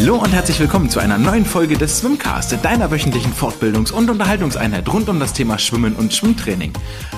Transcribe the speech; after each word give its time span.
Hallo 0.00 0.16
und 0.16 0.32
herzlich 0.32 0.58
willkommen 0.58 0.88
zu 0.88 0.98
einer 0.98 1.18
neuen 1.18 1.44
Folge 1.44 1.76
des 1.76 1.98
Swimcast, 1.98 2.56
deiner 2.64 2.90
wöchentlichen 2.90 3.34
Fortbildungs- 3.34 3.92
und 3.92 4.08
Unterhaltungseinheit 4.08 4.90
rund 4.90 5.10
um 5.10 5.20
das 5.20 5.34
Thema 5.34 5.58
Schwimmen 5.58 5.94
und 5.94 6.14
Schwimmtraining. 6.14 6.72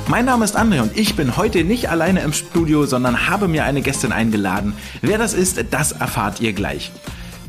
Mein 0.09 0.25
Name 0.25 0.45
ist 0.45 0.59
André 0.59 0.83
und 0.83 0.98
ich 0.98 1.15
bin 1.15 1.37
heute 1.37 1.62
nicht 1.62 1.91
alleine 1.91 2.23
im 2.23 2.33
Studio, 2.33 2.84
sondern 2.84 3.29
habe 3.29 3.47
mir 3.47 3.62
eine 3.62 3.83
Gästin 3.83 4.11
eingeladen. 4.11 4.75
Wer 5.01 5.16
das 5.16 5.33
ist, 5.33 5.65
das 5.71 5.93
erfahrt 5.93 6.41
ihr 6.41 6.55
gleich. 6.55 6.91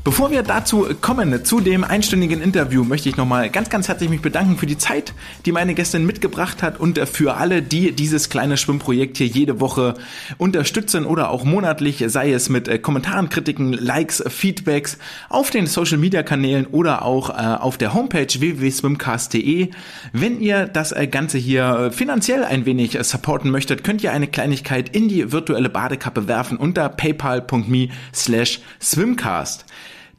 Bevor 0.06 0.32
wir 0.32 0.44
dazu 0.44 0.86
kommen, 1.00 1.46
zu 1.46 1.62
dem 1.62 1.86
einstündigen 1.86 2.42
Interview, 2.42 2.84
möchte 2.84 3.08
ich 3.08 3.16
nochmal 3.16 3.50
ganz, 3.50 3.70
ganz 3.70 3.88
herzlich 3.88 4.10
mich 4.10 4.22
bedanken 4.22 4.58
für 4.58 4.66
die 4.66 4.78
Zeit, 4.78 5.14
die 5.46 5.54
meine 5.54 5.76
Gästin 5.76 6.06
mitgebracht 6.06 6.62
hat 6.62 6.78
und 6.78 7.00
für 7.08 7.38
alle, 7.38 7.62
die 7.62 7.94
dieses 7.94 8.28
kleine 8.28 8.58
Schwimmprojekt 8.58 9.16
hier 9.16 9.28
jede 9.28 9.62
Woche 9.62 9.94
unterstützen 10.38 11.06
oder 11.06 11.30
auch 11.30 11.46
monatlich, 11.46 12.04
sei 12.08 12.34
es 12.34 12.50
mit 12.50 12.68
äh, 12.68 12.80
Kommentaren, 12.80 13.30
Kritiken, 13.30 13.72
Likes, 13.72 14.22
Feedbacks 14.28 14.98
auf 15.30 15.52
den 15.52 15.68
Social 15.68 15.98
Media 15.98 16.22
Kanälen 16.22 16.68
oder 16.68 17.04
auch 17.04 17.30
äh, 17.30 17.56
auf 17.56 17.78
der 17.78 17.94
Homepage 17.94 18.28
www.swimcast.de. 18.28 19.70
Wenn 20.12 20.42
ihr 20.42 20.66
das 20.68 20.92
äh, 20.92 21.08
Ganze 21.08 21.38
hier 21.38 21.92
finanziell 21.94 22.44
ein 22.44 22.66
wenig 22.66 23.02
supporten 23.04 23.52
möchtet, 23.52 23.86
könnt 23.86 24.04
ihr 24.04 24.12
eine 24.12 24.28
Kleinigkeit 24.28 24.94
in 24.94 25.08
die 25.08 25.32
virtuelle 25.32 25.70
Badekappe 25.70 26.28
werfen 26.28 26.58
unter 26.58 26.90
paypal.me 26.90 27.88
slash 28.14 28.60
swimcast. 28.82 29.64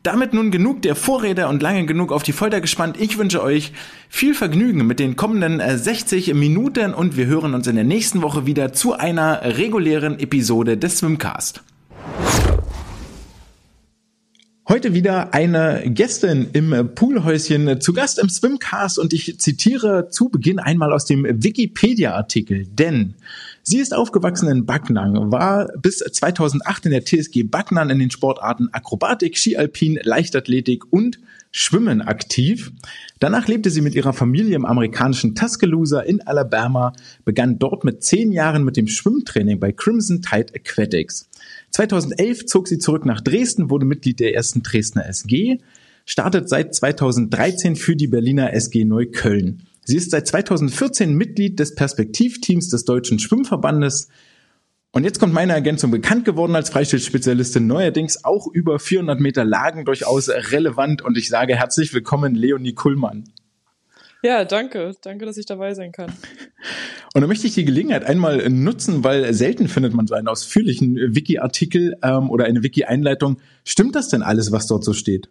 Damit 0.05 0.35
nun 0.35 0.51
genug 0.51 0.83
der 0.83 0.97
Vorrede 0.97 1.49
und 1.49 1.63
lange 1.63 1.87
genug 1.87 2.13
auf 2.13 2.23
die 2.23 2.33
Folter 2.33 2.61
gespannt. 2.61 3.01
Ich 3.01 3.17
wünsche 3.17 3.43
euch 3.43 3.73
viel 4.11 4.35
Vergnügen 4.35 4.87
mit 4.87 4.99
den 4.99 5.17
kommenden 5.17 5.63
60 5.65 6.29
äh, 6.29 6.35
Minuten 6.35 6.93
und 6.93 7.17
wir 7.17 7.25
hören 7.25 7.55
uns 7.55 7.67
in 7.67 7.75
der 7.75 7.87
nächsten 7.87 8.21
Woche 8.21 8.45
wieder 8.45 8.75
zu 8.75 8.93
einer 8.93 9.41
regulären 9.57 10.19
Episode 10.19 10.77
des 10.77 10.99
Swimcast. 10.99 11.63
Heute 14.69 14.93
wieder 14.93 15.33
eine 15.33 15.83
Gästin 15.87 16.49
im 16.53 16.91
Poolhäuschen 16.95 17.81
zu 17.81 17.95
Gast 17.95 18.19
im 18.19 18.29
Swimcast 18.29 18.99
und 18.99 19.15
ich 19.15 19.41
zitiere 19.41 20.11
zu 20.11 20.29
Beginn 20.29 20.59
einmal 20.59 20.93
aus 20.93 21.07
dem 21.07 21.25
Wikipedia-Artikel, 21.25 22.67
denn 22.67 23.15
Sie 23.67 23.79
ist 23.79 23.95
aufgewachsen 23.95 24.51
in 24.51 24.67
Backnang, 24.67 25.33
war 25.33 25.69
bis 25.79 25.97
2008 25.99 26.85
in 26.85 26.91
der 26.91 27.03
TSG 27.03 27.45
Backnang 27.45 27.89
in 27.89 27.99
den 27.99 28.11
Sportarten 28.11 28.69
Akrobatik, 28.73 29.39
Skialpin, 29.39 29.99
Leichtathletik 30.03 30.93
und 30.93 31.19
Schwimmen 31.51 32.03
aktiv. 32.03 32.73
Danach 33.21 33.49
lebte 33.49 33.71
sie 33.71 33.81
mit 33.81 33.95
ihrer 33.95 34.13
Familie 34.13 34.55
im 34.55 34.67
amerikanischen 34.67 35.35
Tuscaloosa 35.35 36.01
in 36.01 36.21
Alabama, 36.27 36.93
begann 37.25 37.59
dort 37.59 37.85
mit 37.85 38.05
zehn 38.05 38.33
Jahren 38.33 38.65
mit 38.65 38.77
dem 38.77 38.87
Schwimmtraining 38.87 39.59
bei 39.59 39.73
Crimson 39.73 40.21
Tide 40.21 40.53
Aquatics. 40.55 41.31
2011 41.71 42.45
zog 42.45 42.69
sie 42.69 42.79
zurück 42.79 43.07
nach 43.07 43.23
Dresden, 43.23 43.71
wurde 43.71 43.87
Mitglied 43.87 44.21
der 44.21 44.35
ersten 44.35 44.63
Dresdner 44.63 45.07
SG, 45.07 45.57
startet 46.05 46.51
seit 46.51 46.75
2013 46.75 47.77
für 47.77 47.97
die 47.97 48.09
Berliner 48.09 48.53
SG 48.53 48.85
Neukölln. 48.85 49.63
Sie 49.85 49.97
ist 49.97 50.11
seit 50.11 50.27
2014 50.27 51.15
Mitglied 51.15 51.61
des 51.61 51.75
Perspektivteams 51.75 52.71
des 52.71 52.85
Deutschen 52.85 53.19
Schwimmverbandes. 53.19 54.09
Und 54.93 55.05
jetzt 55.05 55.19
kommt 55.19 55.35
meine 55.35 55.53
Ergänzung 55.53 55.91
bekannt 55.91 56.25
geworden 56.25 56.55
als 56.55 56.71
Freistilspezialistin, 56.71 57.67
neuerdings 57.67 58.25
auch 58.25 58.47
über 58.47 58.79
400 58.79 59.21
Meter 59.21 59.45
Lagen 59.45 59.85
durchaus 59.85 60.29
relevant. 60.29 61.03
Und 61.03 61.19
ich 61.19 61.29
sage 61.29 61.57
herzlich 61.57 61.93
willkommen, 61.93 62.35
Leonie 62.35 62.75
Kuhlmann. 62.75 63.25
Ja, 64.23 64.47
danke. 64.47 64.95
Danke, 65.03 65.27
dass 65.27 65.37
ich 65.37 65.45
dabei 65.45 65.75
sein 65.75 65.93
kann. 65.93 66.11
Und 67.13 67.21
dann 67.21 67.29
möchte 67.29 67.47
ich 67.47 67.55
die 67.55 67.67
Gelegenheit 67.67 68.05
einmal 68.05 68.49
nutzen, 68.49 69.05
weil 69.05 69.35
selten 69.35 69.69
findet 69.69 69.93
man 69.93 70.07
so 70.07 70.15
einen 70.15 70.29
ausführlichen 70.29 70.97
Wiki-Artikel 71.15 71.97
ähm, 72.03 72.31
oder 72.31 72.47
eine 72.47 72.63
Wiki-Einleitung. 72.63 73.37
Stimmt 73.65 73.95
das 73.95 74.09
denn 74.09 74.23
alles, 74.23 74.51
was 74.51 74.67
dort 74.67 74.83
so 74.83 74.95
steht? 74.95 75.29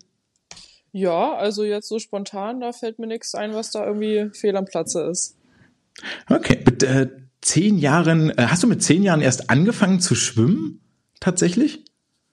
Ja, 0.94 1.34
also 1.34 1.64
jetzt 1.64 1.88
so 1.88 1.98
spontan, 1.98 2.62
da 2.62 2.72
fällt 2.72 3.00
mir 3.00 3.08
nichts 3.08 3.34
ein, 3.34 3.56
was 3.56 3.72
da 3.72 3.86
irgendwie 3.86 4.30
fehl 4.34 4.56
am 4.56 4.66
Platze 4.66 5.02
ist. 5.02 5.36
Okay, 6.30 6.59
mit 6.64 6.84
äh, 6.84 7.09
zehn 7.42 7.80
Jahren, 7.80 8.30
äh, 8.30 8.46
hast 8.48 8.62
du 8.62 8.68
mit 8.68 8.84
zehn 8.84 9.02
Jahren 9.02 9.22
erst 9.22 9.50
angefangen 9.50 10.00
zu 10.00 10.14
schwimmen? 10.14 10.82
Tatsächlich? 11.20 11.84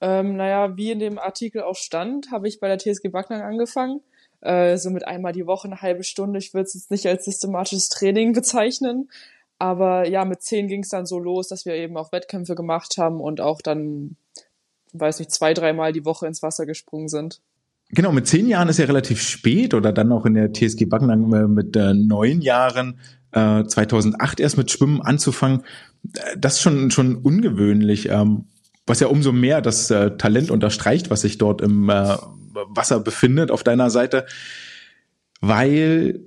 Ähm, 0.02 0.36
naja, 0.36 0.76
wie 0.76 0.90
in 0.90 0.98
dem 0.98 1.18
Artikel 1.18 1.62
auch 1.62 1.76
stand, 1.76 2.30
habe 2.30 2.48
ich 2.48 2.60
bei 2.60 2.68
der 2.68 2.78
TSG 2.78 3.08
Backnang 3.08 3.40
angefangen. 3.40 4.02
Äh, 4.42 4.76
so 4.76 4.90
mit 4.90 5.06
einmal 5.06 5.32
die 5.32 5.46
Woche 5.46 5.66
eine 5.66 5.80
halbe 5.80 6.04
Stunde. 6.04 6.38
Ich 6.38 6.52
würde 6.52 6.66
es 6.66 6.74
jetzt 6.74 6.90
nicht 6.90 7.06
als 7.06 7.24
systematisches 7.24 7.88
Training 7.88 8.32
bezeichnen. 8.34 9.10
Aber 9.58 10.06
ja, 10.06 10.26
mit 10.26 10.42
zehn 10.42 10.68
ging 10.68 10.82
es 10.82 10.90
dann 10.90 11.06
so 11.06 11.18
los, 11.18 11.48
dass 11.48 11.64
wir 11.64 11.74
eben 11.76 11.96
auch 11.96 12.12
Wettkämpfe 12.12 12.54
gemacht 12.54 12.98
haben 12.98 13.20
und 13.20 13.40
auch 13.40 13.62
dann, 13.62 14.16
weiß 14.92 15.18
nicht, 15.18 15.30
zwei, 15.30 15.54
dreimal 15.54 15.92
die 15.92 16.04
Woche 16.04 16.26
ins 16.26 16.42
Wasser 16.42 16.66
gesprungen 16.66 17.08
sind. 17.08 17.40
Genau, 17.92 18.12
mit 18.12 18.26
zehn 18.26 18.48
Jahren 18.48 18.68
ist 18.68 18.78
ja 18.78 18.84
relativ 18.84 19.20
spät 19.20 19.74
oder 19.74 19.92
dann 19.92 20.12
auch 20.12 20.24
in 20.24 20.34
der 20.34 20.52
TSG 20.52 20.84
Backnang 20.84 21.32
äh, 21.32 21.48
mit 21.48 21.76
äh, 21.76 21.92
neun 21.92 22.40
Jahren, 22.40 22.98
äh, 23.32 23.64
2008 23.64 24.38
erst 24.40 24.56
mit 24.56 24.70
Schwimmen 24.70 25.02
anzufangen. 25.02 25.62
Äh, 26.14 26.36
das 26.38 26.54
ist 26.54 26.62
schon, 26.62 26.90
schon 26.90 27.16
ungewöhnlich, 27.16 28.08
ähm, 28.08 28.44
was 28.86 29.00
ja 29.00 29.08
umso 29.08 29.32
mehr 29.32 29.60
das 29.60 29.90
äh, 29.90 30.16
Talent 30.16 30.50
unterstreicht, 30.50 31.10
was 31.10 31.22
sich 31.22 31.38
dort 31.38 31.60
im 31.60 31.88
äh, 31.88 32.16
Wasser 32.68 33.00
befindet 33.00 33.50
auf 33.50 33.64
deiner 33.64 33.90
Seite. 33.90 34.26
Weil, 35.40 36.20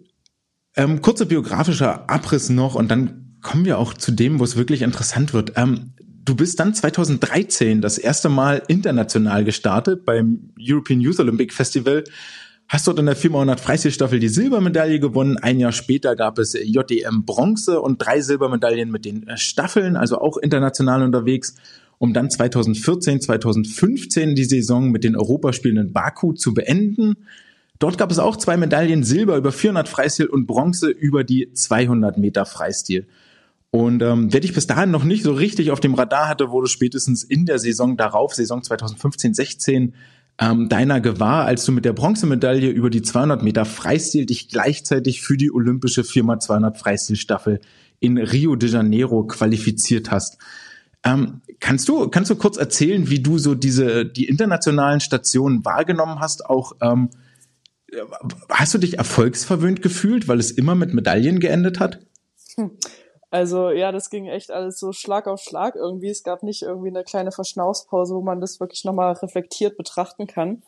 ähm, 0.75 1.01
kurzer 1.01 1.25
biografischer 1.25 2.09
Abriss 2.09 2.49
noch 2.49 2.75
und 2.75 2.89
dann 2.89 3.37
kommen 3.41 3.65
wir 3.65 3.77
auch 3.77 3.93
zu 3.93 4.11
dem, 4.11 4.39
wo 4.39 4.43
es 4.43 4.57
wirklich 4.57 4.81
interessant 4.81 5.33
wird. 5.33 5.53
Ähm, 5.55 5.93
du 6.25 6.35
bist 6.35 6.59
dann 6.59 6.73
2013 6.73 7.81
das 7.81 7.97
erste 7.97 8.29
Mal 8.29 8.63
international 8.67 9.43
gestartet 9.43 10.05
beim 10.05 10.51
European 10.59 11.01
Youth 11.01 11.19
Olympic 11.19 11.53
Festival. 11.53 12.03
Hast 12.69 12.87
dort 12.87 12.99
in 12.99 13.05
der 13.05 13.15
400 13.15 13.59
Freistilstaffel 13.59 14.19
die 14.19 14.29
Silbermedaille 14.29 14.99
gewonnen. 14.99 15.37
Ein 15.37 15.59
Jahr 15.59 15.73
später 15.73 16.15
gab 16.15 16.39
es 16.39 16.53
JDM 16.53 17.25
Bronze 17.25 17.81
und 17.81 18.01
drei 18.01 18.21
Silbermedaillen 18.21 18.89
mit 18.89 19.05
den 19.05 19.25
Staffeln, 19.35 19.95
also 19.97 20.19
auch 20.19 20.37
international 20.37 21.03
unterwegs, 21.03 21.55
um 21.99 22.13
dann 22.13 22.29
2014, 22.29 23.21
2015 23.21 24.35
die 24.35 24.45
Saison 24.45 24.89
mit 24.91 25.03
den 25.03 25.15
Europaspielen 25.15 25.77
in 25.77 25.93
Baku 25.93 26.33
zu 26.33 26.53
beenden. 26.53 27.17
Dort 27.79 27.97
gab 27.97 28.11
es 28.11 28.19
auch 28.19 28.37
zwei 28.37 28.55
Medaillen 28.55 29.03
Silber 29.03 29.35
über 29.35 29.51
400 29.51 29.89
Freistil 29.89 30.27
und 30.27 30.47
Bronze 30.47 30.89
über 30.89 31.23
die 31.23 31.51
200 31.53 32.17
Meter 32.17 32.45
Freistil. 32.45 33.07
Und 33.75 34.03
ähm, 34.03 34.31
wer 34.31 34.39
dich 34.39 34.53
bis 34.53 34.67
dahin 34.67 34.91
noch 34.91 35.03
nicht 35.03 35.23
so 35.23 35.33
richtig 35.33 35.71
auf 35.71 35.79
dem 35.79 35.95
Radar 35.95 36.27
hatte, 36.27 36.51
wurde 36.51 36.67
spätestens 36.67 37.23
in 37.23 37.47
der 37.47 37.57
Saison 37.57 37.97
darauf, 37.97 38.35
Saison 38.35 38.61
2015-16, 38.61 39.93
ähm, 40.39 40.69
deiner 40.69 41.01
gewahr, 41.01 41.45
als 41.45 41.65
du 41.65 41.71
mit 41.71 41.83
der 41.83 41.93
Bronzemedaille 41.93 42.69
über 42.69 42.91
die 42.91 43.01
200 43.01 43.41
Meter 43.41 43.65
Freistil 43.65 44.27
dich 44.27 44.49
gleichzeitig 44.49 45.23
für 45.23 45.37
die 45.37 45.51
olympische 45.51 46.01
4x200 46.01 46.77
Freistilstaffel 46.77 47.61
in 47.99 48.19
Rio 48.19 48.55
de 48.55 48.69
Janeiro 48.69 49.25
qualifiziert 49.25 50.11
hast. 50.11 50.37
Ähm, 51.03 51.41
kannst 51.59 51.89
du 51.89 52.09
kannst 52.09 52.29
du 52.29 52.35
kurz 52.35 52.57
erzählen, 52.57 53.09
wie 53.09 53.23
du 53.23 53.39
so 53.39 53.55
diese 53.55 54.05
die 54.05 54.27
internationalen 54.27 54.99
Stationen 54.99 55.65
wahrgenommen 55.65 56.19
hast? 56.19 56.45
Auch 56.45 56.73
ähm, 56.79 57.09
hast 58.49 58.75
du 58.75 58.77
dich 58.77 58.99
erfolgsverwöhnt 58.99 59.81
gefühlt, 59.81 60.27
weil 60.27 60.39
es 60.39 60.51
immer 60.51 60.75
mit 60.75 60.93
Medaillen 60.93 61.39
geendet 61.39 61.79
hat? 61.79 62.05
Hm. 62.55 62.69
Also 63.33 63.71
ja, 63.71 63.91
das 63.91 64.11
ging 64.11 64.27
echt 64.27 64.51
alles 64.51 64.77
so 64.79 64.93
Schlag 64.93 65.27
auf 65.27 65.41
Schlag 65.41 65.75
irgendwie. 65.75 66.09
Es 66.09 66.21
gab 66.23 66.43
nicht 66.43 66.61
irgendwie 66.61 66.89
eine 66.89 67.03
kleine 67.03 67.31
Verschnaufspause, 67.31 68.13
wo 68.13 68.21
man 68.21 68.39
das 68.39 68.59
wirklich 68.59 68.85
nochmal 68.85 69.13
reflektiert 69.13 69.75
betrachten 69.75 70.27
kann. 70.27 70.61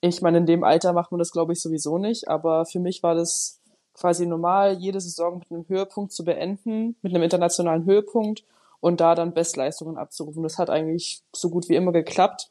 Ich 0.00 0.22
meine, 0.22 0.38
in 0.38 0.46
dem 0.46 0.62
Alter 0.62 0.92
macht 0.92 1.10
man 1.10 1.18
das, 1.18 1.32
glaube 1.32 1.52
ich, 1.52 1.60
sowieso 1.60 1.98
nicht, 1.98 2.28
aber 2.28 2.64
für 2.64 2.78
mich 2.78 3.02
war 3.02 3.16
das 3.16 3.58
quasi 3.94 4.24
normal, 4.24 4.74
jede 4.74 5.00
Saison 5.00 5.40
mit 5.40 5.50
einem 5.50 5.68
Höhepunkt 5.68 6.12
zu 6.12 6.24
beenden, 6.24 6.94
mit 7.02 7.12
einem 7.12 7.24
internationalen 7.24 7.86
Höhepunkt 7.86 8.44
und 8.78 9.00
da 9.00 9.16
dann 9.16 9.34
Bestleistungen 9.34 9.96
abzurufen. 9.98 10.44
Das 10.44 10.58
hat 10.58 10.70
eigentlich 10.70 11.24
so 11.32 11.50
gut 11.50 11.68
wie 11.68 11.74
immer 11.74 11.90
geklappt. 11.90 12.50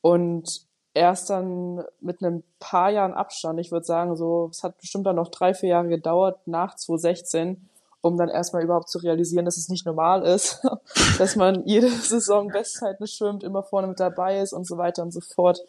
Und 0.00 0.64
erst 0.94 1.28
dann 1.28 1.84
mit 2.00 2.22
einem 2.22 2.44
paar 2.60 2.88
Jahren 2.88 3.12
Abstand, 3.12 3.60
ich 3.60 3.72
würde 3.72 3.84
sagen, 3.84 4.16
so, 4.16 4.48
es 4.50 4.64
hat 4.64 4.78
bestimmt 4.78 5.06
dann 5.06 5.16
noch 5.16 5.28
drei, 5.28 5.52
vier 5.52 5.68
Jahre 5.68 5.88
gedauert, 5.88 6.38
nach 6.46 6.76
2016, 6.76 7.68
um 8.02 8.18
dann 8.18 8.28
erstmal 8.28 8.62
überhaupt 8.62 8.90
zu 8.90 8.98
realisieren, 8.98 9.44
dass 9.46 9.56
es 9.56 9.68
nicht 9.68 9.86
normal 9.86 10.22
ist, 10.24 10.62
dass 11.18 11.36
man 11.36 11.64
jede 11.64 11.88
Saison 11.88 12.48
Bestzeiten 12.48 13.06
schwimmt, 13.06 13.42
immer 13.42 13.62
vorne 13.62 13.86
mit 13.86 14.00
dabei 14.00 14.40
ist 14.40 14.52
und 14.52 14.66
so 14.66 14.76
weiter 14.76 15.02
und 15.02 15.12
so 15.12 15.20
fort. 15.20 15.64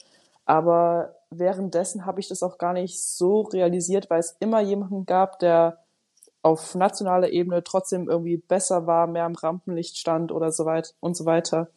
Aber 0.45 1.15
währenddessen 1.29 2.05
habe 2.05 2.19
ich 2.19 2.27
das 2.27 2.43
auch 2.43 2.57
gar 2.57 2.73
nicht 2.73 3.01
so 3.01 3.41
realisiert, 3.41 4.09
weil 4.09 4.19
es 4.19 4.35
immer 4.39 4.59
jemanden 4.59 5.05
gab, 5.05 5.39
der 5.39 5.77
auf 6.41 6.75
nationaler 6.75 7.29
Ebene 7.29 7.63
trotzdem 7.63 8.09
irgendwie 8.09 8.37
besser 8.37 8.85
war, 8.85 9.07
mehr 9.07 9.25
im 9.25 9.35
Rampenlicht 9.35 9.97
stand 9.97 10.31
oder 10.31 10.51
so 10.51 10.65
weiter 10.65 10.91
und 10.99 11.15
so 11.15 11.25
weiter. 11.25 11.69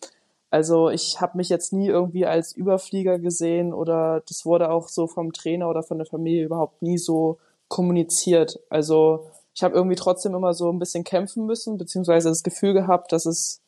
Also 0.50 0.90
ich 0.90 1.20
habe 1.20 1.36
mich 1.36 1.48
jetzt 1.48 1.72
nie 1.72 1.88
irgendwie 1.88 2.26
als 2.26 2.52
Überflieger 2.52 3.18
gesehen 3.18 3.72
oder 3.72 4.22
das 4.28 4.44
wurde 4.44 4.70
auch 4.70 4.88
so 4.88 5.06
vom 5.06 5.32
Trainer 5.32 5.68
oder 5.68 5.82
von 5.82 5.98
der 5.98 6.06
Familie 6.06 6.44
überhaupt 6.44 6.82
nie 6.82 6.98
so 6.98 7.38
kommuniziert. 7.68 8.58
Also 8.70 9.26
ich 9.56 9.62
habe 9.62 9.74
irgendwie 9.74 9.96
trotzdem 9.96 10.34
immer 10.34 10.52
so 10.52 10.70
ein 10.70 10.78
bisschen 10.78 11.02
kämpfen 11.02 11.46
müssen, 11.46 11.78
beziehungsweise 11.78 12.28
das 12.28 12.42
Gefühl 12.42 12.74
gehabt, 12.74 13.10
dass 13.10 13.24
es 13.24 13.62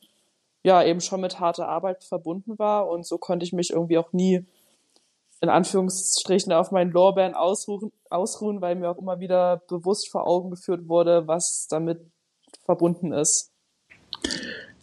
ja 0.62 0.82
eben 0.84 1.00
schon 1.00 1.22
mit 1.22 1.40
harter 1.40 1.66
Arbeit 1.66 2.04
verbunden 2.04 2.58
war 2.58 2.88
und 2.88 3.06
so 3.06 3.16
konnte 3.16 3.44
ich 3.44 3.54
mich 3.54 3.70
irgendwie 3.70 3.96
auch 3.96 4.12
nie 4.12 4.44
in 5.40 5.48
Anführungsstrichen 5.48 6.52
auf 6.52 6.72
meinen 6.72 6.90
Lorbeeren 6.90 7.34
ausruhen, 7.34 7.90
ausruhen, 8.10 8.60
weil 8.60 8.74
mir 8.74 8.90
auch 8.90 8.98
immer 8.98 9.20
wieder 9.20 9.62
bewusst 9.68 10.10
vor 10.10 10.26
Augen 10.26 10.50
geführt 10.50 10.88
wurde, 10.88 11.26
was 11.26 11.68
damit 11.70 12.00
verbunden 12.64 13.12
ist. 13.12 13.50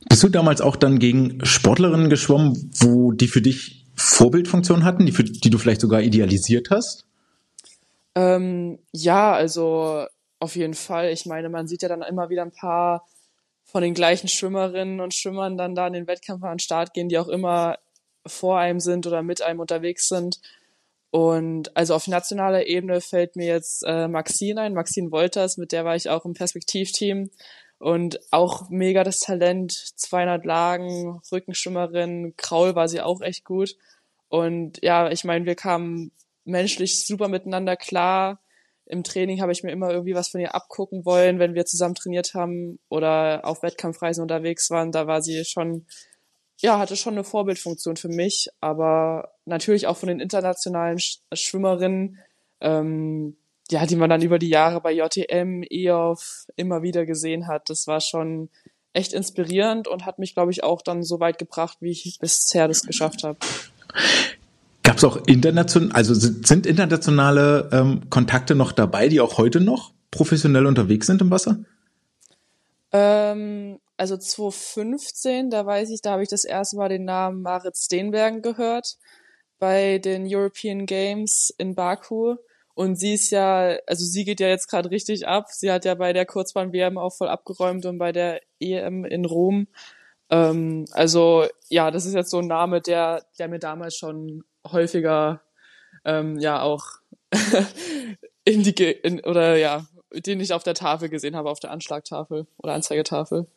Bist 0.09 0.23
du 0.23 0.29
damals 0.29 0.61
auch 0.61 0.75
dann 0.75 0.97
gegen 0.97 1.43
Sportlerinnen 1.45 2.09
geschwommen, 2.09 2.71
wo 2.79 3.11
die 3.11 3.27
für 3.27 3.41
dich 3.41 3.85
Vorbildfunktion 3.95 4.83
hatten, 4.83 5.05
die, 5.05 5.11
für, 5.11 5.23
die 5.23 5.49
du 5.49 5.57
vielleicht 5.57 5.81
sogar 5.81 6.01
idealisiert 6.01 6.69
hast? 6.71 7.05
Ähm, 8.15 8.79
ja, 8.93 9.33
also 9.33 10.05
auf 10.39 10.55
jeden 10.55 10.73
Fall. 10.73 11.09
Ich 11.11 11.25
meine, 11.25 11.49
man 11.49 11.67
sieht 11.67 11.81
ja 11.81 11.89
dann 11.89 12.01
immer 12.01 12.29
wieder 12.29 12.43
ein 12.43 12.51
paar 12.51 13.07
von 13.63 13.81
den 13.81 13.93
gleichen 13.93 14.27
Schwimmerinnen 14.27 14.99
und 14.99 15.13
Schwimmern 15.13 15.57
dann 15.57 15.75
da 15.75 15.87
in 15.87 15.93
den 15.93 16.07
Wettkampf 16.07 16.43
an 16.43 16.53
den 16.53 16.59
Start 16.59 16.93
gehen, 16.93 17.09
die 17.09 17.17
auch 17.17 17.27
immer 17.27 17.77
vor 18.25 18.59
einem 18.59 18.79
sind 18.79 19.07
oder 19.07 19.23
mit 19.23 19.41
einem 19.41 19.59
unterwegs 19.59 20.07
sind. 20.07 20.39
Und 21.11 21.75
also 21.77 21.95
auf 21.95 22.07
nationaler 22.07 22.67
Ebene 22.67 22.99
fällt 23.01 23.35
mir 23.35 23.47
jetzt 23.47 23.83
äh, 23.85 24.07
Maxine 24.07 24.61
ein, 24.61 24.73
Maxine 24.73 25.11
Wolters, 25.11 25.57
mit 25.57 25.71
der 25.71 25.85
war 25.85 25.95
ich 25.95 26.09
auch 26.09 26.25
im 26.25 26.33
Perspektivteam 26.33 27.29
und 27.77 28.19
auch 28.31 28.69
mega 28.69 29.03
das 29.03 29.19
Talent, 29.19 29.71
200 29.71 30.45
Lagen, 30.45 31.21
Rückenschwimmerin, 31.31 32.33
Kraul 32.37 32.75
war 32.75 32.87
sie 32.87 33.01
auch 33.01 33.21
echt 33.21 33.45
gut. 33.45 33.75
Und 34.29 34.81
ja, 34.83 35.09
ich 35.09 35.23
meine, 35.23 35.45
wir 35.45 35.55
kamen 35.55 36.11
menschlich 36.45 37.05
super 37.05 37.27
miteinander 37.27 37.75
klar. 37.75 38.39
Im 38.87 39.03
Training 39.03 39.41
habe 39.41 39.51
ich 39.51 39.63
mir 39.63 39.71
immer 39.71 39.91
irgendwie 39.91 40.15
was 40.15 40.29
von 40.29 40.41
ihr 40.41 40.53
abgucken 40.53 41.05
wollen, 41.05 41.39
wenn 41.39 41.55
wir 41.55 41.65
zusammen 41.65 41.95
trainiert 41.95 42.33
haben 42.33 42.79
oder 42.89 43.41
auf 43.43 43.63
Wettkampfreisen 43.63 44.21
unterwegs 44.21 44.69
waren. 44.69 44.91
Da 44.91 45.07
war 45.07 45.21
sie 45.21 45.43
schon 45.45 45.85
ja, 46.57 46.79
hatte 46.79 46.95
schon 46.95 47.13
eine 47.13 47.23
Vorbildfunktion 47.23 47.97
für 47.97 48.07
mich, 48.07 48.49
aber 48.61 49.33
natürlich 49.45 49.87
auch 49.87 49.97
von 49.97 50.07
den 50.07 50.19
internationalen 50.19 50.99
Sch 50.99 51.19
Schwimmerinnen, 51.33 52.19
ähm, 52.61 53.37
ja, 53.69 53.85
die 53.85 53.95
man 53.95 54.09
dann 54.09 54.21
über 54.21 54.39
die 54.39 54.49
Jahre 54.49 54.79
bei 54.79 54.93
JTM, 54.93 55.63
EOF 55.69 56.47
immer 56.55 56.81
wieder 56.81 57.05
gesehen 57.05 57.47
hat. 57.47 57.69
Das 57.69 57.87
war 57.87 57.99
schon 57.99 58.49
echt 58.93 59.11
inspirierend 59.11 59.87
und 59.87 60.05
hat 60.05 60.19
mich, 60.19 60.33
glaube 60.33 60.51
ich, 60.51 60.63
auch 60.63 60.81
dann 60.81 61.03
so 61.03 61.19
weit 61.19 61.37
gebracht, 61.37 61.77
wie 61.81 61.91
ich 61.91 62.17
bisher 62.19 62.67
das 62.67 62.83
geschafft 62.83 63.23
habe. 63.23 63.37
Gab 64.85 64.97
es 64.97 65.03
auch 65.03 65.17
international, 65.25 65.91
also 65.93 66.13
sind 66.13 66.67
internationale 66.67 67.69
ähm, 67.73 68.07
Kontakte 68.11 68.53
noch 68.53 68.71
dabei, 68.71 69.07
die 69.09 69.19
auch 69.19 69.39
heute 69.39 69.59
noch 69.59 69.93
professionell 70.11 70.67
unterwegs 70.67 71.07
sind 71.07 71.21
im 71.23 71.31
Wasser? 71.31 71.57
Ähm, 72.91 73.79
also 73.97 74.15
2015, 74.15 75.49
da 75.49 75.65
weiß 75.65 75.89
ich, 75.89 76.03
da 76.03 76.11
habe 76.11 76.21
ich 76.21 76.29
das 76.29 76.45
erste 76.45 76.77
Mal 76.77 76.89
den 76.89 77.03
Namen 77.03 77.41
Marit 77.41 77.75
Steenbergen 77.75 78.43
gehört 78.43 78.97
bei 79.57 79.97
den 79.97 80.27
European 80.27 80.85
Games 80.85 81.51
in 81.57 81.73
Baku. 81.73 82.35
Und 82.75 82.97
sie 82.97 83.15
ist 83.15 83.31
ja, 83.31 83.77
also 83.87 84.05
sie 84.05 84.23
geht 84.23 84.39
ja 84.39 84.49
jetzt 84.49 84.67
gerade 84.67 84.91
richtig 84.91 85.27
ab. 85.27 85.47
Sie 85.49 85.71
hat 85.71 85.85
ja 85.85 85.95
bei 85.95 86.13
der 86.13 86.27
Kurzbahn-WM 86.27 86.99
auch 86.99 87.15
voll 87.15 87.29
abgeräumt 87.29 87.87
und 87.87 87.97
bei 87.97 88.11
der 88.11 88.39
EM 88.59 89.03
in 89.03 89.25
Rom. 89.25 89.67
Ähm, 90.29 90.85
also 90.91 91.47
ja, 91.69 91.89
das 91.89 92.05
ist 92.05 92.13
jetzt 92.13 92.29
so 92.29 92.37
ein 92.37 92.47
Name, 92.47 92.81
der, 92.81 93.25
der 93.39 93.47
mir 93.47 93.59
damals 93.59 93.95
schon 93.95 94.43
häufiger 94.71 95.41
ähm, 96.03 96.37
ja 96.39 96.61
auch 96.61 96.85
in 98.45 98.63
die 98.63 98.73
in, 98.91 99.19
oder 99.21 99.57
ja, 99.57 99.85
den 100.13 100.39
ich 100.39 100.53
auf 100.53 100.63
der 100.63 100.75
Tafel 100.75 101.09
gesehen 101.09 101.35
habe, 101.35 101.49
auf 101.49 101.59
der 101.59 101.71
Anschlagtafel 101.71 102.47
oder 102.57 102.73
Anzeigetafel. 102.73 103.47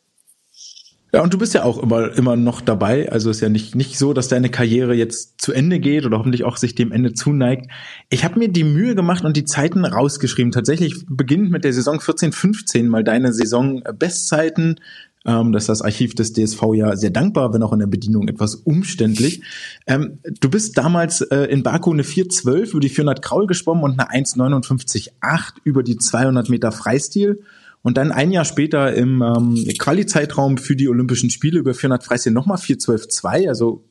Ja, 1.13 1.23
und 1.23 1.33
du 1.33 1.39
bist 1.39 1.55
ja 1.55 1.65
auch 1.65 1.83
immer, 1.83 2.15
immer 2.17 2.37
noch 2.37 2.61
dabei. 2.61 3.11
Also 3.11 3.31
ist 3.31 3.41
ja 3.41 3.49
nicht, 3.49 3.75
nicht 3.75 3.97
so, 3.97 4.13
dass 4.13 4.29
deine 4.29 4.51
Karriere 4.51 4.95
jetzt 4.95 5.41
zu 5.41 5.53
Ende 5.53 5.81
geht 5.81 6.05
oder 6.05 6.19
hoffentlich 6.19 6.45
auch 6.45 6.59
sich 6.59 6.75
dem 6.75 6.93
Ende 6.93 7.15
zuneigt. 7.15 7.71
Ich 8.11 8.25
habe 8.25 8.39
mir 8.39 8.49
die 8.49 8.65
Mühe 8.65 8.95
gemacht 8.95 9.25
und 9.25 9.37
die 9.37 9.45
Zeiten 9.45 9.87
rausgeschrieben. 9.87 10.53
Tatsächlich 10.53 11.07
beginnt 11.09 11.51
mit 11.51 11.65
der 11.65 11.73
Saison 11.73 12.01
14, 12.01 12.33
15 12.33 12.89
mal 12.89 13.05
deine 13.05 13.33
Saison 13.33 13.83
Bestzeiten. 13.99 14.81
Ähm, 15.25 15.53
das 15.53 15.65
ist 15.65 15.69
das 15.69 15.83
Archiv 15.83 16.15
des 16.15 16.35
DSV 16.35 16.63
ja 16.75 16.95
sehr 16.95 17.11
dankbar, 17.11 17.55
wenn 17.55 17.63
auch 17.63 17.73
in 17.73 17.79
der 17.79 17.87
Bedienung 17.87 18.29
etwas 18.29 18.55
umständlich. 18.55 19.43
Ähm, 19.87 20.19
du 20.41 20.51
bist 20.51 20.77
damals 20.77 21.23
äh, 21.23 21.45
in 21.45 21.63
Baku 21.63 21.91
eine 21.91 22.05
412 22.05 22.73
über 22.73 22.81
die 22.81 22.91
400 22.91 23.23
Kraul 23.23 23.47
geschwommen 23.47 23.83
und 23.83 23.99
eine 23.99 24.11
1,59,8 24.11 25.55
über 25.65 25.83
die 25.83 25.97
200 25.97 26.51
Meter 26.51 26.71
Freistil. 26.71 27.41
Und 27.83 27.97
dann 27.97 28.13
ein 28.13 28.33
Jahr 28.33 28.45
später 28.45 28.93
im 28.95 29.23
ähm, 29.23 29.65
Quali-Zeitraum 29.79 30.59
für 30.59 30.77
die 30.77 30.89
Olympischen 30.89 31.31
Spiele 31.31 31.59
über 31.59 31.75
400 31.75 32.05
Freistil 32.05 32.33
nochmal 32.33 32.59
412,2, 32.59 33.49
also 33.49 33.85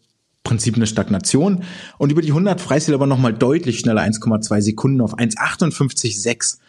Prinzip 0.43 0.75
eine 0.75 0.87
Stagnation. 0.87 1.63
Und 1.97 2.11
über 2.11 2.21
die 2.21 2.29
100 2.29 2.61
Freistil 2.61 2.93
aber 2.93 3.05
nochmal 3.05 3.33
deutlich 3.33 3.79
schneller, 3.79 4.01
1,2 4.01 4.61
Sekunden 4.61 5.01
auf 5.01 5.17
1,58,6. 5.17 6.59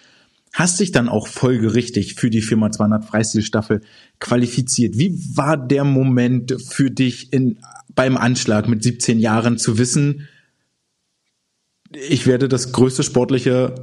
Hast 0.52 0.80
dich 0.80 0.90
dann 0.92 1.08
auch 1.08 1.28
folgerichtig 1.28 2.14
für 2.14 2.30
die 2.30 2.40
Firma 2.40 2.72
200 2.72 3.04
Freistilstaffel 3.04 3.82
qualifiziert. 4.18 4.98
Wie 4.98 5.14
war 5.36 5.56
der 5.56 5.84
Moment 5.84 6.56
für 6.66 6.90
dich 6.90 7.32
in, 7.32 7.58
beim 7.94 8.16
Anschlag 8.16 8.68
mit 8.68 8.82
17 8.82 9.20
Jahren 9.20 9.58
zu 9.58 9.78
wissen, 9.78 10.26
ich 11.90 12.26
werde 12.26 12.48
das 12.48 12.72
größte 12.72 13.02
sportliche 13.02 13.74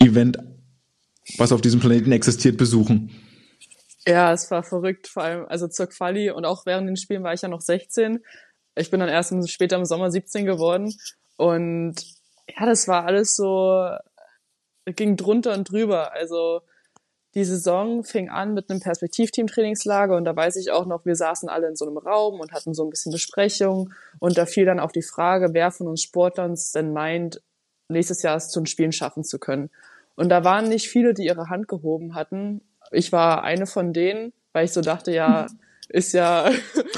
Event 0.00 0.38
was 1.38 1.52
auf 1.52 1.60
diesem 1.60 1.80
Planeten 1.80 2.12
existiert, 2.12 2.56
besuchen. 2.56 3.10
Ja, 4.06 4.32
es 4.32 4.50
war 4.50 4.62
verrückt, 4.62 5.08
vor 5.08 5.24
allem 5.24 5.46
also 5.48 5.66
zur 5.66 5.88
Quali 5.88 6.30
und 6.30 6.44
auch 6.44 6.64
während 6.64 6.88
den 6.88 6.96
Spielen 6.96 7.24
war 7.24 7.34
ich 7.34 7.42
ja 7.42 7.48
noch 7.48 7.60
16. 7.60 8.24
Ich 8.76 8.90
bin 8.90 9.00
dann 9.00 9.08
erst 9.08 9.34
später 9.50 9.76
im 9.76 9.84
Sommer 9.84 10.10
17 10.10 10.46
geworden 10.46 10.94
und 11.36 11.96
ja, 12.48 12.66
das 12.66 12.86
war 12.86 13.04
alles 13.04 13.34
so, 13.34 13.90
ging 14.84 15.16
drunter 15.16 15.54
und 15.54 15.70
drüber. 15.70 16.12
Also 16.12 16.60
die 17.34 17.44
Saison 17.44 18.04
fing 18.04 18.30
an 18.30 18.54
mit 18.54 18.70
einem 18.70 18.80
Perspektivteam-Trainingslager 18.80 20.16
und 20.16 20.24
da 20.24 20.34
weiß 20.34 20.56
ich 20.56 20.70
auch 20.70 20.86
noch, 20.86 21.04
wir 21.04 21.16
saßen 21.16 21.48
alle 21.48 21.68
in 21.68 21.76
so 21.76 21.84
einem 21.84 21.98
Raum 21.98 22.40
und 22.40 22.52
hatten 22.52 22.74
so 22.74 22.84
ein 22.84 22.90
bisschen 22.90 23.12
Besprechung 23.12 23.92
und 24.20 24.38
da 24.38 24.46
fiel 24.46 24.64
dann 24.64 24.80
auch 24.80 24.92
die 24.92 25.02
Frage, 25.02 25.48
wer 25.52 25.70
von 25.72 25.88
uns 25.88 26.02
Sportlern 26.02 26.56
denn 26.74 26.92
meint, 26.92 27.42
nächstes 27.88 28.22
Jahr 28.22 28.36
es 28.36 28.50
zu 28.50 28.60
den 28.60 28.66
Spielen 28.66 28.92
schaffen 28.92 29.24
zu 29.24 29.38
können. 29.38 29.68
Und 30.16 30.30
da 30.30 30.44
waren 30.44 30.68
nicht 30.68 30.88
viele, 30.88 31.14
die 31.14 31.24
ihre 31.24 31.48
Hand 31.48 31.68
gehoben 31.68 32.14
hatten. 32.14 32.62
Ich 32.90 33.12
war 33.12 33.44
eine 33.44 33.66
von 33.66 33.92
denen, 33.92 34.32
weil 34.52 34.64
ich 34.64 34.72
so 34.72 34.80
dachte, 34.80 35.12
ja, 35.12 35.46
ist 35.88 36.12
ja, 36.12 36.50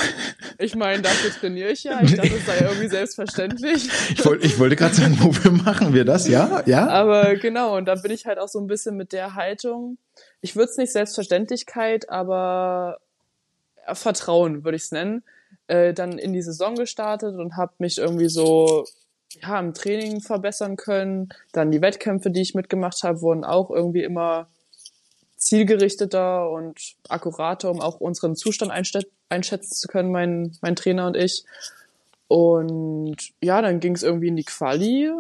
ich 0.59 0.75
meine, 0.75 1.03
dafür 1.03 1.31
trainiere 1.31 1.71
ich 1.71 1.85
ja. 1.85 2.01
Ich 2.01 2.15
dachte, 2.15 2.35
es 2.35 2.47
sei 2.47 2.59
irgendwie 2.61 2.89
selbstverständlich. 2.89 3.89
Ich, 4.11 4.25
wollte, 4.25 4.47
ich 4.47 4.59
wollte 4.59 4.77
gerade 4.77 4.95
sagen, 4.95 5.19
wofür 5.21 5.51
machen 5.51 5.93
wir 5.93 6.05
das? 6.05 6.27
Ja, 6.27 6.63
ja. 6.65 6.89
Aber 6.89 7.35
genau, 7.37 7.77
und 7.77 7.85
da 7.85 7.97
bin 7.97 8.11
ich 8.13 8.25
halt 8.25 8.39
auch 8.39 8.49
so 8.49 8.59
ein 8.59 8.67
bisschen 8.67 8.97
mit 8.97 9.13
der 9.13 9.35
Haltung. 9.35 9.99
Ich 10.41 10.57
würde 10.57 10.71
es 10.71 10.79
nicht 10.79 10.93
Selbstverständlichkeit, 10.93 12.09
aber 12.09 12.99
Vertrauen 13.93 14.65
würde 14.65 14.77
ich 14.77 14.85
es 14.85 14.93
nennen. 14.93 15.23
Äh, 15.67 15.93
dann 15.93 16.19
in 16.19 16.33
die 16.33 16.43
Saison 16.43 16.77
gestartet 16.77 17.37
und 17.37 17.57
habe 17.57 17.73
mich 17.79 17.99
irgendwie 17.99 18.29
so 18.29 18.87
ja, 19.31 19.59
im 19.61 19.75
Training 19.75 20.21
verbessern 20.21 20.77
können. 20.77 21.29
Dann 21.53 21.71
die 21.71 21.81
Wettkämpfe, 21.81 22.31
die 22.31 22.43
ich 22.43 22.55
mitgemacht 22.55 23.03
habe, 23.03 23.21
wurden 23.21 23.45
auch 23.45 23.71
irgendwie 23.71 24.09
zielgerichteter 25.37 26.51
und 26.51 26.97
akkurater, 27.09 27.71
um 27.71 27.81
auch 27.81 28.01
unseren 28.01 28.37
Zustand 28.37 28.73
einschätzen 28.73 29.75
zu 29.75 29.89
können, 29.89 30.11
mein, 30.11 30.57
mein 30.61 30.77
Trainer 30.77 31.07
und 31.07 31.17
ich. 31.17 31.45
Und 32.27 33.17
ja, 33.41 33.63
dann 33.63 33.81
ging 33.81 33.95
es 33.95 34.03
irgendwie 34.03 34.29
in 34.29 34.37
die 34.37 34.45
Quali. 34.45 35.11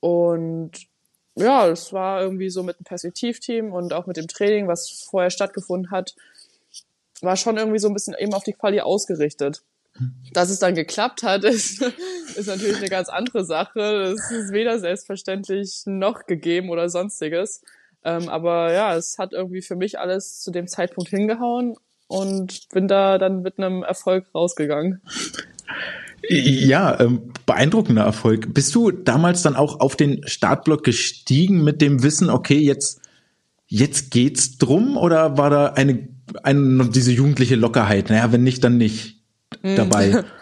Und 0.00 0.72
ja, 1.34 1.66
es 1.68 1.92
war 1.92 2.22
irgendwie 2.22 2.50
so 2.50 2.62
mit 2.62 2.78
dem 2.78 2.84
Perspektivteam 2.84 3.72
und 3.72 3.92
auch 3.92 4.06
mit 4.06 4.16
dem 4.16 4.28
Training, 4.28 4.68
was 4.68 4.90
vorher 5.10 5.30
stattgefunden 5.30 5.90
hat, 5.90 6.14
war 7.22 7.36
schon 7.36 7.56
irgendwie 7.56 7.78
so 7.78 7.88
ein 7.88 7.94
bisschen 7.94 8.14
eben 8.18 8.34
auf 8.34 8.44
die 8.44 8.52
Quali 8.52 8.80
ausgerichtet. 8.80 9.62
Dass 10.32 10.50
es 10.50 10.58
dann 10.58 10.74
geklappt 10.74 11.22
hat, 11.22 11.44
ist, 11.44 11.82
ist 12.36 12.46
natürlich 12.46 12.76
eine 12.78 12.88
ganz 12.88 13.08
andere 13.08 13.44
Sache. 13.44 14.14
Das 14.14 14.30
ist 14.30 14.52
weder 14.52 14.78
selbstverständlich 14.78 15.82
noch 15.86 16.26
gegeben 16.26 16.70
oder 16.70 16.88
sonstiges. 16.88 17.62
Ähm, 18.04 18.28
aber 18.28 18.72
ja, 18.72 18.96
es 18.96 19.18
hat 19.18 19.32
irgendwie 19.32 19.62
für 19.62 19.76
mich 19.76 19.98
alles 19.98 20.40
zu 20.40 20.50
dem 20.50 20.68
Zeitpunkt 20.68 21.10
hingehauen 21.10 21.74
und 22.06 22.68
bin 22.70 22.88
da 22.88 23.18
dann 23.18 23.42
mit 23.42 23.58
einem 23.58 23.82
Erfolg 23.82 24.26
rausgegangen. 24.34 25.02
Ja, 26.28 26.98
ähm, 27.00 27.32
beeindruckender 27.46 28.02
Erfolg. 28.02 28.52
Bist 28.52 28.74
du 28.74 28.90
damals 28.90 29.42
dann 29.42 29.56
auch 29.56 29.80
auf 29.80 29.96
den 29.96 30.26
Startblock 30.26 30.82
gestiegen 30.82 31.62
mit 31.62 31.80
dem 31.80 32.02
Wissen, 32.02 32.30
okay, 32.30 32.58
jetzt, 32.58 33.00
jetzt 33.66 34.10
geht's 34.10 34.58
drum 34.58 34.96
oder 34.96 35.38
war 35.38 35.50
da 35.50 35.66
eine, 35.68 36.08
eine 36.42 36.88
diese 36.88 37.12
jugendliche 37.12 37.54
Lockerheit? 37.54 38.10
Naja, 38.10 38.32
wenn 38.32 38.42
nicht, 38.42 38.64
dann 38.64 38.76
nicht. 38.76 39.15
Mhm. 39.72 39.76
dabei? 39.76 40.24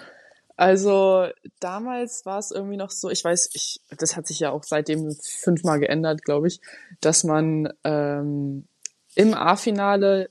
Also 0.56 1.26
damals 1.58 2.24
war 2.26 2.38
es 2.38 2.52
irgendwie 2.52 2.76
noch 2.76 2.90
so, 2.90 3.10
ich 3.10 3.24
weiß, 3.24 3.50
ich, 3.54 3.80
das 3.98 4.14
hat 4.14 4.28
sich 4.28 4.38
ja 4.38 4.52
auch 4.52 4.62
seitdem 4.62 5.10
fünfmal 5.20 5.80
geändert, 5.80 6.22
glaube 6.22 6.46
ich, 6.46 6.60
dass 7.00 7.24
man 7.24 7.72
ähm, 7.82 8.68
im 9.16 9.34
A-Finale 9.34 10.30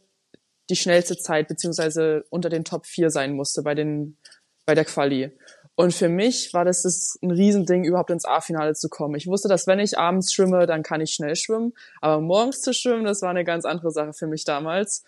die 0.70 0.78
schnellste 0.78 1.18
Zeit 1.18 1.50
beziehungsweise 1.50 2.24
unter 2.30 2.48
den 2.48 2.64
Top 2.64 2.86
4 2.86 3.10
sein 3.10 3.34
musste 3.34 3.64
bei 3.64 3.76
den 3.76 4.18
bei 4.66 4.76
der 4.76 4.86
Quali. 4.86 5.32
Und 5.76 5.94
für 5.94 6.08
mich 6.08 6.54
war 6.54 6.66
das, 6.66 6.84
das 6.84 7.18
ein 7.22 7.32
Riesending, 7.32 7.84
überhaupt 7.84 8.12
ins 8.12 8.26
A-Finale 8.26 8.76
zu 8.76 8.90
kommen. 8.90 9.16
Ich 9.16 9.28
wusste, 9.28 9.48
dass 9.48 9.66
wenn 9.66 9.80
ich 9.80 9.98
abends 9.98 10.32
schwimme, 10.32 10.68
dann 10.68 10.84
kann 10.84 11.02
ich 11.02 11.12
schnell 11.12 11.36
schwimmen. 11.36 11.74
Aber 12.00 12.22
morgens 12.22 12.62
zu 12.62 12.74
schwimmen, 12.74 13.06
das 13.06 13.24
war 13.24 13.32
eine 13.32 13.44
ganz 13.44 13.66
andere 13.66 13.92
Sache 13.92 14.14
für 14.14 14.28
mich 14.28 14.46
damals. 14.46 15.04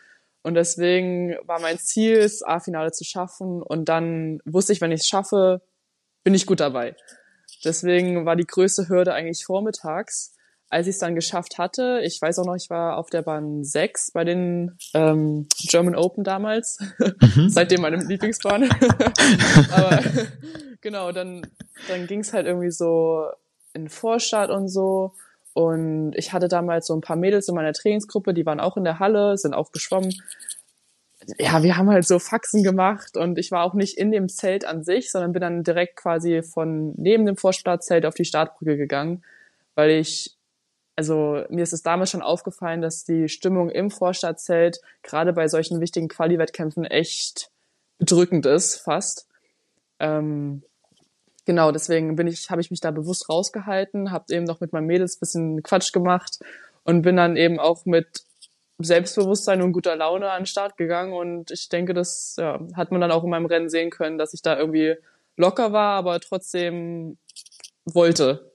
Und 0.46 0.54
deswegen 0.54 1.36
war 1.44 1.60
mein 1.60 1.80
Ziel, 1.80 2.22
das 2.22 2.42
A-Finale 2.42 2.92
zu 2.92 3.04
schaffen. 3.04 3.62
Und 3.62 3.90
dann 3.90 4.40
wusste 4.46 4.74
ich, 4.74 4.82
wenn 4.82 4.92
ich 4.92 5.02
es 5.02 5.08
schaffe, 5.08 5.62
bin 6.24 6.34
ich 6.34 6.46
gut 6.46 6.60
dabei. 6.60 6.96
Deswegen 7.64 8.26
war 8.26 8.36
die 8.36 8.46
größte 8.46 8.88
Hürde 8.88 9.14
eigentlich 9.14 9.44
vormittags 9.46 10.36
als 10.70 10.88
ich 10.88 10.96
es 10.96 11.00
dann 11.00 11.16
geschafft 11.16 11.58
hatte, 11.58 12.02
ich 12.04 12.22
weiß 12.22 12.40
auch 12.40 12.46
noch, 12.46 12.56
ich 12.56 12.70
war 12.70 12.98
auf 12.98 13.10
der 13.10 13.22
Bahn 13.22 13.64
6 13.64 14.12
bei 14.12 14.24
den 14.24 14.78
ähm, 14.94 15.48
German 15.70 15.96
Open 15.96 16.24
damals, 16.24 16.80
mhm. 17.00 17.50
seitdem 17.50 17.82
meine 17.82 17.98
Lieblingsbahn. 17.98 18.64
Aber 19.72 20.04
genau, 20.82 21.12
dann, 21.12 21.48
dann 21.88 22.08
ging 22.08 22.22
es 22.22 22.34
halt 22.34 22.48
irgendwie 22.48 22.72
so 22.72 23.26
in 23.74 23.90
Vorstadt 23.90 24.50
und 24.50 24.68
so. 24.68 25.14
Und 25.56 26.12
ich 26.18 26.34
hatte 26.34 26.50
damals 26.50 26.86
so 26.86 26.94
ein 26.94 27.00
paar 27.00 27.16
Mädels 27.16 27.48
in 27.48 27.56
meiner 27.56 27.72
Trainingsgruppe, 27.72 28.34
die 28.34 28.46
waren 28.46 28.60
auch 28.60 28.76
in 28.76 28.84
der 28.84 29.00
Halle, 29.00 29.38
sind 29.38 29.54
auch 29.54 29.72
geschwommen. 29.72 30.14
Ja, 31.40 31.64
wir 31.64 31.78
haben 31.78 31.90
halt 31.90 32.06
so 32.06 32.20
Faxen 32.20 32.62
gemacht 32.62 33.16
und 33.16 33.40
ich 33.40 33.52
war 33.52 33.64
auch 33.64 33.74
nicht 33.74 33.98
in 33.98 34.12
dem 34.12 34.28
Zelt 34.28 34.66
an 34.66 34.84
sich, 34.84 35.12
sondern 35.12 35.32
bin 35.32 35.42
dann 35.42 35.64
direkt 35.64 35.96
quasi 35.96 36.44
von 36.44 36.94
neben 36.98 37.26
dem 37.26 37.38
Vorstadtzelt 37.38 38.06
auf 38.06 38.16
die 38.16 38.26
Startbrücke 38.26 38.76
gegangen, 38.76 39.24
weil 39.76 39.92
ich 39.92 40.36
also 40.98 41.44
mir 41.50 41.64
ist 41.64 41.74
es 41.74 41.84
damals 41.84 42.12
schon 42.12 42.22
aufgefallen, 42.22 42.82
dass 42.82 43.06
die 43.06 43.30
Stimmung 43.30 43.70
im 43.70 43.92
Vorstadtzelt 43.92 44.82
gerade 45.04 45.32
bei 45.32 45.48
solchen 45.48 45.80
wichtigen 45.80 46.10
Quali-Wettkämpfen 46.10 46.84
echt 46.84 47.50
bedrückend 47.98 48.46
ist, 48.46 48.76
fast. 48.76 49.28
Ähm, 50.00 50.64
genau, 51.46 51.72
deswegen 51.72 52.16
bin 52.16 52.28
ich, 52.28 52.50
habe 52.50 52.62
ich 52.62 52.72
mich 52.72 52.82
da 52.82 52.92
bewusst 52.92 53.30
rausgehalten, 53.30 54.12
habe 54.12 54.34
eben 54.34 54.46
noch 54.46 54.60
mit 54.60 54.74
meinen 54.74 54.88
Mädels 54.88 55.18
bisschen 55.18 55.64
Quatsch 55.64 55.94
gemacht 55.94 56.40
und 56.84 57.02
bin 57.02 57.16
dann 57.16 57.38
eben 57.38 57.60
auch 57.60 57.86
mit 57.86 58.24
Selbstbewusstsein 58.80 59.62
und 59.62 59.72
guter 59.72 59.96
Laune 59.96 60.32
an 60.32 60.42
den 60.42 60.46
Start 60.48 60.78
gegangen 60.78 61.14
und 61.14 61.52
ich 61.52 61.70
denke, 61.70 61.94
das 61.94 62.36
ja, 62.38 62.60
hat 62.76 62.92
man 62.92 63.00
dann 63.00 63.12
auch 63.12 63.24
in 63.24 63.30
meinem 63.30 63.46
Rennen 63.46 63.70
sehen 63.70 63.90
können, 63.90 64.18
dass 64.18 64.34
ich 64.34 64.42
da 64.42 64.58
irgendwie 64.58 64.96
locker 65.38 65.72
war, 65.72 65.96
aber 65.98 66.20
trotzdem 66.20 67.18
wollte. 67.86 68.52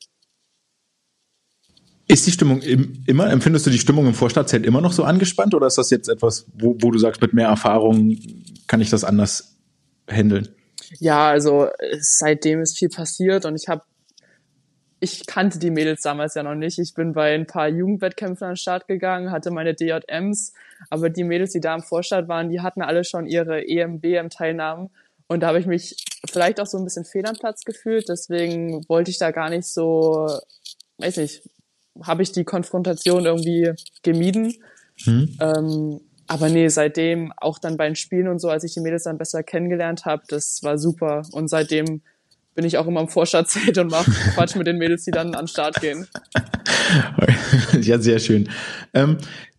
Ist 2.07 2.27
die 2.27 2.33
Stimmung 2.33 2.61
im, 2.61 3.05
immer, 3.07 3.31
empfindest 3.31 3.67
du 3.67 3.71
die 3.71 3.79
Stimmung 3.79 4.07
im 4.07 4.15
Vorstadtzelt 4.15 4.67
immer 4.67 4.81
noch 4.81 4.93
so 4.93 5.05
angespannt 5.05 5.55
oder 5.55 5.69
ist 5.69 5.79
das 5.79 5.91
jetzt 5.91 6.09
etwas, 6.09 6.47
wo, 6.55 6.77
wo 6.81 6.91
du 6.91 6.99
sagst, 6.99 7.23
mit 7.23 7.33
mehr 7.33 7.47
Erfahrung 7.47 8.19
kann 8.67 8.81
ich 8.81 8.91
das 8.91 9.05
anders 9.05 9.57
handeln? 10.09 10.49
Ja, 10.99 11.29
also 11.29 11.69
seitdem 12.01 12.61
ist 12.61 12.79
viel 12.79 12.89
passiert 12.89 13.45
und 13.45 13.55
ich 13.55 13.69
habe, 13.69 13.83
ich 14.99 15.27
kannte 15.27 15.59
die 15.59 15.71
Mädels 15.71 16.03
damals 16.03 16.35
ja 16.35 16.43
noch 16.43 16.55
nicht. 16.55 16.79
Ich 16.79 16.95
bin 16.95 17.13
bei 17.13 17.35
ein 17.35 17.47
paar 17.47 17.69
Jugendwettkämpfen 17.69 18.45
an 18.45 18.51
den 18.53 18.57
Start 18.57 18.89
gegangen, 18.89 19.31
hatte 19.31 19.51
meine 19.51 19.75
DJMs, 19.75 20.53
aber 20.91 21.09
die 21.09 21.25
Mädels, 21.25 21.53
die 21.53 21.61
da 21.61 21.75
im 21.75 21.83
Vorstadt 21.83 22.29
waren, 22.29 22.51
die 22.51 22.61
hatten 22.61 22.83
alle 22.83 23.05
schon 23.05 23.27
ihre 23.27 23.67
EM-BM-Teilnahmen 23.67 24.91
und 25.31 25.41
da 25.41 25.47
habe 25.47 25.61
ich 25.61 25.67
mich 25.67 25.95
vielleicht 26.29 26.61
auch 26.61 26.67
so 26.67 26.77
ein 26.77 26.83
bisschen 26.83 27.05
fehl 27.05 27.25
am 27.25 27.37
Platz 27.37 27.63
gefühlt. 27.63 28.09
Deswegen 28.09 28.85
wollte 28.89 29.13
ich 29.13 29.19
da 29.19 29.31
gar 29.31 29.49
nicht 29.49 29.65
so, 29.65 30.29
weiß 30.99 31.19
nicht, 31.19 31.49
habe 32.03 32.25
ich 32.25 32.33
die 32.33 32.43
Konfrontation 32.43 33.27
irgendwie 33.27 33.71
gemieden. 34.03 34.55
Mhm. 35.07 35.39
Ähm, 35.41 36.01
aber 36.31 36.49
nee, 36.49 36.69
seitdem 36.69 37.33
auch 37.37 37.59
dann 37.59 37.77
bei 37.77 37.87
den 37.87 37.97
Spielen 37.97 38.29
und 38.29 38.39
so, 38.39 38.51
als 38.51 38.63
ich 38.63 38.73
die 38.73 38.79
Mädels 38.79 39.03
dann 39.03 39.19
besser 39.19 39.43
kennengelernt 39.43 40.05
habe, 40.05 40.23
das 40.29 40.63
war 40.63 40.79
super. 40.79 41.23
Und 41.33 41.49
seitdem 41.49 42.03
bin 42.55 42.65
ich 42.65 42.79
auch 42.79 42.87
immer 42.87 43.01
im 43.01 43.09
Vorstadtzelt 43.09 43.77
und 43.79 43.91
mache 43.91 44.13
Quatsch 44.35 44.55
mit 44.55 44.69
den 44.69 44.79
Mädels, 44.79 45.03
die 45.03 45.11
dann 45.11 45.35
an 45.35 45.47
den 45.47 45.49
Start 45.49 45.81
gehen. 45.81 46.07
ja, 47.81 47.99
sehr 47.99 48.21
schön. 48.21 48.49
Ähm, 48.95 49.19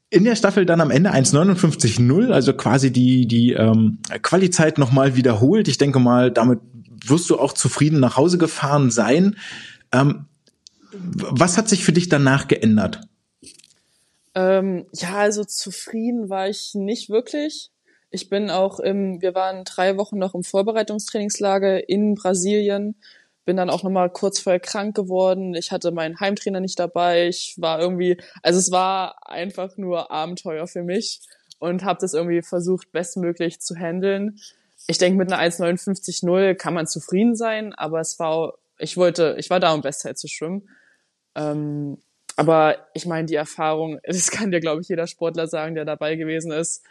in 0.09 0.23
der 0.23 0.37
Staffel 0.37 0.65
dann 0.65 0.79
am 0.79 0.91
Ende 0.91 1.11
1,59,0, 1.11 2.31
also 2.31 2.53
quasi 2.53 2.89
die, 2.93 3.27
die 3.27 3.51
ähm, 3.51 3.97
Quali-Zeit 4.21 4.77
nochmal 4.77 5.17
wiederholt. 5.17 5.67
Ich 5.67 5.77
denke 5.77 5.99
mal, 5.99 6.31
damit 6.31 6.61
wirst 7.05 7.29
du 7.29 7.37
auch 7.37 7.51
zufrieden 7.51 7.99
nach 7.99 8.15
Hause 8.15 8.37
gefahren 8.37 8.91
sein. 8.91 9.35
Ähm, 9.91 10.27
was 10.93 11.57
hat 11.57 11.67
sich 11.67 11.83
für 11.83 11.91
dich 11.91 12.07
danach 12.07 12.47
geändert? 12.47 13.01
Ähm, 14.35 14.87
ja, 14.93 15.15
also 15.17 15.43
zufrieden 15.43 16.29
war 16.29 16.47
ich 16.47 16.73
nicht 16.73 17.09
wirklich. 17.09 17.71
Ich 18.11 18.29
bin 18.29 18.49
auch 18.49 18.79
im, 18.79 19.21
wir 19.21 19.35
waren 19.35 19.63
drei 19.63 19.97
Wochen 19.97 20.17
noch 20.17 20.35
im 20.35 20.43
Vorbereitungstrainingslager 20.43 21.87
in 21.89 22.15
Brasilien, 22.15 22.95
bin 23.45 23.57
dann 23.57 23.69
auch 23.69 23.83
nochmal 23.83 24.09
kurz 24.09 24.39
vorher 24.39 24.59
krank 24.59 24.95
geworden. 24.95 25.55
Ich 25.55 25.71
hatte 25.71 25.91
meinen 25.91 26.19
Heimtrainer 26.19 26.59
nicht 26.59 26.79
dabei. 26.79 27.27
Ich 27.27 27.55
war 27.57 27.79
irgendwie, 27.79 28.17
also 28.43 28.59
es 28.59 28.71
war 28.71 29.27
einfach 29.27 29.77
nur 29.77 30.11
Abenteuer 30.11 30.67
für 30.67 30.83
mich 30.83 31.21
und 31.59 31.83
habe 31.83 31.99
das 32.01 32.13
irgendwie 32.13 32.41
versucht, 32.41 32.91
bestmöglich 32.91 33.61
zu 33.61 33.75
handeln. 33.75 34.39
Ich 34.87 34.97
denke, 34.97 35.17
mit 35.17 35.31
einer 35.31 35.41
1,59,0 35.41 36.55
kann 36.55 36.73
man 36.73 36.87
zufrieden 36.87 37.35
sein, 37.35 37.73
aber 37.73 37.99
es 37.99 38.19
war, 38.19 38.55
ich 38.77 38.97
wollte, 38.97 39.35
ich 39.39 39.49
war 39.49 39.59
da, 39.59 39.73
um 39.73 39.81
Bestzeit 39.81 40.17
zu 40.17 40.27
schwimmen. 40.27 40.69
Ähm, 41.35 41.97
aber 42.35 42.77
ich 42.93 43.05
meine, 43.05 43.25
die 43.25 43.35
Erfahrung, 43.35 43.99
das 44.05 44.31
kann 44.31 44.51
dir, 44.51 44.59
glaube 44.59 44.81
ich, 44.81 44.89
jeder 44.89 45.07
Sportler 45.07 45.47
sagen, 45.47 45.75
der 45.75 45.85
dabei 45.85 46.15
gewesen 46.15 46.51
ist, 46.51 46.83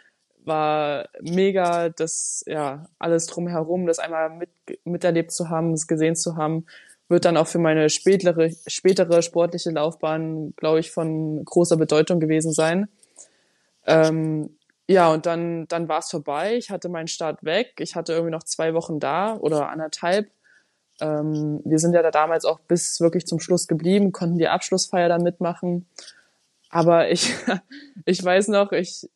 war 0.43 1.07
mega, 1.21 1.89
das, 1.89 2.43
ja, 2.47 2.87
alles 2.97 3.27
drumherum, 3.27 3.85
das 3.85 3.99
einmal 3.99 4.31
mit, 4.31 4.49
miterlebt 4.83 5.31
zu 5.31 5.49
haben, 5.49 5.73
es 5.73 5.87
gesehen 5.87 6.15
zu 6.15 6.35
haben, 6.35 6.65
wird 7.09 7.25
dann 7.25 7.37
auch 7.37 7.47
für 7.47 7.59
meine 7.59 7.89
spätere, 7.89 8.49
spätere 8.65 9.21
sportliche 9.21 9.69
Laufbahn, 9.69 10.53
glaube 10.55 10.79
ich, 10.79 10.91
von 10.91 11.43
großer 11.45 11.77
Bedeutung 11.77 12.19
gewesen 12.19 12.53
sein. 12.53 12.87
Ähm, 13.85 14.57
ja, 14.87 15.11
und 15.11 15.25
dann, 15.25 15.67
dann 15.67 15.87
war 15.87 15.99
es 15.99 16.09
vorbei. 16.09 16.55
Ich 16.55 16.69
hatte 16.69 16.89
meinen 16.89 17.07
Start 17.07 17.43
weg. 17.43 17.73
Ich 17.79 17.95
hatte 17.95 18.13
irgendwie 18.13 18.31
noch 18.31 18.43
zwei 18.43 18.73
Wochen 18.73 18.99
da 18.99 19.35
oder 19.35 19.69
anderthalb. 19.69 20.31
Ähm, 21.01 21.61
wir 21.65 21.79
sind 21.79 21.93
ja 21.93 22.01
da 22.01 22.11
damals 22.11 22.45
auch 22.45 22.59
bis 22.59 23.01
wirklich 23.01 23.25
zum 23.25 23.39
Schluss 23.39 23.67
geblieben, 23.67 24.11
konnten 24.11 24.37
die 24.37 24.47
Abschlussfeier 24.47 25.09
da 25.09 25.17
mitmachen. 25.17 25.87
Aber 26.69 27.09
ich, 27.09 27.33
ich 28.05 28.23
weiß 28.23 28.47
noch, 28.49 28.71
ich, 28.71 29.09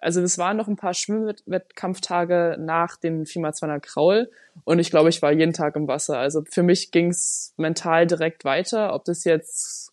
also 0.00 0.22
es 0.22 0.38
waren 0.38 0.56
noch 0.56 0.68
ein 0.68 0.76
paar 0.76 0.94
Schwimmwettkampftage 0.94 2.56
nach 2.58 2.96
dem 2.96 3.26
FIMA 3.26 3.52
200 3.52 3.82
Kraul 3.82 4.30
und 4.64 4.78
ich 4.78 4.90
glaube, 4.90 5.08
ich 5.08 5.20
war 5.20 5.32
jeden 5.32 5.52
Tag 5.52 5.76
im 5.76 5.88
Wasser. 5.88 6.18
Also 6.18 6.44
für 6.48 6.62
mich 6.62 6.90
ging 6.92 7.10
es 7.10 7.52
mental 7.56 8.06
direkt 8.06 8.44
weiter. 8.44 8.94
Ob 8.94 9.04
das 9.04 9.24
jetzt 9.24 9.92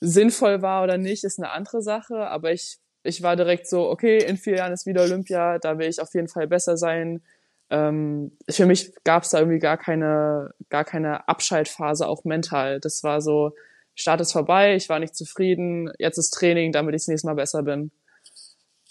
sinnvoll 0.00 0.62
war 0.62 0.82
oder 0.82 0.98
nicht, 0.98 1.24
ist 1.24 1.38
eine 1.38 1.50
andere 1.50 1.82
Sache. 1.82 2.28
Aber 2.28 2.52
ich, 2.52 2.78
ich 3.02 3.22
war 3.22 3.36
direkt 3.36 3.68
so, 3.68 3.88
okay, 3.88 4.18
in 4.18 4.38
vier 4.38 4.56
Jahren 4.56 4.72
ist 4.72 4.86
wieder 4.86 5.02
Olympia, 5.02 5.58
da 5.58 5.78
will 5.78 5.88
ich 5.88 6.00
auf 6.00 6.14
jeden 6.14 6.28
Fall 6.28 6.46
besser 6.46 6.76
sein 6.76 7.22
ähm, 7.70 8.36
für 8.48 8.66
mich 8.66 8.92
gab 9.04 9.22
es 9.22 9.30
da 9.30 9.38
irgendwie 9.38 9.60
gar 9.60 9.78
keine, 9.78 10.52
gar 10.68 10.84
keine 10.84 11.28
Abschaltphase, 11.28 12.06
auch 12.06 12.24
mental. 12.24 12.80
Das 12.80 13.04
war 13.04 13.20
so, 13.20 13.52
Start 13.94 14.20
ist 14.20 14.32
vorbei, 14.32 14.74
ich 14.74 14.88
war 14.88 14.98
nicht 14.98 15.14
zufrieden, 15.14 15.92
jetzt 15.98 16.18
ist 16.18 16.30
Training, 16.30 16.72
damit 16.72 16.94
ich 16.94 17.02
das 17.02 17.08
nächste 17.08 17.28
Mal 17.28 17.34
besser 17.34 17.62
bin. 17.62 17.92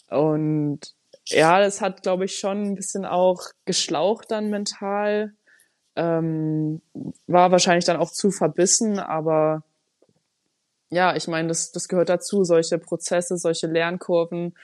Und 0.09 0.79
ja, 1.25 1.59
das 1.59 1.81
hat, 1.81 2.03
glaube 2.03 2.25
ich, 2.25 2.39
schon 2.39 2.63
ein 2.63 2.75
bisschen 2.75 3.05
auch 3.05 3.41
geschlaucht 3.65 4.31
dann 4.31 4.49
mental. 4.49 5.33
Ähm, 5.95 6.81
war 7.27 7.51
wahrscheinlich 7.51 7.85
dann 7.85 7.97
auch 7.97 8.11
zu 8.11 8.31
verbissen, 8.31 8.99
aber 8.99 9.63
ja, 10.89 11.15
ich 11.15 11.27
meine, 11.27 11.49
das, 11.49 11.71
das 11.71 11.87
gehört 11.87 12.09
dazu, 12.09 12.43
solche 12.43 12.79
Prozesse, 12.79 13.37
solche 13.37 13.67
Lernkurven 13.67 14.55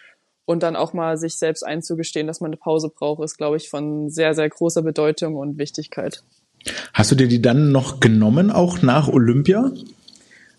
und 0.46 0.64
dann 0.64 0.76
auch 0.76 0.94
mal 0.94 1.18
sich 1.18 1.38
selbst 1.38 1.64
einzugestehen, 1.64 2.28
dass 2.28 2.42
man 2.42 2.50
eine 2.50 2.58
Pause 2.58 2.90
braucht, 2.90 3.24
ist, 3.24 3.38
glaube 3.38 3.58
ich, 3.58 3.70
von 3.70 4.10
sehr, 4.10 4.34
sehr 4.34 4.50
großer 4.50 4.82
Bedeutung 4.82 5.36
und 5.36 5.58
Wichtigkeit. 5.58 6.24
Hast 6.94 7.12
du 7.12 7.16
dir 7.16 7.28
die 7.28 7.42
dann 7.42 7.72
noch 7.72 8.00
genommen, 8.00 8.52
auch 8.52 8.82
nach 8.82 9.08
Olympia? 9.08 9.72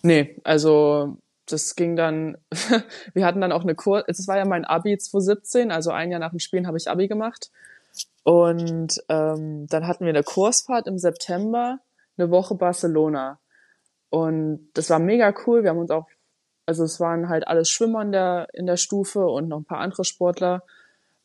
Nee, 0.02 0.36
also 0.44 1.16
das 1.46 1.76
ging 1.76 1.96
dann, 1.96 2.36
wir 3.14 3.24
hatten 3.24 3.40
dann 3.40 3.52
auch 3.52 3.62
eine 3.62 3.74
Kurs, 3.74 4.04
es 4.08 4.26
war 4.28 4.36
ja 4.36 4.44
mein 4.44 4.64
Abi 4.64 4.98
2017, 4.98 5.70
also 5.70 5.90
ein 5.90 6.10
Jahr 6.10 6.20
nach 6.20 6.30
dem 6.30 6.38
Spielen 6.38 6.66
habe 6.66 6.76
ich 6.76 6.90
Abi 6.90 7.08
gemacht. 7.08 7.50
Und 8.24 9.02
ähm, 9.08 9.66
dann 9.68 9.86
hatten 9.86 10.04
wir 10.04 10.10
eine 10.10 10.24
Kursfahrt 10.24 10.88
im 10.88 10.98
September, 10.98 11.78
eine 12.18 12.30
Woche 12.30 12.56
Barcelona. 12.56 13.38
Und 14.10 14.68
das 14.74 14.90
war 14.90 14.98
mega 14.98 15.32
cool. 15.46 15.62
Wir 15.62 15.70
haben 15.70 15.78
uns 15.78 15.90
auch 15.90 16.08
also 16.66 16.84
es 16.84 17.00
waren 17.00 17.28
halt 17.28 17.48
alles 17.48 17.70
Schwimmer 17.70 18.02
in 18.02 18.12
der, 18.12 18.48
in 18.52 18.66
der 18.66 18.76
Stufe 18.76 19.26
und 19.26 19.48
noch 19.48 19.58
ein 19.58 19.64
paar 19.64 19.80
andere 19.80 20.04
Sportler. 20.04 20.62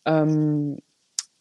Ähm, 0.06 0.80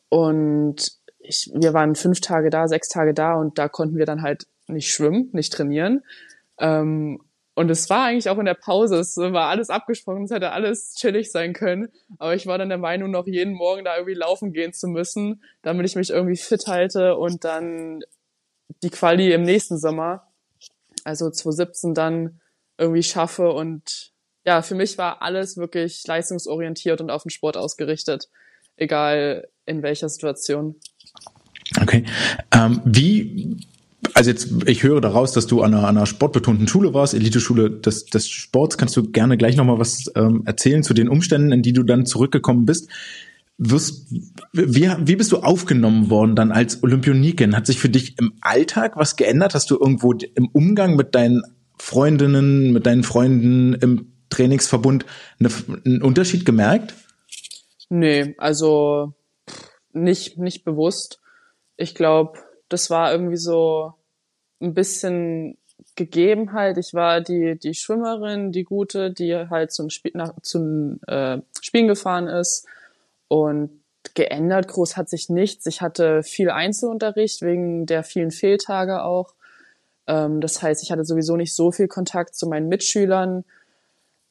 und 0.09 0.93
ich, 1.19 1.51
wir 1.55 1.75
waren 1.75 1.95
fünf 1.95 2.21
Tage 2.21 2.51
da, 2.51 2.67
sechs 2.67 2.89
Tage 2.89 3.15
da 3.15 3.35
und 3.35 3.59
da 3.59 3.69
konnten 3.69 3.97
wir 3.97 4.07
dann 4.07 4.23
halt 4.23 4.47
nicht 4.67 4.91
schwimmen, 4.93 5.29
nicht 5.33 5.53
trainieren. 5.53 6.03
Ähm, 6.59 7.21
Und 7.55 7.71
es 7.71 7.91
war 7.91 8.07
eigentlich 8.07 8.31
auch 8.31 8.39
in 8.39 8.47
der 8.47 8.55
Pause, 8.55 8.97
es 8.97 9.17
war 9.17 9.49
alles 9.49 9.69
abgesprochen, 9.69 10.25
es 10.25 10.31
hätte 10.31 10.53
alles 10.53 10.95
chillig 10.95 11.31
sein 11.31 11.53
können. 11.53 11.89
Aber 12.19 12.35
ich 12.35 12.47
war 12.47 12.57
dann 12.57 12.71
der 12.71 12.79
Meinung, 12.79 13.11
noch 13.11 13.27
jeden 13.27 13.53
Morgen 13.53 13.85
da 13.85 13.97
irgendwie 13.97 14.15
laufen 14.15 14.53
gehen 14.53 14.73
zu 14.73 14.89
müssen, 14.89 15.43
damit 15.63 15.85
ich 15.85 15.97
mich 15.97 16.11
irgendwie 16.11 16.37
fit 16.37 16.67
halte 16.69 17.17
und 17.17 17.45
dann 17.45 18.03
die 18.83 18.91
Quali 18.91 19.33
im 19.33 19.43
nächsten 19.43 19.79
Sommer, 19.79 20.29
also 21.05 21.29
2017 21.29 21.93
dann 21.93 22.41
irgendwie 22.81 23.03
schaffe. 23.03 23.53
Und 23.53 24.13
ja, 24.45 24.63
für 24.63 24.75
mich 24.75 24.99
war 24.99 25.23
alles 25.23 25.57
wirklich 25.57 26.05
leistungsorientiert 26.07 27.01
und 27.01 27.11
auf 27.11 27.23
den 27.23 27.31
Sport 27.31 27.57
ausgerichtet, 27.57 28.29
egal 28.77 29.49
in 29.67 29.83
welcher 29.83 30.09
Situation. 30.09 30.77
Okay. 31.81 32.05
Ähm, 32.53 32.81
wie 32.85 33.67
also 34.15 34.31
jetzt, 34.31 34.49
ich 34.67 34.83
höre 34.83 35.01
daraus, 35.01 35.33
dass 35.33 35.47
du 35.47 35.63
an 35.63 35.75
einer, 35.75 35.87
einer 35.87 36.07
sportbetonten 36.07 36.67
Schule 36.67 36.95
warst, 36.95 37.15
Eliteschule 37.15 37.71
des, 37.71 38.07
des 38.07 38.29
Sports. 38.29 38.79
Kannst 38.79 38.97
du 38.97 39.11
gerne 39.11 39.37
gleich 39.37 39.57
nochmal 39.57 39.79
was 39.79 40.11
ähm, 40.17 40.43
erzählen 40.47 40.83
zu 40.83 40.95
den 40.95 41.09
Umständen, 41.09 41.53
in 41.53 41.63
die 41.63 41.73
du 41.73 41.83
dann 41.83 42.07
zurückgekommen 42.07 42.65
bist? 42.65 42.89
Wirst, 43.59 44.11
wie, 44.53 44.91
wie 45.01 45.17
bist 45.17 45.33
du 45.33 45.39
aufgenommen 45.39 46.09
worden 46.09 46.35
dann 46.35 46.51
als 46.51 46.83
Olympionikin? 46.83 47.55
Hat 47.55 47.67
sich 47.67 47.79
für 47.79 47.91
dich 47.91 48.19
im 48.19 48.33
Alltag 48.41 48.97
was 48.97 49.17
geändert? 49.17 49.55
Hast 49.55 49.71
du 49.71 49.79
irgendwo 49.79 50.13
im 50.13 50.49
Umgang 50.49 50.97
mit 50.97 51.15
deinen 51.15 51.43
Freundinnen, 51.81 52.73
mit 52.73 52.87
deinen 52.87 53.03
Freunden 53.03 53.75
im 53.75 54.13
Trainingsverbund 54.29 55.07
eine, 55.39 55.51
einen 55.85 56.03
Unterschied 56.03 56.45
gemerkt? 56.45 56.95
Nee, 57.89 58.35
also 58.39 59.15
nicht, 59.93 60.39
nicht 60.39 60.65
bewusst. 60.65 61.21
Ich 61.77 61.95
glaube, 61.95 62.39
das 62.69 62.91
war 62.91 63.11
irgendwie 63.11 63.37
so 63.37 63.95
ein 64.61 64.75
bisschen 64.75 65.59
gegeben 65.97 66.53
halt. 66.53 66.79
Ich 66.79 66.95
war 66.95 67.21
die, 67.21 67.59
die 67.59 67.75
Schwimmerin, 67.75 68.53
die 68.53 68.65
gute, 68.65 69.11
die 69.11 69.35
halt 69.35 69.73
zum, 69.73 69.91
Spiel, 69.91 70.13
nach, 70.15 70.35
zum 70.43 71.01
äh, 71.07 71.39
Spielen 71.61 71.89
gefahren 71.89 72.29
ist. 72.29 72.67
Und 73.29 73.81
geändert 74.15 74.69
groß 74.69 74.97
hat 74.97 75.09
sich 75.09 75.29
nichts. 75.29 75.67
Ich 75.67 75.81
hatte 75.81 76.23
viel 76.23 76.51
Einzelunterricht 76.51 77.43
wegen 77.43 77.87
der 77.87 78.03
vielen 78.05 78.31
Fehltage 78.31 79.03
auch. 79.03 79.35
Ähm, 80.11 80.41
das 80.41 80.61
heißt, 80.61 80.83
ich 80.83 80.91
hatte 80.91 81.05
sowieso 81.05 81.37
nicht 81.37 81.55
so 81.55 81.71
viel 81.71 81.87
Kontakt 81.87 82.35
zu 82.35 82.49
meinen 82.49 82.69
Mitschülern. 82.69 83.45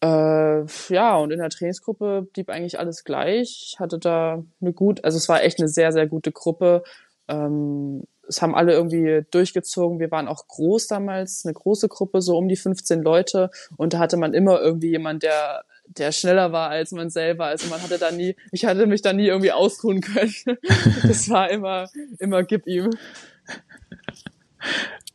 Äh, 0.01 0.65
ja, 0.89 1.15
und 1.15 1.31
in 1.31 1.39
der 1.39 1.49
Trainingsgruppe 1.49 2.27
blieb 2.33 2.49
eigentlich 2.49 2.79
alles 2.79 3.05
gleich. 3.05 3.71
Ich 3.73 3.79
hatte 3.79 3.97
da 3.97 4.43
eine 4.59 4.73
gut, 4.73 5.03
also 5.05 5.17
es 5.17 5.29
war 5.29 5.41
echt 5.41 5.59
eine 5.59 5.69
sehr, 5.69 5.93
sehr 5.93 6.07
gute 6.07 6.33
Gruppe. 6.33 6.83
Ähm, 7.29 8.03
es 8.27 8.41
haben 8.41 8.55
alle 8.55 8.73
irgendwie 8.73 9.25
durchgezogen. 9.31 9.99
Wir 9.99 10.11
waren 10.11 10.27
auch 10.27 10.47
groß 10.47 10.87
damals, 10.87 11.45
eine 11.45 11.53
große 11.53 11.87
Gruppe, 11.87 12.21
so 12.21 12.37
um 12.37 12.49
die 12.49 12.57
15 12.57 13.01
Leute. 13.01 13.49
Und 13.77 13.93
da 13.93 13.99
hatte 13.99 14.17
man 14.17 14.33
immer 14.33 14.59
irgendwie 14.59 14.89
jemand, 14.89 15.23
der 15.23 15.63
der 15.97 16.11
schneller 16.11 16.51
war 16.51 16.69
als 16.69 16.91
man 16.91 17.09
selber. 17.09 17.45
Also 17.45 17.67
man 17.67 17.81
hatte 17.81 17.97
da 17.97 18.11
nie, 18.11 18.35
ich 18.51 18.65
hatte 18.65 18.85
mich 18.85 19.01
da 19.01 19.11
nie 19.11 19.25
irgendwie 19.25 19.51
ausruhen 19.51 20.01
können. 20.01 20.33
Das 21.01 21.29
war 21.29 21.49
immer, 21.49 21.89
immer 22.19 22.43
gib 22.43 22.67
ihm. 22.67 22.91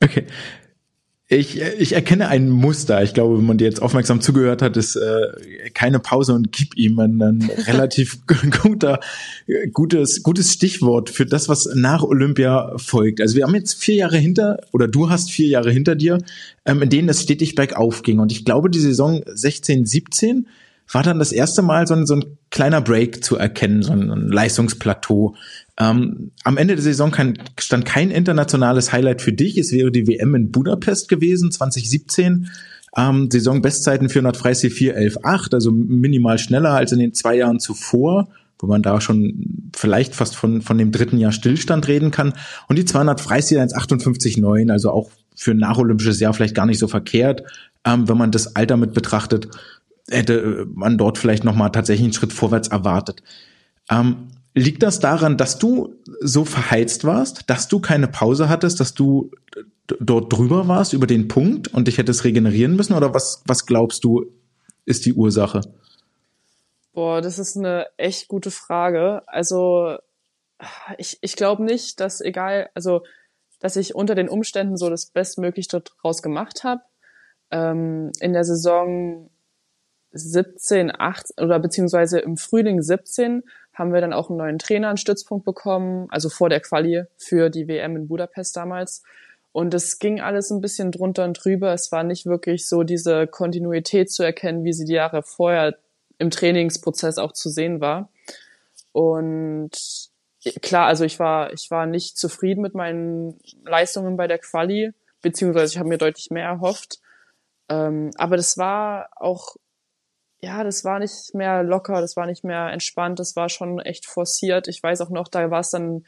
Okay. 0.00 0.26
Ich, 1.26 1.58
ich 1.58 1.94
erkenne 1.94 2.28
ein 2.28 2.50
Muster. 2.50 3.02
Ich 3.02 3.14
glaube, 3.14 3.38
wenn 3.38 3.46
man 3.46 3.56
dir 3.56 3.64
jetzt 3.64 3.80
aufmerksam 3.80 4.20
zugehört 4.20 4.60
hat, 4.60 4.76
ist 4.76 4.94
äh, 4.94 5.70
keine 5.72 5.98
Pause 5.98 6.34
und 6.34 6.52
gib 6.52 6.76
ihm 6.76 6.98
ein, 6.98 7.20
ein 7.22 7.50
relativ 7.66 8.18
guter, 8.62 9.00
gutes, 9.72 10.22
gutes 10.22 10.52
Stichwort 10.52 11.08
für 11.08 11.24
das, 11.24 11.48
was 11.48 11.68
nach 11.74 12.02
Olympia 12.02 12.74
folgt. 12.76 13.22
Also 13.22 13.36
wir 13.36 13.44
haben 13.44 13.54
jetzt 13.54 13.74
vier 13.74 13.94
Jahre 13.94 14.18
hinter, 14.18 14.58
oder 14.72 14.86
du 14.86 15.08
hast 15.08 15.30
vier 15.30 15.48
Jahre 15.48 15.70
hinter 15.70 15.96
dir, 15.96 16.18
ähm, 16.66 16.82
in 16.82 16.90
denen 16.90 17.08
es 17.08 17.22
stetig 17.22 17.54
bergauf 17.54 18.02
ging. 18.02 18.18
Und 18.18 18.30
ich 18.30 18.44
glaube, 18.44 18.68
die 18.68 18.80
Saison 18.80 19.22
16, 19.26 19.86
17 19.86 20.46
war 20.92 21.02
dann 21.02 21.18
das 21.18 21.32
erste 21.32 21.62
Mal 21.62 21.86
so 21.86 21.94
ein, 21.94 22.04
so 22.04 22.16
ein 22.16 22.24
kleiner 22.50 22.82
Break 22.82 23.24
zu 23.24 23.36
erkennen, 23.36 23.82
so 23.82 23.92
ein, 23.92 24.10
ein 24.10 24.28
Leistungsplateau. 24.28 25.34
Ähm, 25.78 26.30
am 26.44 26.56
Ende 26.56 26.74
der 26.74 26.82
Saison 26.82 27.10
kann, 27.10 27.38
stand 27.58 27.84
kein 27.84 28.10
internationales 28.10 28.92
Highlight 28.92 29.22
für 29.22 29.32
dich. 29.32 29.58
Es 29.58 29.72
wäre 29.72 29.90
die 29.90 30.06
WM 30.06 30.34
in 30.34 30.52
Budapest 30.52 31.08
gewesen, 31.08 31.50
2017. 31.50 32.48
Ähm, 32.96 33.28
Saisonbestzeiten 33.30 34.08
400 34.08 34.36
Freistil 34.36 34.70
411,8, 34.70 35.54
also 35.54 35.72
minimal 35.72 36.38
schneller 36.38 36.70
als 36.70 36.92
in 36.92 37.00
den 37.00 37.12
zwei 37.12 37.36
Jahren 37.36 37.58
zuvor, 37.58 38.28
wo 38.60 38.68
man 38.68 38.82
da 38.82 39.00
schon 39.00 39.70
vielleicht 39.74 40.14
fast 40.14 40.36
von, 40.36 40.62
von 40.62 40.78
dem 40.78 40.92
dritten 40.92 41.18
Jahr 41.18 41.32
Stillstand 41.32 41.88
reden 41.88 42.12
kann. 42.12 42.34
Und 42.68 42.76
die 42.76 42.84
200 42.84 43.20
Freistil 43.20 43.58
1,58,9, 43.58 44.70
also 44.70 44.90
auch 44.90 45.10
für 45.34 45.50
ein 45.50 45.58
nacholympisches 45.58 46.20
Jahr 46.20 46.32
vielleicht 46.34 46.54
gar 46.54 46.66
nicht 46.66 46.78
so 46.78 46.86
verkehrt, 46.86 47.42
ähm, 47.84 48.08
wenn 48.08 48.16
man 48.16 48.30
das 48.30 48.54
Alter 48.54 48.76
mit 48.76 48.94
betrachtet 48.94 49.48
hätte 50.08 50.66
man 50.72 50.98
dort 50.98 51.18
vielleicht 51.18 51.44
noch 51.44 51.54
mal 51.54 51.70
tatsächlich 51.70 52.04
einen 52.04 52.12
Schritt 52.12 52.32
vorwärts 52.32 52.68
erwartet. 52.68 53.22
Ähm, 53.90 54.28
liegt 54.54 54.82
das 54.82 55.00
daran, 55.00 55.36
dass 55.36 55.58
du 55.58 55.96
so 56.20 56.44
verheizt 56.44 57.04
warst, 57.04 57.50
dass 57.50 57.68
du 57.68 57.80
keine 57.80 58.08
Pause 58.08 58.48
hattest, 58.48 58.80
dass 58.80 58.94
du 58.94 59.30
dort 60.00 60.32
drüber 60.32 60.68
warst 60.68 60.92
über 60.92 61.06
den 61.06 61.28
Punkt 61.28 61.68
und 61.68 61.88
dich 61.88 61.98
hättest 61.98 62.24
regenerieren 62.24 62.76
müssen? 62.76 62.94
Oder 62.94 63.12
was, 63.12 63.42
was 63.46 63.66
glaubst 63.66 64.04
du, 64.04 64.26
ist 64.84 65.04
die 65.06 65.14
Ursache? 65.14 65.60
Boah, 66.92 67.20
das 67.20 67.38
ist 67.38 67.56
eine 67.56 67.86
echt 67.96 68.28
gute 68.28 68.50
Frage. 68.50 69.22
Also 69.26 69.96
ich, 70.98 71.18
ich 71.20 71.36
glaube 71.36 71.64
nicht, 71.64 72.00
dass 72.00 72.20
egal, 72.20 72.70
also 72.74 73.02
dass 73.58 73.76
ich 73.76 73.94
unter 73.94 74.14
den 74.14 74.28
Umständen 74.28 74.76
so 74.76 74.90
das 74.90 75.06
Bestmögliche 75.06 75.80
daraus 75.80 76.22
gemacht 76.22 76.64
habe. 76.64 76.82
Ähm, 77.50 78.12
in 78.20 78.32
der 78.32 78.44
Saison 78.44 79.30
17, 80.12 80.92
18 80.96 81.44
oder 81.44 81.58
beziehungsweise 81.58 82.20
im 82.20 82.36
Frühling 82.36 82.82
17 82.82 83.42
haben 83.74 83.92
wir 83.92 84.00
dann 84.00 84.12
auch 84.12 84.30
einen 84.30 84.38
neuen 84.38 84.58
Trainer, 84.58 84.88
einen 84.88 84.96
Stützpunkt 84.96 85.44
bekommen, 85.44 86.06
also 86.10 86.28
vor 86.28 86.48
der 86.48 86.60
Quali 86.60 87.04
für 87.16 87.50
die 87.50 87.68
WM 87.68 87.96
in 87.96 88.08
Budapest 88.08 88.56
damals. 88.56 89.02
Und 89.52 89.74
es 89.74 89.98
ging 89.98 90.20
alles 90.20 90.50
ein 90.50 90.60
bisschen 90.60 90.90
drunter 90.90 91.24
und 91.24 91.44
drüber. 91.44 91.72
Es 91.72 91.92
war 91.92 92.02
nicht 92.02 92.26
wirklich 92.26 92.66
so 92.68 92.82
diese 92.82 93.26
Kontinuität 93.26 94.10
zu 94.10 94.22
erkennen, 94.22 94.64
wie 94.64 94.72
sie 94.72 94.84
die 94.84 94.94
Jahre 94.94 95.22
vorher 95.22 95.76
im 96.18 96.30
Trainingsprozess 96.30 97.18
auch 97.18 97.32
zu 97.32 97.50
sehen 97.50 97.80
war. 97.80 98.10
Und 98.92 99.70
klar, 100.62 100.86
also 100.86 101.04
ich 101.04 101.18
war, 101.18 101.52
ich 101.52 101.70
war 101.70 101.86
nicht 101.86 102.16
zufrieden 102.16 102.62
mit 102.62 102.74
meinen 102.74 103.40
Leistungen 103.64 104.16
bei 104.16 104.26
der 104.26 104.38
Quali, 104.38 104.92
beziehungsweise 105.22 105.72
ich 105.72 105.78
habe 105.78 105.88
mir 105.88 105.98
deutlich 105.98 106.30
mehr 106.30 106.46
erhofft. 106.46 107.00
Ähm, 107.68 108.10
aber 108.16 108.36
das 108.36 108.58
war 108.58 109.08
auch 109.16 109.56
ja, 110.44 110.62
das 110.62 110.84
war 110.84 110.98
nicht 110.98 111.34
mehr 111.34 111.62
locker, 111.62 112.00
das 112.00 112.16
war 112.16 112.26
nicht 112.26 112.44
mehr 112.44 112.68
entspannt, 112.70 113.18
das 113.18 113.34
war 113.34 113.48
schon 113.48 113.80
echt 113.80 114.06
forciert. 114.06 114.68
Ich 114.68 114.82
weiß 114.82 115.00
auch 115.00 115.08
noch, 115.10 115.28
da 115.28 115.50
war 115.50 115.60
es 115.60 115.70
dann, 115.70 116.06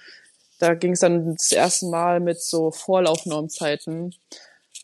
da 0.59 0.75
ging 0.75 0.93
es 0.93 1.01
dann 1.01 1.35
das 1.35 1.53
erste 1.53 1.87
Mal 1.87 2.21
mit 2.21 2.41
so 2.43 2.71
Vorlaufnormzeiten 2.71 4.15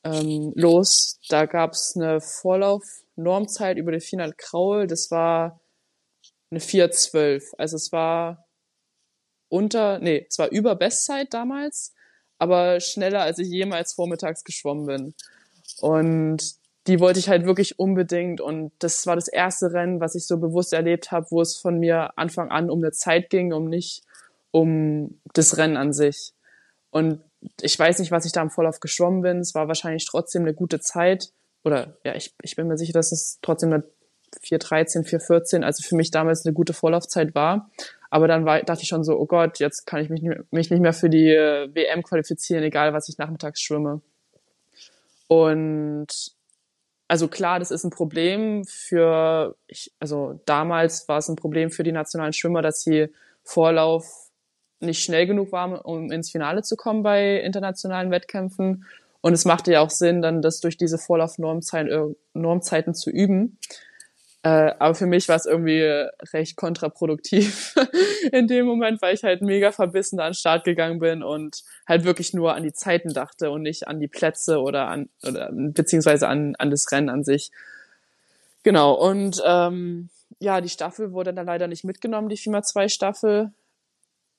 ähm, 0.05 0.53
los. 0.57 1.19
Da 1.29 1.45
gab 1.47 1.73
es 1.73 1.95
eine 1.97 2.21
Vorlaufnormzeit 2.21 3.77
über 3.77 3.93
die 3.93 4.01
400 4.01 4.38
Kraul, 4.38 4.87
das 4.87 5.11
war 5.11 5.61
eine 6.51 6.61
412. 6.61 7.53
Also 7.59 7.77
es 7.77 7.93
war 7.93 8.47
unter, 9.49 9.99
nee, 9.99 10.27
es 10.29 10.38
war 10.38 10.49
über 10.49 10.77
Bestzeit 10.77 11.35
damals, 11.35 11.93
aber 12.38 12.81
schneller, 12.81 13.21
als 13.21 13.38
ich 13.38 13.49
jemals 13.49 13.93
vormittags 13.93 14.45
geschwommen 14.45 14.87
bin. 14.87 15.15
Und 15.81 16.62
die 16.87 17.01
wollte 17.01 17.18
ich 17.18 17.29
halt 17.29 17.47
wirklich 17.47 17.79
unbedingt. 17.79 18.40
Und 18.40 18.73
das 18.79 19.07
war 19.07 19.14
das 19.14 19.29
erste 19.29 19.73
Rennen, 19.73 20.01
was 20.01 20.14
ich 20.14 20.27
so 20.27 20.38
bewusst 20.38 20.73
erlebt 20.73 21.11
habe, 21.12 21.27
wo 21.31 21.40
es 21.40 21.57
von 21.57 21.79
mir 21.79 22.18
Anfang 22.18 22.51
an 22.51 22.71
um 22.71 22.81
eine 22.81 22.92
Zeit 22.92 23.31
ging, 23.31 23.53
um 23.53 23.68
nicht 23.68 24.03
um 24.51 25.21
das 25.33 25.57
Rennen 25.57 25.77
an 25.77 25.92
sich. 25.92 26.33
Und 26.90 27.21
ich 27.61 27.79
weiß 27.79 27.99
nicht, 27.99 28.11
was 28.11 28.25
ich 28.25 28.33
da 28.33 28.42
im 28.42 28.51
Vorlauf 28.51 28.81
geschwommen 28.81 29.23
bin. 29.23 29.38
Es 29.38 29.55
war 29.55 29.68
wahrscheinlich 29.68 30.07
trotzdem 30.07 30.42
eine 30.42 30.55
gute 30.55 30.81
Zeit. 30.81 31.33
Oder 31.64 31.97
ja, 32.05 32.14
ich, 32.14 32.35
ich 32.42 32.57
bin 32.57 32.68
mir 32.68 32.77
sicher, 32.77 32.92
dass 32.92 33.12
es 33.12 33.38
trotzdem 33.42 33.73
eine 33.73 33.85
4.13, 34.45 35.07
4.14, 35.07 35.62
also 35.62 35.83
für 35.83 35.95
mich 35.95 36.11
damals 36.11 36.45
eine 36.45 36.55
gute 36.55 36.73
Vorlaufzeit 36.73 37.35
war. 37.35 37.71
Aber 38.11 38.29
dann 38.29 38.45
war, 38.45 38.62
dachte 38.62 38.83
ich 38.83 38.88
schon 38.88 39.05
so, 39.05 39.18
oh 39.18 39.27
Gott, 39.27 39.59
jetzt 39.59 39.87
kann 39.87 40.03
ich 40.03 40.11
mich, 40.11 40.23
mich 40.51 40.71
nicht 40.71 40.81
mehr 40.81 40.92
für 40.92 41.09
die 41.09 41.31
äh, 41.31 41.75
WM 41.75 42.03
qualifizieren, 42.03 42.62
egal 42.62 42.92
was 42.92 43.09
ich 43.09 43.18
nachmittags 43.18 43.61
schwimme. 43.61 44.03
Und 45.29 46.33
also 47.12 47.29
klar, 47.29 47.59
das 47.59 47.70
ist 47.70 47.85
ein 47.85 47.90
Problem 47.90 48.64
für, 48.64 49.55
ich, 49.66 49.92
also 50.01 50.40
damals 50.46 51.09
war 51.09 51.18
es 51.18 51.29
ein 51.29 51.37
Problem 51.37 51.70
für 51.70 51.83
die 51.83 51.92
nationalen 51.92 52.33
Schwimmer, 52.33 52.62
dass 52.62 52.81
sie 52.81 53.09
Vorlauf 53.44 54.31
nicht 54.81 55.05
schnell 55.05 55.27
genug 55.27 55.53
waren, 55.53 55.75
um 55.75 56.11
ins 56.11 56.31
Finale 56.31 56.62
zu 56.62 56.75
kommen 56.75 57.03
bei 57.03 57.38
internationalen 57.40 58.11
Wettkämpfen. 58.11 58.87
Und 59.20 59.35
es 59.35 59.44
machte 59.44 59.72
ja 59.72 59.83
auch 59.83 59.90
Sinn, 59.90 60.22
dann 60.22 60.40
das 60.40 60.61
durch 60.61 60.79
diese 60.79 60.96
Vorlauf-Normzeiten 60.96 62.16
Normzeiten 62.33 62.94
zu 62.94 63.11
üben. 63.11 63.59
Äh, 64.45 64.75
aber 64.79 64.97
für 64.97 65.07
mich 65.07 65.29
war 65.29 65.37
es 65.37 65.47
irgendwie 65.47 65.83
recht 66.33 66.57
kontraproduktiv 66.57 67.77
in 68.33 68.49
dem 68.49 68.67
Moment, 68.67 69.01
weil 69.01 69.15
ich 69.15 69.23
halt 69.23 69.41
mega 69.41 69.71
verbissen 69.71 70.19
an 70.19 70.31
den 70.31 70.35
Start 70.35 70.65
gegangen 70.65 70.99
bin 70.99 71.23
und 71.23 71.63
halt 71.87 72.05
wirklich 72.05 72.35
nur 72.35 72.55
an 72.55 72.65
die 72.65 72.73
Zeiten 72.73 73.13
dachte 73.13 73.53
und 73.53 73.63
nicht 73.63 73.87
an 73.87 74.01
die 74.01 74.09
Plätze 74.09 74.61
oder 74.61 74.89
an 74.89 75.09
oder 75.23 75.51
beziehungsweise 75.53 76.27
an, 76.27 76.57
an 76.59 76.71
das 76.71 76.91
Rennen 76.91 77.09
an 77.09 77.23
sich. 77.23 77.53
Genau, 78.65 78.95
und 78.95 79.41
ähm, 79.47 80.09
ja, 80.41 80.61
die 80.61 80.69
Staffel 80.69 81.13
wurde 81.13 81.33
dann 81.33 81.47
leider 81.47 81.69
nicht 81.69 81.85
mitgenommen, 81.85 82.29
die 82.29 82.37
FIMA 82.37 82.63
2 82.63 82.89
Staffel. 82.89 83.53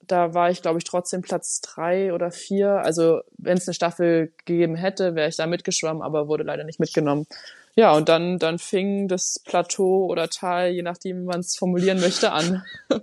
Da 0.05 0.33
war 0.33 0.49
ich, 0.49 0.61
glaube 0.61 0.79
ich, 0.79 0.83
trotzdem 0.83 1.21
Platz 1.21 1.61
drei 1.61 2.13
oder 2.13 2.29
vier. 2.29 2.71
Also 2.71 3.21
wenn 3.37 3.57
es 3.57 3.67
eine 3.69 3.73
Staffel 3.73 4.33
gegeben 4.37 4.75
hätte, 4.75 5.15
wäre 5.15 5.29
ich 5.29 5.37
da 5.37 5.47
mitgeschwommen, 5.47 6.03
aber 6.03 6.27
wurde 6.27 6.43
leider 6.43 6.65
nicht 6.65 6.81
mitgenommen. 6.81 7.25
Ja, 7.75 7.93
und 7.93 8.07
dann, 8.07 8.37
dann 8.37 8.59
fing 8.59 9.07
das 9.07 9.39
Plateau 9.43 10.05
oder 10.05 10.29
Tal, 10.29 10.71
je 10.71 10.83
nachdem, 10.83 11.21
wie 11.21 11.25
man 11.25 11.39
es 11.39 11.55
formulieren 11.55 11.99
möchte, 11.99 12.31
an. 12.31 12.63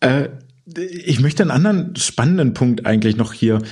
äh, 0.00 0.28
ich 0.74 1.20
möchte 1.20 1.42
einen 1.42 1.52
anderen 1.52 1.94
spannenden 1.96 2.52
Punkt 2.54 2.86
eigentlich 2.86 3.16
noch 3.16 3.32
hier. 3.32 3.62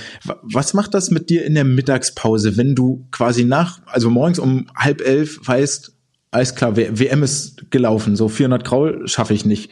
Was 0.43 0.73
macht 0.73 0.93
das 0.93 1.11
mit 1.11 1.29
dir 1.29 1.43
in 1.45 1.55
der 1.55 1.65
Mittagspause, 1.65 2.57
wenn 2.57 2.73
du 2.73 3.05
quasi 3.11 3.43
nach, 3.43 3.81
also 3.85 4.09
morgens 4.09 4.39
um 4.39 4.67
halb 4.75 5.01
elf 5.01 5.39
weißt, 5.43 5.91
alles 6.31 6.55
klar, 6.55 6.75
WM 6.75 7.23
ist 7.23 7.71
gelaufen, 7.71 8.15
so 8.15 8.27
400 8.27 8.65
Kraul 8.65 9.07
schaffe 9.07 9.33
ich 9.33 9.45
nicht. 9.45 9.71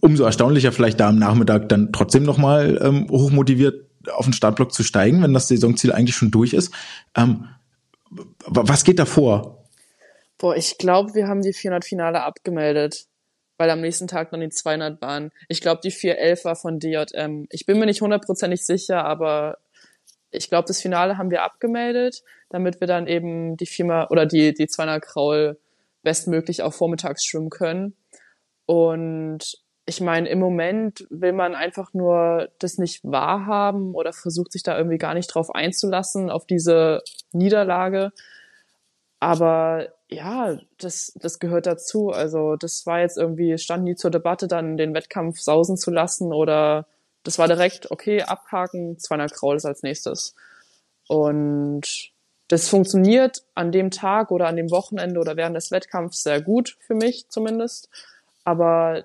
Umso 0.00 0.24
erstaunlicher 0.24 0.72
vielleicht 0.72 0.98
da 0.98 1.08
am 1.08 1.18
Nachmittag 1.18 1.68
dann 1.68 1.92
trotzdem 1.92 2.24
nochmal 2.24 2.78
ähm, 2.82 3.06
hochmotiviert 3.08 3.86
auf 4.12 4.26
den 4.26 4.32
Startblock 4.32 4.72
zu 4.72 4.82
steigen, 4.82 5.22
wenn 5.22 5.32
das 5.32 5.48
Saisonziel 5.48 5.92
eigentlich 5.92 6.16
schon 6.16 6.32
durch 6.32 6.52
ist. 6.52 6.72
Ähm, 7.16 7.46
was 8.46 8.84
geht 8.84 8.98
da 8.98 9.04
vor? 9.04 9.64
Boah, 10.38 10.56
ich 10.56 10.78
glaube, 10.78 11.14
wir 11.14 11.28
haben 11.28 11.42
die 11.42 11.52
400 11.52 11.84
Finale 11.84 12.22
abgemeldet, 12.22 13.06
weil 13.56 13.70
am 13.70 13.80
nächsten 13.80 14.08
Tag 14.08 14.30
dann 14.30 14.40
die 14.40 14.48
200 14.48 15.00
waren. 15.00 15.30
Ich 15.48 15.60
glaube, 15.60 15.80
die 15.82 15.90
411 15.90 16.44
war 16.44 16.56
von 16.56 16.78
DJM. 16.78 17.46
Ich 17.50 17.66
bin 17.66 17.78
mir 17.78 17.86
nicht 17.86 18.02
hundertprozentig 18.02 18.64
sicher, 18.64 19.04
aber 19.04 19.58
ich 20.30 20.48
glaube, 20.48 20.66
das 20.66 20.80
Finale 20.80 21.16
haben 21.16 21.30
wir 21.30 21.42
abgemeldet, 21.42 22.22
damit 22.50 22.80
wir 22.80 22.88
dann 22.88 23.06
eben 23.06 23.56
die 23.56 23.66
viermal 23.66 24.08
oder 24.10 24.26
die, 24.26 24.52
die 24.52 24.66
200 24.66 25.02
Kraul 25.02 25.58
bestmöglich 26.02 26.62
auch 26.62 26.74
vormittags 26.74 27.24
schwimmen 27.24 27.50
können. 27.50 27.96
Und 28.66 29.63
ich 29.86 30.00
meine, 30.00 30.28
im 30.28 30.38
Moment 30.38 31.06
will 31.10 31.32
man 31.32 31.54
einfach 31.54 31.92
nur 31.92 32.48
das 32.58 32.78
nicht 32.78 33.04
wahrhaben 33.04 33.94
oder 33.94 34.12
versucht 34.12 34.52
sich 34.52 34.62
da 34.62 34.76
irgendwie 34.76 34.98
gar 34.98 35.14
nicht 35.14 35.28
drauf 35.28 35.54
einzulassen, 35.54 36.30
auf 36.30 36.46
diese 36.46 37.02
Niederlage. 37.32 38.12
Aber 39.20 39.88
ja, 40.08 40.58
das, 40.78 41.12
das 41.16 41.38
gehört 41.38 41.66
dazu. 41.66 42.10
Also 42.10 42.56
das 42.56 42.86
war 42.86 43.00
jetzt 43.00 43.18
irgendwie, 43.18 43.58
stand 43.58 43.84
nie 43.84 43.94
zur 43.94 44.10
Debatte, 44.10 44.48
dann 44.48 44.76
den 44.76 44.94
Wettkampf 44.94 45.38
sausen 45.40 45.76
zu 45.76 45.90
lassen 45.90 46.32
oder 46.32 46.86
das 47.22 47.38
war 47.38 47.48
direkt, 47.48 47.90
okay, 47.90 48.22
abhaken, 48.22 48.98
200 48.98 49.32
Kraul 49.32 49.58
als 49.64 49.82
nächstes. 49.82 50.34
Und 51.08 52.12
das 52.48 52.68
funktioniert 52.68 53.42
an 53.54 53.72
dem 53.72 53.90
Tag 53.90 54.30
oder 54.30 54.46
an 54.46 54.56
dem 54.56 54.70
Wochenende 54.70 55.20
oder 55.20 55.36
während 55.36 55.56
des 55.56 55.70
Wettkampfs 55.70 56.22
sehr 56.22 56.42
gut 56.42 56.76
für 56.80 56.94
mich 56.94 57.28
zumindest. 57.28 57.88
Aber 58.44 59.04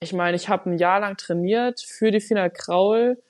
ich 0.00 0.12
meine, 0.12 0.36
ich 0.36 0.48
habe 0.48 0.70
ein 0.70 0.78
Jahr 0.78 1.00
lang 1.00 1.16
trainiert 1.16 1.80
für 1.80 2.10
die 2.10 2.20
Final 2.20 2.50
Kraul, 2.50 3.22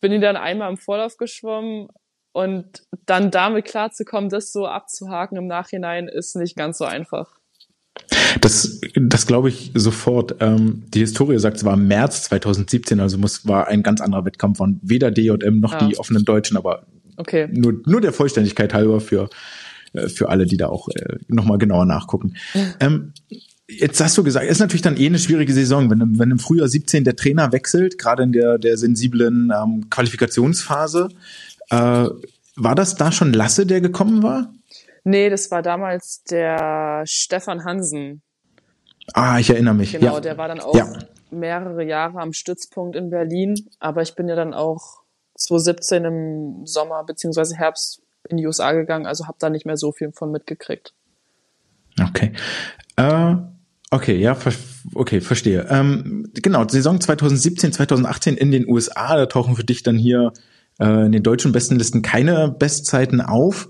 bin 0.00 0.12
die 0.12 0.20
dann 0.20 0.36
einmal 0.36 0.70
im 0.70 0.76
Vorlauf 0.76 1.16
geschwommen 1.16 1.88
und 2.32 2.82
dann 3.06 3.30
damit 3.30 3.64
klarzukommen, 3.64 4.30
das 4.30 4.52
so 4.52 4.66
abzuhaken 4.66 5.38
im 5.38 5.46
Nachhinein, 5.46 6.08
ist 6.08 6.36
nicht 6.36 6.56
ganz 6.56 6.78
so 6.78 6.84
einfach. 6.84 7.38
Das, 8.40 8.80
das 8.94 9.26
glaube 9.26 9.48
ich 9.48 9.72
sofort. 9.74 10.36
Ähm, 10.40 10.84
die 10.88 11.00
Historie 11.00 11.38
sagt, 11.38 11.56
es 11.56 11.64
war 11.64 11.76
März 11.76 12.24
2017, 12.24 13.00
also 13.00 13.18
muss, 13.18 13.46
war 13.46 13.68
ein 13.68 13.82
ganz 13.82 14.00
anderer 14.00 14.24
Wettkampf, 14.24 14.60
waren 14.60 14.78
weder 14.82 15.10
DJM 15.10 15.60
noch 15.60 15.72
ja. 15.72 15.88
die 15.88 15.98
offenen 15.98 16.24
Deutschen, 16.24 16.56
aber 16.56 16.86
okay. 17.16 17.48
nur, 17.50 17.80
nur 17.86 18.00
der 18.00 18.12
Vollständigkeit 18.12 18.74
halber 18.74 19.00
für, 19.00 19.30
äh, 19.94 20.08
für 20.08 20.28
alle, 20.28 20.46
die 20.46 20.56
da 20.56 20.68
auch 20.68 20.88
äh, 20.88 21.16
nochmal 21.28 21.58
genauer 21.58 21.86
nachgucken. 21.86 22.36
ähm, 22.80 23.14
Jetzt 23.70 24.00
hast 24.00 24.16
du 24.16 24.24
gesagt, 24.24 24.46
ist 24.46 24.60
natürlich 24.60 24.82
dann 24.82 24.96
eh 24.96 25.06
eine 25.06 25.18
schwierige 25.18 25.52
Saison, 25.52 25.90
wenn, 25.90 26.18
wenn 26.18 26.30
im 26.30 26.38
Frühjahr 26.38 26.68
17 26.68 27.04
der 27.04 27.16
Trainer 27.16 27.52
wechselt, 27.52 27.98
gerade 27.98 28.22
in 28.22 28.32
der, 28.32 28.56
der 28.56 28.78
sensiblen 28.78 29.52
ähm, 29.54 29.90
Qualifikationsphase. 29.90 31.10
Äh, 31.70 32.08
war 32.56 32.74
das 32.74 32.96
da 32.96 33.12
schon 33.12 33.32
Lasse, 33.34 33.66
der 33.66 33.82
gekommen 33.82 34.22
war? 34.22 34.52
Nee, 35.04 35.28
das 35.28 35.50
war 35.50 35.62
damals 35.62 36.22
der 36.24 37.02
Stefan 37.06 37.64
Hansen. 37.64 38.22
Ah, 39.12 39.38
ich 39.38 39.50
erinnere 39.50 39.74
mich. 39.74 39.92
Genau, 39.92 40.14
ja. 40.14 40.20
der 40.20 40.38
war 40.38 40.48
dann 40.48 40.60
auch 40.60 40.74
ja. 40.74 40.90
mehrere 41.30 41.84
Jahre 41.84 42.20
am 42.20 42.32
Stützpunkt 42.32 42.96
in 42.96 43.10
Berlin, 43.10 43.54
aber 43.80 44.02
ich 44.02 44.14
bin 44.14 44.28
ja 44.28 44.36
dann 44.36 44.54
auch 44.54 45.02
2017 45.36 46.04
im 46.04 46.66
Sommer 46.66 47.04
beziehungsweise 47.04 47.56
Herbst 47.56 48.02
in 48.28 48.38
die 48.38 48.46
USA 48.46 48.72
gegangen, 48.72 49.06
also 49.06 49.26
habe 49.26 49.38
da 49.38 49.50
nicht 49.50 49.66
mehr 49.66 49.76
so 49.76 49.92
viel 49.92 50.12
von 50.12 50.30
mitgekriegt. 50.30 50.92
Okay. 52.00 52.32
Äh, 52.96 53.36
Okay, 53.90 54.18
ja, 54.18 54.34
ver 54.34 54.52
okay, 54.94 55.20
verstehe. 55.20 55.66
Ähm, 55.70 56.30
genau, 56.34 56.66
Saison 56.68 57.00
2017, 57.00 57.72
2018 57.72 58.36
in 58.36 58.50
den 58.50 58.68
USA, 58.68 59.16
da 59.16 59.26
tauchen 59.26 59.56
für 59.56 59.64
dich 59.64 59.82
dann 59.82 59.96
hier 59.96 60.32
äh, 60.78 61.06
in 61.06 61.12
den 61.12 61.22
deutschen 61.22 61.52
Bestenlisten 61.52 62.02
keine 62.02 62.48
Bestzeiten 62.50 63.20
auf. 63.20 63.68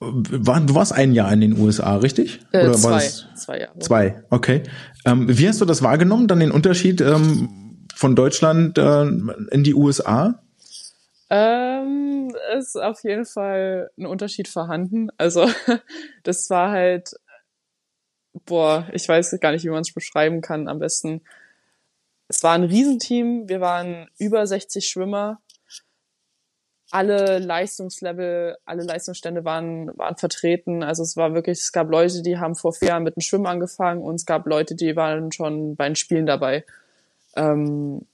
War, 0.00 0.60
du 0.60 0.74
warst 0.74 0.92
ein 0.92 1.12
Jahr 1.12 1.32
in 1.32 1.40
den 1.40 1.58
USA, 1.58 1.96
richtig? 1.96 2.40
Äh, 2.52 2.64
Oder 2.64 2.72
zwei, 2.74 3.10
zwei 3.36 3.60
Jahre. 3.60 3.78
Zwei, 3.78 4.22
okay. 4.30 4.64
Ähm, 5.06 5.26
wie 5.28 5.48
hast 5.48 5.60
du 5.60 5.64
das 5.64 5.82
wahrgenommen, 5.82 6.28
dann 6.28 6.40
den 6.40 6.50
Unterschied 6.50 7.00
ähm, 7.00 7.86
von 7.94 8.16
Deutschland 8.16 8.76
äh, 8.78 9.02
in 9.02 9.62
die 9.62 9.74
USA? 9.74 10.42
Ähm, 11.30 12.34
ist 12.58 12.76
auf 12.76 13.02
jeden 13.04 13.24
Fall 13.24 13.90
ein 13.96 14.04
Unterschied 14.04 14.48
vorhanden. 14.48 15.08
Also 15.16 15.48
das 16.24 16.50
war 16.50 16.70
halt 16.70 17.14
boah, 18.32 18.88
ich 18.92 19.08
weiß 19.08 19.38
gar 19.40 19.52
nicht, 19.52 19.64
wie 19.64 19.70
man 19.70 19.82
es 19.82 19.92
beschreiben 19.92 20.40
kann 20.40 20.68
am 20.68 20.78
besten. 20.78 21.22
Es 22.28 22.42
war 22.42 22.52
ein 22.54 22.64
Riesenteam, 22.64 23.48
wir 23.48 23.60
waren 23.60 24.08
über 24.18 24.46
60 24.46 24.88
Schwimmer. 24.88 25.40
Alle 26.90 27.38
Leistungslevel, 27.38 28.56
alle 28.66 28.82
Leistungsstände 28.82 29.44
waren, 29.44 29.96
waren 29.96 30.16
vertreten. 30.16 30.82
Also 30.82 31.02
es 31.02 31.16
war 31.16 31.34
wirklich, 31.34 31.58
es 31.58 31.72
gab 31.72 31.90
Leute, 31.90 32.22
die 32.22 32.38
haben 32.38 32.54
vor 32.54 32.74
vier 32.74 32.88
Jahren 32.88 33.02
mit 33.02 33.16
dem 33.16 33.22
Schwimmen 33.22 33.46
angefangen 33.46 34.02
und 34.02 34.16
es 34.16 34.26
gab 34.26 34.46
Leute, 34.46 34.74
die 34.74 34.94
waren 34.94 35.32
schon 35.32 35.76
bei 35.76 35.86
den 35.86 35.96
Spielen 35.96 36.26
dabei. 36.26 36.64
Ähm, 37.34 38.06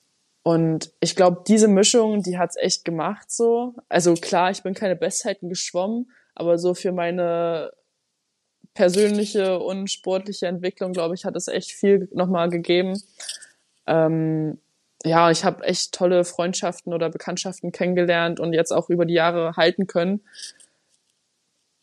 und 0.45 0.93
ich 1.01 1.15
glaube, 1.17 1.43
diese 1.47 1.69
Mischung, 1.69 2.23
die 2.23 2.39
hat's 2.39 2.57
echt 2.57 2.85
gemacht 2.85 3.31
so. 3.31 3.75
Also 3.89 4.15
klar, 4.15 4.51
ich 4.51 4.63
bin 4.63 4.75
keine 4.75 4.97
Bestzeiten 4.97 5.49
geschwommen, 5.49 6.11
aber 6.35 6.59
so 6.59 6.75
für 6.75 6.93
meine 6.93 7.73
persönliche 8.79 9.59
und 9.59 9.91
sportliche 9.91 10.47
Entwicklung, 10.47 10.93
glaube 10.93 11.17
ich, 11.17 11.25
hat 11.25 11.35
es 11.35 11.49
echt 11.49 11.73
viel 11.73 12.09
nochmal 12.13 12.49
gegeben. 12.49 13.03
Ähm, 13.89 14.61
ja, 15.03 15.33
ich 15.33 15.45
habe 15.45 15.65
echt 15.65 15.93
tolle 15.93 16.25
Freundschaften 16.25 16.95
oder 16.95 17.11
Bekanntschaften 17.11 17.73
kennengelernt 17.73 18.39
und 18.39 18.53
jetzt 18.53 18.71
auch 18.71 18.89
über 18.89 19.05
die 19.05 19.15
Jahre 19.15 19.57
halten 19.57 19.89
können. 19.89 20.21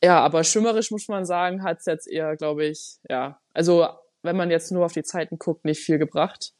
Ja, 0.02 0.22
aber 0.22 0.46
schwimmerisch 0.46 0.90
muss 0.90 1.10
man 1.10 1.26
sagen, 1.26 1.64
hat 1.64 1.80
es 1.80 1.86
jetzt 1.86 2.08
eher, 2.08 2.38
glaube 2.38 2.64
ich, 2.64 3.00
ja, 3.10 3.42
also 3.54 3.86
wenn 4.24 4.38
man 4.38 4.50
jetzt 4.50 4.72
nur 4.72 4.86
auf 4.86 4.94
die 4.94 5.04
Zeiten 5.04 5.38
guckt, 5.38 5.66
nicht 5.66 5.82
viel 5.82 5.98
gebracht. 5.98 6.54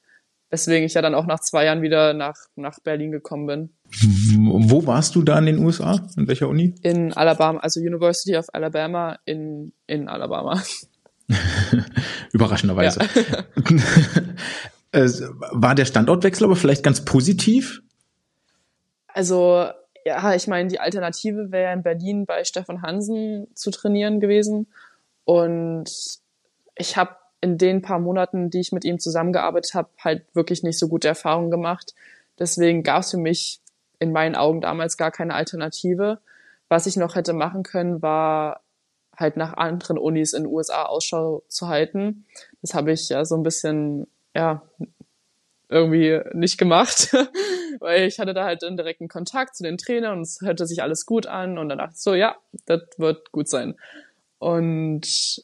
Weswegen 0.50 0.86
ich 0.86 0.96
ja 0.96 1.02
dann 1.02 1.16
auch 1.16 1.28
nach 1.28 1.40
zwei 1.40 1.64
Jahren 1.64 1.82
wieder 1.82 2.14
nach, 2.14 2.36
nach 2.58 2.82
Berlin 2.82 3.14
gekommen 3.14 3.46
bin. 3.48 3.75
Wo 3.92 4.86
warst 4.86 5.16
du 5.16 5.22
da 5.22 5.40
in 5.40 5.46
den 5.46 5.60
USA? 5.60 6.06
In 6.18 6.28
welcher 6.28 6.50
Uni? 6.50 6.76
In 6.82 7.14
Alabama, 7.14 7.60
also 7.60 7.80
University 7.80 8.36
of 8.36 8.48
Alabama 8.54 9.20
in, 9.26 9.72
in 9.88 10.10
Alabama. 10.10 10.62
Überraschenderweise. 12.34 13.00
War 15.52 15.76
der 15.76 15.86
Standortwechsel 15.86 16.46
aber 16.46 16.56
vielleicht 16.56 16.84
ganz 16.84 17.04
positiv? 17.06 17.82
Also, 19.08 19.68
ja, 20.06 20.36
ich 20.36 20.48
meine, 20.48 20.70
die 20.70 20.80
Alternative 20.80 21.52
wäre 21.52 21.74
in 21.74 21.84
Berlin 21.84 22.26
bei 22.26 22.44
Stefan 22.44 22.82
Hansen 22.82 23.48
zu 23.56 23.72
trainieren 23.72 24.20
gewesen. 24.20 24.68
Und 25.24 25.90
ich 26.76 26.98
habe 26.98 27.16
in 27.42 27.58
den 27.58 27.82
paar 27.82 28.00
Monaten, 28.00 28.50
die 28.50 28.60
ich 28.60 28.72
mit 28.72 28.86
ihm 28.86 29.00
zusammengearbeitet 29.00 29.74
habe, 29.74 29.90
halt 30.04 30.26
wirklich 30.34 30.64
nicht 30.64 30.80
so 30.80 30.88
gute 30.88 31.08
Erfahrungen 31.08 31.52
gemacht. 31.52 31.94
Deswegen 32.40 32.84
gab 32.84 33.02
es 33.02 33.12
für 33.12 33.18
mich 33.18 33.62
in 34.06 34.12
meinen 34.12 34.36
Augen 34.36 34.62
damals 34.62 34.98
gar 34.98 35.12
keine 35.12 35.34
Alternative. 35.34 36.20
Was 36.70 36.86
ich 36.86 36.96
noch 36.96 37.16
hätte 37.16 37.34
machen 37.34 37.64
können, 37.64 38.02
war 38.02 38.62
halt 39.18 39.36
nach 39.36 39.54
anderen 39.54 39.98
Unis 39.98 40.34
in 40.34 40.44
den 40.44 40.54
USA 40.54 40.84
Ausschau 40.84 41.44
zu 41.48 41.68
halten. 41.68 42.26
Das 42.62 42.74
habe 42.74 42.92
ich 42.92 43.10
ja 43.10 43.26
so 43.26 43.36
ein 43.36 43.44
bisschen, 43.44 44.08
ja, 44.36 44.62
irgendwie 45.70 46.22
nicht 46.34 46.60
gemacht, 46.60 47.12
weil 47.80 48.04
ich 48.04 48.20
hatte 48.20 48.36
da 48.36 48.46
halt 48.46 48.64
einen 48.64 48.78
direkten 48.78 49.08
Kontakt 49.08 49.56
zu 49.56 49.64
den 49.64 49.78
Trainern 49.78 50.18
und 50.18 50.22
es 50.22 50.42
hörte 50.42 50.68
sich 50.68 50.84
alles 50.84 51.08
gut 51.08 51.26
an 51.26 51.58
und 51.58 51.70
dann 51.70 51.80
dachte 51.80 51.94
ich 51.96 52.02
so, 52.02 52.14
ja, 52.14 52.36
das 52.66 52.82
wird 52.98 53.32
gut 53.32 53.50
sein. 53.50 53.76
Und 54.38 55.44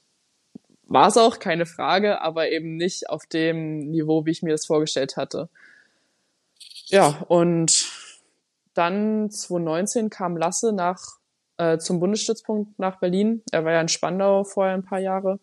war 0.84 1.08
es 1.08 1.18
auch, 1.18 1.40
keine 1.40 1.66
Frage, 1.66 2.22
aber 2.22 2.52
eben 2.52 2.76
nicht 2.76 3.10
auf 3.10 3.26
dem 3.26 3.80
Niveau, 3.90 4.26
wie 4.26 4.32
ich 4.32 4.44
mir 4.44 4.52
das 4.52 4.66
vorgestellt 4.66 5.18
hatte. 5.18 5.50
Ja, 6.88 7.24
und 7.30 7.88
dann 8.74 9.30
2019 9.30 10.10
kam 10.10 10.38
Lasse 10.38 10.74
nach 10.74 11.20
äh, 11.58 11.78
zum 11.78 12.00
Bundesstützpunkt 12.00 12.80
nach 12.80 13.00
Berlin. 13.00 13.44
Er 13.52 13.66
war 13.66 13.72
ja 13.72 13.82
in 13.82 13.88
Spandau 13.88 14.44
vorher 14.44 14.74
ein 14.74 14.86
paar 14.86 15.00
Jahre. 15.00 15.40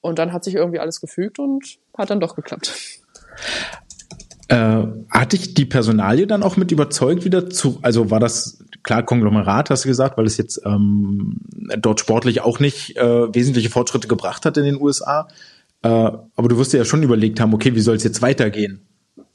Und 0.00 0.18
dann 0.18 0.32
hat 0.32 0.44
sich 0.44 0.56
irgendwie 0.56 0.80
alles 0.80 1.00
gefügt 1.00 1.38
und 1.38 1.78
hat 1.96 2.10
dann 2.10 2.20
doch 2.20 2.34
geklappt. 2.34 2.74
Äh, 4.48 4.84
hat 5.10 5.32
dich 5.32 5.54
die 5.54 5.64
Personalie 5.64 6.26
dann 6.26 6.42
auch 6.42 6.56
mit 6.56 6.72
überzeugt 6.72 7.24
wieder 7.24 7.48
zu, 7.48 7.78
also 7.82 8.10
war 8.10 8.20
das 8.20 8.64
klar 8.82 9.02
Konglomerat, 9.02 9.70
hast 9.70 9.84
du 9.84 9.88
gesagt, 9.88 10.18
weil 10.18 10.26
es 10.26 10.36
jetzt 10.36 10.60
ähm, 10.66 11.38
dort 11.78 12.00
sportlich 12.00 12.42
auch 12.42 12.58
nicht 12.58 12.96
äh, 12.96 13.34
wesentliche 13.34 13.70
Fortschritte 13.70 14.08
gebracht 14.08 14.44
hat 14.44 14.56
in 14.56 14.64
den 14.64 14.80
USA. 14.80 15.28
Äh, 15.82 15.88
aber 15.88 16.48
du 16.48 16.58
wirst 16.58 16.72
dir 16.72 16.78
ja 16.78 16.84
schon 16.84 17.02
überlegt 17.02 17.40
haben, 17.40 17.54
okay, 17.54 17.74
wie 17.74 17.80
soll 17.80 17.96
es 17.96 18.04
jetzt 18.04 18.20
weitergehen? 18.20 18.82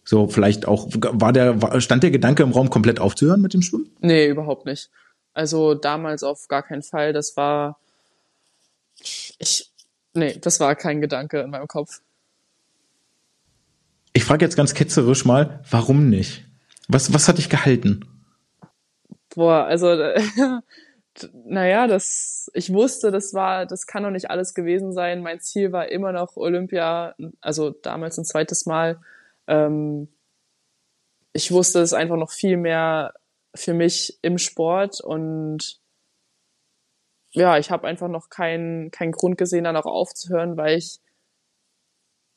So, 0.07 0.29
vielleicht 0.29 0.65
auch, 0.69 0.87
war 0.89 1.33
der, 1.33 1.81
stand 1.81 2.01
der 2.01 2.11
Gedanke 2.11 2.41
im 2.41 2.53
Raum, 2.53 2.69
komplett 2.69 3.01
aufzuhören 3.01 3.41
mit 3.41 3.53
dem 3.53 3.61
Schwimmen? 3.61 3.91
Nee, 3.99 4.27
überhaupt 4.27 4.65
nicht. 4.65 4.89
Also 5.33 5.73
damals 5.73 6.23
auf 6.23 6.47
gar 6.47 6.63
keinen 6.63 6.81
Fall. 6.81 7.11
Das 7.11 7.35
war, 7.35 7.77
ich, 9.01 9.69
nee, 10.13 10.37
das 10.39 10.61
war 10.61 10.75
kein 10.77 11.01
Gedanke 11.01 11.41
in 11.41 11.49
meinem 11.49 11.67
Kopf. 11.67 11.99
Ich 14.13 14.23
frage 14.23 14.45
jetzt 14.45 14.55
ganz 14.55 14.73
ketzerisch 14.73 15.25
mal, 15.25 15.61
warum 15.69 16.09
nicht? 16.09 16.45
Was, 16.87 17.13
was 17.13 17.27
hat 17.27 17.37
dich 17.37 17.49
gehalten? 17.49 18.05
Boah, 19.35 19.65
also, 19.65 19.93
naja, 21.33 21.87
das, 21.87 22.49
ich 22.53 22.71
wusste, 22.71 23.11
das 23.11 23.33
war, 23.33 23.65
das 23.65 23.87
kann 23.87 24.03
doch 24.03 24.11
nicht 24.11 24.31
alles 24.31 24.53
gewesen 24.53 24.93
sein. 24.93 25.21
Mein 25.21 25.41
Ziel 25.41 25.73
war 25.73 25.91
immer 25.91 26.13
noch 26.13 26.37
Olympia, 26.37 27.13
also 27.41 27.71
damals 27.71 28.17
ein 28.17 28.23
zweites 28.23 28.65
Mal. 28.65 29.01
Ähm, 29.47 30.09
ich 31.33 31.51
wusste 31.51 31.79
es 31.81 31.93
einfach 31.93 32.17
noch 32.17 32.31
viel 32.31 32.57
mehr 32.57 33.13
für 33.55 33.73
mich 33.73 34.19
im 34.21 34.37
Sport 34.37 35.01
und 35.01 35.79
ja, 37.31 37.57
ich 37.57 37.71
habe 37.71 37.87
einfach 37.87 38.07
noch 38.07 38.29
keinen 38.29 38.91
keinen 38.91 39.11
Grund 39.11 39.37
gesehen, 39.37 39.65
dann 39.65 39.75
auch 39.77 39.85
aufzuhören, 39.85 40.57
weil 40.57 40.77
ich 40.77 40.99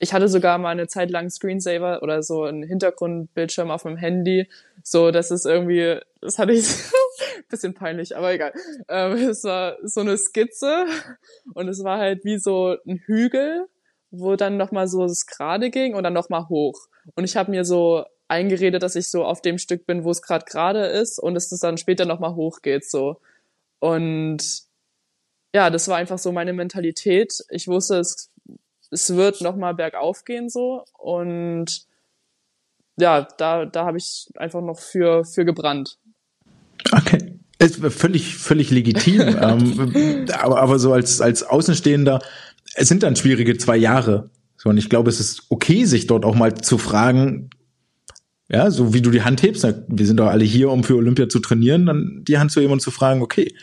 ich 0.03 0.14
hatte 0.14 0.29
sogar 0.29 0.57
mal 0.59 0.70
eine 0.70 0.88
Zeit 0.88 1.11
lang 1.11 1.29
Screensaver 1.29 2.03
oder 2.03 2.23
so 2.23 2.44
einen 2.44 2.62
Hintergrundbildschirm 2.62 3.70
auf 3.70 3.85
meinem 3.85 3.99
Handy. 3.99 4.49
So, 4.83 5.11
das 5.11 5.31
ist 5.31 5.44
irgendwie, 5.44 6.01
das 6.23 6.38
hatte 6.38 6.53
ich 6.53 6.66
bisschen 7.51 7.75
peinlich, 7.75 8.16
aber 8.16 8.33
egal. 8.33 8.55
Ähm, 8.88 9.12
es 9.29 9.44
war 9.44 9.77
so 9.83 10.01
eine 10.01 10.16
Skizze 10.16 10.87
und 11.55 11.68
es 11.68 11.85
war 11.85 11.99
halt 11.99 12.25
wie 12.25 12.38
so 12.38 12.77
ein 12.87 12.99
Hügel, 13.05 13.66
wo 14.11 14.37
dann 14.37 14.57
nochmal 14.57 14.88
so 14.88 15.03
das 15.07 15.27
gerade 15.27 15.70
ging 15.70 15.94
und 15.94 16.03
dann 16.05 16.14
nochmal 16.14 16.49
hoch. 16.49 16.88
Und 17.14 17.25
ich 17.25 17.37
habe 17.37 17.51
mir 17.51 17.64
so 17.64 18.05
eingeredet, 18.29 18.83
dass 18.83 18.96
ich 18.96 19.09
so 19.09 19.25
auf 19.25 19.42
dem 19.42 19.59
Stück 19.59 19.87
bin, 19.87 20.05
wo 20.05 20.11
es 20.11 20.23
gerade 20.23 20.44
gerade 20.44 20.87
ist 20.87 21.18
und 21.18 21.37
es 21.37 21.49
dann 21.49 21.79
später 21.79 22.05
nochmal 22.05 22.35
hochgeht 22.35 22.85
so. 22.85 23.20
Und 23.81 24.62
ja, 25.55 25.70
das 25.70 25.88
war 25.88 25.96
einfach 25.96 26.18
so 26.18 26.31
meine 26.31 26.53
Mentalität. 26.53 27.44
Ich 27.51 27.66
wusste, 27.66 27.99
es 27.99 28.31
es 28.90 29.14
wird 29.14 29.40
nochmal 29.40 29.75
bergauf 29.75 30.25
gehen 30.25 30.49
so 30.49 30.85
und 30.99 31.83
ja, 32.99 33.27
da, 33.38 33.64
da 33.64 33.87
habe 33.87 33.99
ich 33.99 34.29
einfach 34.37 34.61
noch 34.61 34.79
für, 34.79 35.25
für 35.25 35.44
gebrannt. 35.44 35.99
Okay. 36.92 37.38
Ist 37.59 37.77
völlig, 37.77 38.37
völlig 38.37 38.70
legitim. 38.70 39.20
ähm, 39.40 40.27
aber, 40.33 40.61
aber 40.61 40.79
so 40.79 40.92
als, 40.92 41.20
als 41.20 41.42
Außenstehender, 41.42 42.20
es 42.75 42.88
sind 42.88 43.03
dann 43.03 43.16
schwierige 43.16 43.57
zwei 43.57 43.77
Jahre. 43.77 44.31
So, 44.62 44.68
und 44.68 44.77
ich 44.77 44.90
glaube, 44.90 45.09
es 45.09 45.20
ist 45.20 45.44
okay, 45.49 45.87
sich 45.87 46.07
dort 46.07 46.27
auch 46.27 46.35
mal 46.35 46.53
zu 46.53 46.77
fragen, 46.77 47.49
ja, 48.51 48.70
so 48.70 48.92
wie 48.92 49.01
du 49.01 49.11
die 49.11 49.23
Hand 49.23 49.42
hebst, 49.42 49.66
wir 49.88 50.07
sind 50.07 50.18
doch 50.18 50.27
alle 50.27 50.44
hier, 50.44 50.70
um 50.70 50.85
für 50.85 50.96
Olympia 50.96 51.31
zu 51.31 51.38
trainieren, 51.38 51.87
dann 51.87 52.25
die 52.29 52.37
Hand 52.37 52.53
zu 52.53 52.61
heben 52.61 52.75
und 52.75 52.83
zu 52.83 52.90
fragen, 52.90 53.23
okay, 53.23 53.55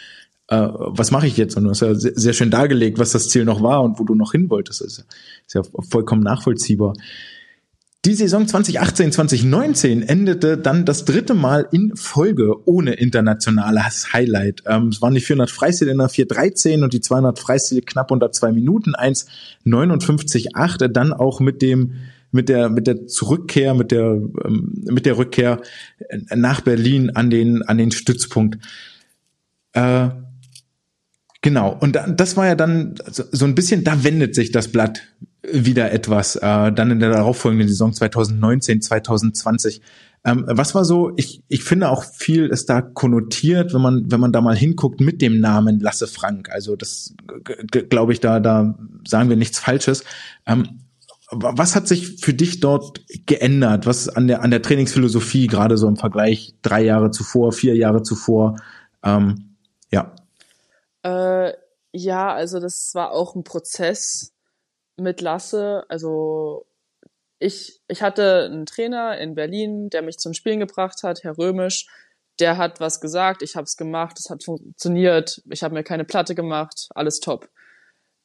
äh, 0.48 0.58
was 0.58 1.12
mache 1.12 1.28
ich 1.28 1.38
jetzt? 1.38 1.56
Und 1.56 1.66
du 1.66 1.70
hast 1.70 1.82
ja 1.82 1.94
sehr, 1.94 2.14
sehr, 2.16 2.34
schön 2.34 2.50
dargelegt, 2.50 2.98
was 2.98 3.12
das 3.12 3.30
Ziel 3.30 3.46
noch 3.46 3.62
war 3.62 3.84
und 3.84 4.00
wo 4.00 4.06
du 4.06 4.16
noch 4.16 4.32
hin 4.32 4.50
wolltest. 4.50 4.82
Das 4.82 4.88
ist, 4.88 5.06
ist 5.46 5.54
ja 5.54 5.62
vollkommen 5.88 6.24
nachvollziehbar. 6.24 6.94
Die 8.08 8.14
Saison 8.14 8.48
2018, 8.48 9.12
2019 9.12 10.02
endete 10.02 10.58
dann 10.58 10.86
das 10.86 11.04
dritte 11.04 11.34
Mal 11.34 11.68
in 11.74 11.94
Folge 11.98 12.66
ohne 12.66 12.94
internationales 12.94 14.14
Highlight. 14.14 14.64
Ähm, 14.66 14.88
es 14.88 15.02
waren 15.02 15.14
die 15.14 15.20
400 15.20 15.52
Freistil 15.52 15.90
in 15.90 15.98
der 15.98 16.08
413 16.08 16.84
und 16.84 16.94
die 16.94 17.02
200 17.02 17.38
Freistil 17.38 17.82
knapp 17.82 18.10
unter 18.12 18.32
zwei 18.32 18.54
Minuten, 18.54 18.96
1,59,8. 18.96 20.88
Dann 20.88 21.12
auch 21.12 21.42
mit 21.42 21.62
dem 21.62 21.96
mit 22.32 22.48
der 22.48 22.70
mit 22.70 22.88
der 22.88 23.08
Zurückkehr, 23.08 23.74
mit 23.74 23.92
der 23.92 24.22
ähm, 24.46 24.86
mit 24.86 25.06
der 25.06 25.18
Rückkehr 25.18 25.62
nach 26.34 26.62
Berlin 26.62 27.10
an 27.10 27.30
den 27.30 27.62
an 27.64 27.78
den 27.78 27.92
Stützpunkt. 27.92 28.58
Äh, 29.74 30.12
Genau, 31.42 31.78
und 31.80 31.98
das 32.16 32.36
war 32.36 32.48
ja 32.48 32.56
dann 32.56 32.96
so 33.08 33.46
ein 33.46 33.54
bisschen, 33.54 33.84
da 33.84 34.04
wendet 34.04 34.34
sich 34.34 34.52
das 34.52 34.70
Blatt 34.70 35.04
wieder 35.52 35.92
etwas, 35.92 36.36
äh, 36.36 36.72
dann 36.72 36.92
in 36.92 37.00
der 37.00 37.12
darauffolgenden 37.12 37.68
Saison 37.68 37.94
2019, 37.94 38.82
2020. 38.82 39.82
Ähm, 40.26 40.44
was 40.48 40.76
war 40.76 40.84
so, 40.84 41.14
ich, 41.16 41.44
ich 41.48 41.64
finde 41.64 41.90
auch 41.90 42.04
viel 42.04 42.48
ist 42.48 42.70
da 42.70 42.82
konnotiert, 42.82 43.74
wenn 43.74 43.82
man, 43.82 44.12
wenn 44.12 44.20
man 44.20 44.32
da 44.32 44.42
mal 44.42 44.56
hinguckt 44.56 45.00
mit 45.00 45.22
dem 45.22 45.40
Namen 45.40 45.80
Lasse 45.80 46.08
Frank. 46.08 46.50
Also 46.52 46.76
das 46.76 47.14
glaube 47.72 48.14
ich, 48.14 48.20
da, 48.20 48.40
da 48.40 48.78
sagen 49.08 49.30
wir 49.30 49.38
nichts 49.38 49.60
Falsches. 49.60 50.04
Ähm, 50.46 50.82
was 51.30 51.76
hat 51.76 51.88
sich 51.88 52.22
für 52.22 52.34
dich 52.34 52.62
dort 52.62 53.02
geändert? 53.26 53.86
Was 53.86 54.08
an 54.08 54.28
der, 54.28 54.42
an 54.44 54.52
der 54.52 54.62
Trainingsphilosophie, 54.62 55.48
gerade 55.48 55.78
so 55.78 55.88
im 55.88 55.98
Vergleich 55.98 56.56
drei 56.62 56.84
Jahre 56.84 57.12
zuvor, 57.12 57.52
vier 57.52 57.76
Jahre 57.76 58.02
zuvor? 58.02 58.60
Ähm, 59.04 59.56
ja. 59.92 60.16
Äh, 61.04 61.54
ja, 61.92 62.34
also 62.34 62.60
das 62.60 62.92
war 62.94 63.12
auch 63.12 63.36
ein 63.36 63.44
Prozess 63.44 64.34
mit 64.98 65.22
Lasse. 65.22 65.86
Also 65.90 66.66
ich, 67.40 67.82
ich 67.88 68.02
hatte 68.02 68.46
einen 68.46 68.66
Trainer 68.66 69.18
in 69.20 69.36
Berlin, 69.36 69.90
der 69.90 70.02
mich 70.02 70.18
zum 70.18 70.34
Spielen 70.34 70.60
gebracht 70.60 71.04
hat, 71.04 71.24
Herr 71.24 71.38
Römisch. 71.38 71.88
Der 72.40 72.58
hat 72.58 72.80
was 72.80 73.02
gesagt, 73.02 73.42
ich 73.42 73.56
habe 73.56 73.66
es 73.66 73.78
gemacht, 73.78 74.20
es 74.20 74.30
hat 74.30 74.44
funktioniert, 74.44 75.42
ich 75.50 75.64
habe 75.64 75.74
mir 75.74 75.84
keine 75.84 76.06
Platte 76.06 76.36
gemacht, 76.36 76.88
alles 76.94 77.20
top. 77.20 77.50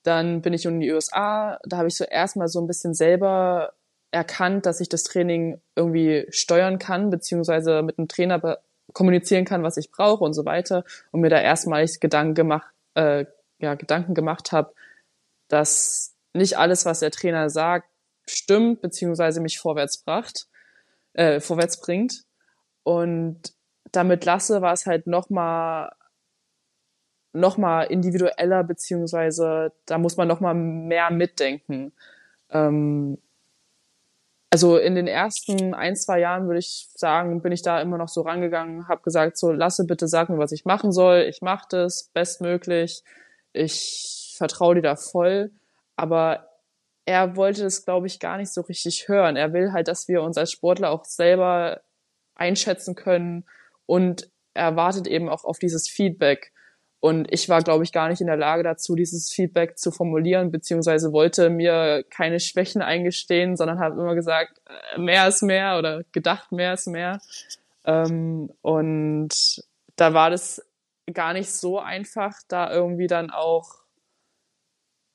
Dann 0.03 0.43
bin 0.43 0.53
ich 0.53 0.67
in 0.67 0.81
die 0.81 0.93
USA, 0.93 1.59
da 1.65 1.79
habe 1.79 1.89
ich 1.89 1.97
so 1.97 2.05
erstmal 2.05 2.49
so 2.49 2.61
ein 2.61 2.67
bisschen 2.67 2.93
selber 2.93 3.73
erkannt, 4.11 4.67
dass 4.67 4.81
ich 4.81 4.89
das 4.89 5.05
Training 5.05 5.61
irgendwie 5.77 6.27
steuern 6.31 6.79
kann, 6.79 7.11
beziehungsweise 7.11 7.83
mit 7.83 7.99
einem 7.99 8.09
Trainer 8.09 8.59
kommunizieren 8.93 9.45
kann, 9.45 9.63
was 9.63 9.79
ich 9.79 9.91
brauche 9.91 10.25
und 10.25 10.35
so 10.35 10.45
weiter. 10.45 10.85
Und 11.11 11.21
mir 11.21 11.31
da 11.31 11.41
erstmalig 11.41 11.99
Gedanken 12.01 12.35
gemacht, 12.35 12.71
äh, 12.95 13.25
ja, 13.59 13.75
Gedanken 13.75 14.15
gemacht 14.15 14.53
habe, 14.53 14.75
dass 15.49 16.15
nicht 16.33 16.59
alles, 16.59 16.85
was 16.85 17.01
der 17.01 17.11
Trainer 17.11 17.51
sagt, 17.51 17.89
stimmt, 18.27 18.81
beziehungsweise 18.81 19.41
mich 19.41 19.59
vorwärts 19.59 19.99
bracht, 19.99 20.47
äh, 21.15 21.41
vorwärts 21.41 21.81
bringt. 21.81 22.25
Und 22.85 23.41
damit 23.93 24.25
Lasse 24.25 24.63
war 24.63 24.73
es 24.73 24.87
halt 24.87 25.07
noch 25.07 25.31
mal 25.31 25.93
noch 27.35 27.57
mal 27.57 27.85
individueller, 27.85 28.63
beziehungsweise 28.63 29.73
da 29.87 29.97
muss 29.97 30.19
man 30.19 30.29
noch 30.29 30.41
mal 30.41 30.55
mehr 30.55 31.11
mitdenken. 31.11 31.93
Ähm, 32.51 33.19
also 34.51 34.77
in 34.77 34.95
den 34.95 35.07
ersten 35.07 35.73
ein, 35.73 35.97
zwei 35.97 36.21
Jahren 36.21 36.47
würde 36.47 36.59
ich 36.59 36.91
sagen, 36.95 37.41
bin 37.41 37.53
ich 37.53 37.63
da 37.63 37.81
immer 37.81 37.97
noch 37.97 38.09
so 38.09 38.21
rangegangen, 38.21 38.87
habe 38.87 39.01
gesagt, 39.01 39.39
so 39.39 39.51
lasse 39.51 39.87
bitte 39.87 40.09
sag 40.09 40.29
mir, 40.29 40.37
was 40.37 40.53
ich 40.53 40.67
machen 40.67 40.93
soll. 40.93 41.21
Ich 41.21 41.41
mache 41.41 41.67
das 41.71 42.11
bestmöglich. 42.13 43.03
Ich 43.55 44.35
vertraue 44.37 44.75
dir 44.75 44.83
da 44.83 44.97
voll. 44.97 45.53
Aber 45.97 46.49
er 47.05 47.37
wollte 47.37 47.63
das, 47.63 47.85
glaube 47.85 48.07
ich, 48.07 48.21
gar 48.21 48.37
nicht 48.39 48.53
so 48.53 48.61
richtig 48.63 49.09
hören. 49.09 49.37
Er 49.37 49.53
will 49.53 49.73
halt, 49.73 49.89
dass 49.89 50.09
wir 50.09 50.23
uns 50.23 50.39
als 50.39 50.53
Sportler 50.53 50.91
auch 50.91 51.05
selber 51.05 51.83
einschätzen 52.35 52.95
können 52.95 53.45
und 53.87 54.31
er 54.55 54.77
wartet 54.77 55.07
eben 55.07 55.29
auch 55.29 55.45
auf 55.45 55.59
dieses 55.59 55.89
Feedback. 55.89 56.53
Und 57.01 57.33
ich 57.33 57.49
war, 57.49 57.63
glaube 57.63 57.83
ich, 57.83 57.93
gar 57.93 58.09
nicht 58.09 58.21
in 58.21 58.29
der 58.29 58.37
Lage 58.37 58.63
dazu, 58.63 58.95
dieses 58.95 59.33
Feedback 59.33 59.77
zu 59.77 59.91
formulieren, 59.91 60.53
beziehungsweise 60.53 61.13
wollte 61.13 61.51
mir 61.51 62.05
keine 62.09 62.39
Schwächen 62.39 62.81
eingestehen, 62.81 63.57
sondern 63.57 63.81
habe 63.81 64.01
immer 64.01 64.15
gesagt, 64.15 64.61
äh, 64.95 65.01
mehr 65.01 65.27
ist 65.27 65.43
mehr 65.43 65.79
oder 65.79 66.05
gedacht, 66.13 66.53
mehr 66.53 66.75
ist 66.75 66.87
mehr. 66.87 67.21
Ähm, 67.85 68.53
und 68.63 69.31
da 69.97 70.15
war 70.15 70.31
das 70.31 70.65
gar 71.13 71.33
nicht 71.33 71.51
so 71.51 71.81
einfach, 71.81 72.35
da 72.47 72.73
irgendwie 72.73 73.09
dann 73.09 73.31
auch, 73.31 73.82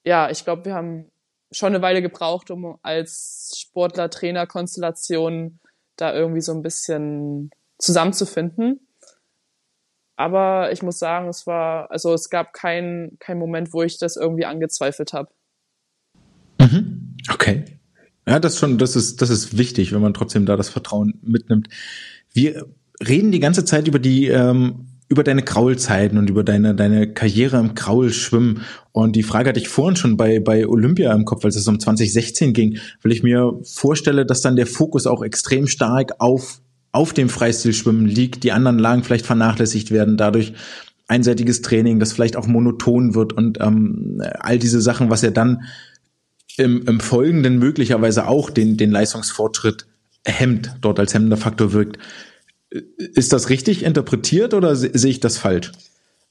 ja, 0.07 0.29
ich 0.29 0.45
glaube, 0.45 0.65
wir 0.65 0.73
haben 0.73 1.11
schon 1.51 1.73
eine 1.73 1.81
Weile 1.81 2.01
gebraucht, 2.01 2.49
um 2.49 2.77
als 2.81 3.53
Sportler-Trainer-Konstellation 3.57 5.59
da 5.97 6.13
irgendwie 6.13 6.41
so 6.41 6.53
ein 6.53 6.61
bisschen 6.61 7.51
zusammenzufinden. 7.77 8.79
aber 10.15 10.71
ich 10.71 10.81
muss 10.81 10.97
sagen, 10.97 11.27
es 11.27 11.45
war, 11.45 11.91
also 11.91 12.13
es 12.13 12.29
gab 12.29 12.53
keinen 12.53 13.19
kein 13.19 13.37
Moment, 13.37 13.73
wo 13.73 13.83
ich 13.83 13.99
das 13.99 14.15
irgendwie 14.15 14.45
angezweifelt 14.45 15.13
habe. 15.13 15.29
Mhm. 16.59 17.15
Okay. 17.31 17.65
Ja, 18.27 18.39
das 18.39 18.57
schon, 18.57 18.77
das 18.77 18.95
ist, 18.95 19.21
das 19.21 19.29
ist 19.29 19.57
wichtig, 19.57 19.93
wenn 19.93 20.01
man 20.01 20.13
trotzdem 20.13 20.45
da 20.45 20.55
das 20.55 20.69
Vertrauen 20.69 21.19
mitnimmt. 21.21 21.67
Wir 22.33 22.65
reden 23.05 23.31
die 23.31 23.39
ganze 23.39 23.63
Zeit 23.63 23.87
über 23.87 23.99
die, 23.99 24.27
ähm, 24.27 24.96
über 25.09 25.23
deine 25.23 25.41
Kraulzeiten 25.41 26.17
und 26.17 26.29
über 26.29 26.43
deine, 26.43 26.75
deine 26.75 27.11
Karriere 27.13 27.57
im 27.59 27.75
Kraulschwimmen. 27.75 28.61
Und 28.91 29.15
die 29.15 29.23
Frage 29.23 29.49
hatte 29.49 29.59
ich 29.59 29.69
vorhin 29.69 29.95
schon 29.95 30.17
bei, 30.17 30.39
bei 30.39 30.67
Olympia 30.67 31.13
im 31.13 31.25
Kopf, 31.25 31.45
als 31.45 31.55
es 31.55 31.67
um 31.67 31.79
2016 31.79 32.53
ging, 32.53 32.79
weil 33.01 33.13
ich 33.13 33.23
mir 33.23 33.53
vorstelle, 33.63 34.25
dass 34.25 34.41
dann 34.41 34.57
der 34.57 34.67
Fokus 34.67 35.07
auch 35.07 35.23
extrem 35.23 35.67
stark 35.67 36.13
auf, 36.19 36.59
auf 36.91 37.13
dem 37.13 37.29
Freistilschwimmen 37.29 38.05
liegt. 38.05 38.43
Die 38.43 38.51
anderen 38.51 38.79
Lagen 38.79 39.03
vielleicht 39.03 39.25
vernachlässigt 39.25 39.91
werden, 39.91 40.17
dadurch 40.17 40.53
einseitiges 41.07 41.61
Training, 41.61 41.99
das 41.99 42.11
vielleicht 42.11 42.35
auch 42.35 42.47
monoton 42.47 43.15
wird 43.15 43.31
und 43.31 43.59
ähm, 43.61 44.21
all 44.39 44.59
diese 44.59 44.81
Sachen, 44.81 45.09
was 45.09 45.21
ja 45.21 45.31
dann 45.31 45.63
im, 46.57 46.83
im 46.85 46.99
Folgenden 46.99 47.59
möglicherweise 47.59 48.27
auch 48.27 48.49
den, 48.49 48.75
den 48.75 48.91
Leistungsfortschritt 48.91 49.85
hemmt, 50.25 50.75
dort 50.81 50.99
als 50.99 51.13
hemmender 51.13 51.37
Faktor 51.37 51.71
wirkt. 51.71 51.97
Ist 52.69 53.33
das 53.33 53.49
richtig 53.49 53.83
interpretiert 53.83 54.53
oder 54.53 54.75
sehe 54.75 55.11
ich 55.11 55.19
das 55.19 55.37
falsch? 55.37 55.71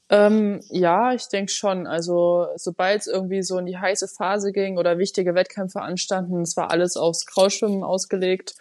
Ähm, 0.09 0.61
ja, 0.69 1.13
ich 1.13 1.27
denke 1.27 1.51
schon. 1.51 1.87
Also 1.87 2.47
sobald 2.55 3.01
es 3.01 3.07
irgendwie 3.07 3.43
so 3.43 3.57
in 3.57 3.65
die 3.65 3.77
heiße 3.77 4.07
Phase 4.07 4.51
ging 4.51 4.77
oder 4.77 4.97
wichtige 4.97 5.35
Wettkämpfe 5.35 5.81
anstanden, 5.81 6.41
es 6.41 6.55
war 6.55 6.71
alles 6.71 6.95
aufs 6.95 7.25
Kraulschwimmen 7.25 7.83
ausgelegt. 7.83 8.55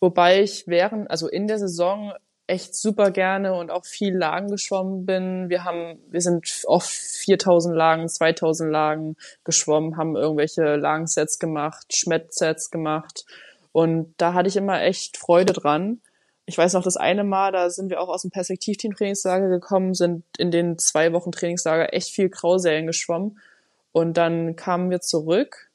Wobei 0.00 0.42
ich 0.42 0.66
während, 0.66 1.10
also 1.10 1.28
in 1.28 1.46
der 1.46 1.58
Saison 1.58 2.12
echt 2.46 2.74
super 2.74 3.10
gerne 3.10 3.52
und 3.54 3.70
auch 3.70 3.84
viel 3.84 4.16
Lagen 4.16 4.48
geschwommen 4.50 5.04
bin. 5.04 5.50
Wir 5.50 5.64
haben, 5.64 5.98
wir 6.08 6.22
sind 6.22 6.62
oft 6.66 6.88
4000 6.88 7.76
Lagen, 7.76 8.08
2000 8.08 8.70
Lagen 8.70 9.16
geschwommen, 9.44 9.98
haben 9.98 10.16
irgendwelche 10.16 10.76
Lagensets 10.76 11.38
gemacht, 11.38 11.94
Schmettsets 11.94 12.70
gemacht. 12.70 13.26
Und 13.72 14.14
da 14.16 14.32
hatte 14.32 14.48
ich 14.48 14.56
immer 14.56 14.80
echt 14.80 15.18
Freude 15.18 15.52
dran 15.52 16.00
ich 16.48 16.56
weiß 16.56 16.72
noch, 16.72 16.82
das 16.82 16.96
eine 16.96 17.24
Mal, 17.24 17.52
da 17.52 17.68
sind 17.68 17.90
wir 17.90 18.00
auch 18.00 18.08
aus 18.08 18.22
dem 18.22 18.30
Perspektivteam-Trainingslager 18.30 19.50
gekommen, 19.50 19.92
sind 19.92 20.24
in 20.38 20.50
den 20.50 20.78
zwei 20.78 21.12
Wochen 21.12 21.30
Trainingslager 21.30 21.92
echt 21.92 22.08
viel 22.08 22.30
Grausälen 22.30 22.86
geschwommen. 22.86 23.38
Und 23.92 24.16
dann 24.16 24.56
kamen 24.56 24.88
wir 24.88 25.02
zurück 25.02 25.67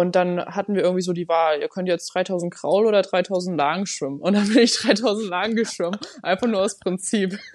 und 0.00 0.16
dann 0.16 0.44
hatten 0.44 0.74
wir 0.74 0.82
irgendwie 0.82 1.02
so 1.02 1.12
die 1.12 1.28
Wahl, 1.28 1.60
ihr 1.60 1.68
könnt 1.68 1.88
jetzt 1.88 2.06
3000 2.14 2.52
Kraul 2.52 2.86
oder 2.86 3.02
3000 3.02 3.56
Lagen 3.56 3.86
schwimmen. 3.86 4.20
Und 4.20 4.34
dann 4.34 4.48
bin 4.48 4.58
ich 4.58 4.76
3000 4.78 5.28
Lagen 5.28 5.56
geschwommen, 5.56 5.98
einfach 6.22 6.46
nur 6.46 6.62
aus 6.62 6.78
Prinzip. 6.78 7.38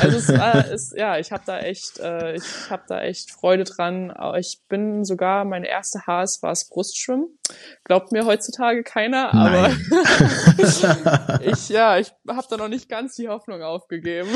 also 0.00 0.18
es 0.18 0.28
war, 0.28 0.70
es, 0.70 0.94
ja, 0.96 1.18
ich 1.18 1.32
habe 1.32 1.42
da 1.46 1.58
echt, 1.60 1.98
äh, 1.98 2.36
ich 2.36 2.70
habe 2.70 2.82
da 2.88 3.02
echt 3.02 3.30
Freude 3.30 3.64
dran. 3.64 4.12
Ich 4.38 4.60
bin 4.68 5.04
sogar, 5.04 5.44
meine 5.44 5.68
erste 5.68 6.06
HS 6.06 6.42
war 6.42 6.50
das 6.50 6.68
Brustschwimmen. 6.68 7.28
Glaubt 7.84 8.12
mir 8.12 8.24
heutzutage 8.24 8.82
keiner, 8.82 9.34
aber 9.34 9.70
ich, 11.44 11.68
ja, 11.68 11.98
ich 11.98 12.12
habe 12.28 12.46
da 12.48 12.56
noch 12.56 12.68
nicht 12.68 12.88
ganz 12.88 13.16
die 13.16 13.28
Hoffnung 13.28 13.62
aufgegeben. 13.62 14.28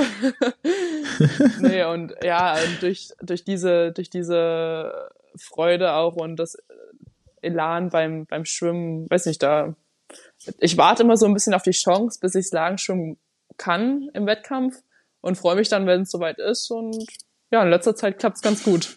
nee, 1.61 1.85
und 1.85 2.15
ja, 2.23 2.57
durch, 2.81 3.13
durch 3.21 3.45
diese, 3.45 3.93
durch 3.93 4.11
diese 4.11 5.11
Freude 5.39 5.95
auch 5.95 6.17
und 6.17 6.37
das 6.37 6.57
Elan 7.43 7.91
beim, 7.91 8.27
beim 8.27 8.45
Schwimmen, 8.45 9.07
weiß 9.11 9.27
nicht, 9.27 9.43
da, 9.43 9.75
ich 10.59 10.77
warte 10.77 11.03
immer 11.03 11.17
so 11.17 11.27
ein 11.27 11.35
bisschen 11.35 11.55
auf 11.55 11.63
die 11.63 11.71
Chance, 11.71 12.19
bis 12.21 12.35
ich 12.35 12.51
Lagenschwimmen 12.51 13.19
kann 13.57 14.09
im 14.15 14.27
Wettkampf 14.27 14.83
und 15.21 15.37
freue 15.37 15.57
mich 15.57 15.69
dann, 15.69 15.87
wenn 15.87 16.03
es 16.03 16.11
soweit 16.11 16.39
ist 16.39 16.71
und 16.71 17.07
ja, 17.51 17.63
in 17.63 17.71
letzter 17.71 17.95
Zeit 17.95 18.19
klappt 18.19 18.37
es 18.37 18.43
ganz 18.43 18.65
gut. 18.65 18.97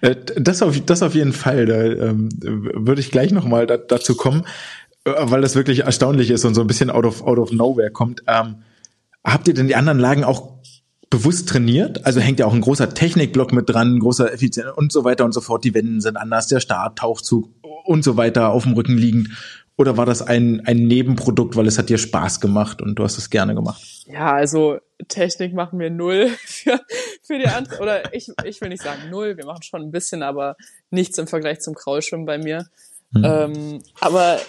Äh, 0.00 0.16
das 0.36 0.62
auf, 0.62 0.78
das 0.84 1.02
auf 1.02 1.14
jeden 1.14 1.32
Fall. 1.32 1.66
Da 1.66 1.82
ähm, 1.82 2.28
würde 2.40 3.00
ich 3.00 3.10
gleich 3.10 3.32
nochmal 3.32 3.66
da, 3.66 3.76
dazu 3.76 4.16
kommen, 4.16 4.46
äh, 5.04 5.12
weil 5.16 5.40
das 5.40 5.56
wirklich 5.56 5.80
erstaunlich 5.80 6.30
ist 6.30 6.44
und 6.44 6.54
so 6.54 6.60
ein 6.60 6.66
bisschen 6.66 6.90
out 6.90 7.04
of, 7.04 7.22
out 7.22 7.38
of 7.38 7.52
nowhere 7.52 7.90
kommt. 7.90 8.22
Ähm, 8.26 8.62
habt 9.24 9.48
ihr 9.48 9.54
denn 9.54 9.68
die 9.68 9.76
anderen 9.76 9.98
Lagen 9.98 10.24
auch 10.24 10.57
bewusst 11.10 11.48
trainiert. 11.48 12.04
Also 12.06 12.20
hängt 12.20 12.40
ja 12.40 12.46
auch 12.46 12.54
ein 12.54 12.60
großer 12.60 12.94
Technikblock 12.94 13.52
mit 13.52 13.68
dran, 13.68 13.98
großer 13.98 14.32
Effizienz 14.32 14.68
und 14.76 14.92
so 14.92 15.04
weiter 15.04 15.24
und 15.24 15.32
so 15.32 15.40
fort. 15.40 15.64
Die 15.64 15.74
Wenden 15.74 16.00
sind 16.00 16.16
anders, 16.16 16.46
der 16.48 16.60
Start, 16.60 16.98
Tauchzug 16.98 17.48
und 17.84 18.04
so 18.04 18.16
weiter 18.16 18.50
auf 18.50 18.64
dem 18.64 18.74
Rücken 18.74 18.96
liegend. 18.96 19.30
Oder 19.76 19.96
war 19.96 20.06
das 20.06 20.22
ein, 20.22 20.62
ein 20.66 20.88
Nebenprodukt, 20.88 21.54
weil 21.54 21.68
es 21.68 21.78
hat 21.78 21.88
dir 21.88 21.98
Spaß 21.98 22.40
gemacht 22.40 22.82
und 22.82 22.96
du 22.96 23.04
hast 23.04 23.16
es 23.16 23.30
gerne 23.30 23.54
gemacht? 23.54 23.80
Ja, 24.06 24.34
also 24.34 24.78
Technik 25.06 25.54
machen 25.54 25.78
wir 25.78 25.88
null 25.88 26.30
für, 26.44 26.80
für 27.22 27.38
die 27.38 27.46
andere, 27.46 27.80
oder 27.80 28.12
ich, 28.12 28.28
ich 28.44 28.60
will 28.60 28.70
nicht 28.70 28.82
sagen 28.82 29.08
null, 29.08 29.36
wir 29.36 29.46
machen 29.46 29.62
schon 29.62 29.82
ein 29.82 29.92
bisschen, 29.92 30.24
aber 30.24 30.56
nichts 30.90 31.16
im 31.18 31.28
Vergleich 31.28 31.60
zum 31.60 31.74
Kraulschwimmen 31.74 32.26
bei 32.26 32.38
mir. 32.38 32.66
Hm. 33.14 33.24
Ähm, 33.24 33.82
aber 34.00 34.40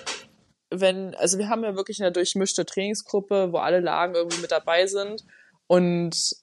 wenn, 0.71 1.13
also 1.15 1.37
wir 1.37 1.47
haben 1.47 1.63
ja 1.63 1.75
wirklich 1.75 2.01
eine 2.01 2.11
durchmischte 2.11 2.65
Trainingsgruppe, 2.65 3.51
wo 3.51 3.57
alle 3.57 3.79
Lagen 3.81 4.15
irgendwie 4.15 4.41
mit 4.41 4.51
dabei 4.51 4.87
sind 4.87 5.23
und 5.67 6.33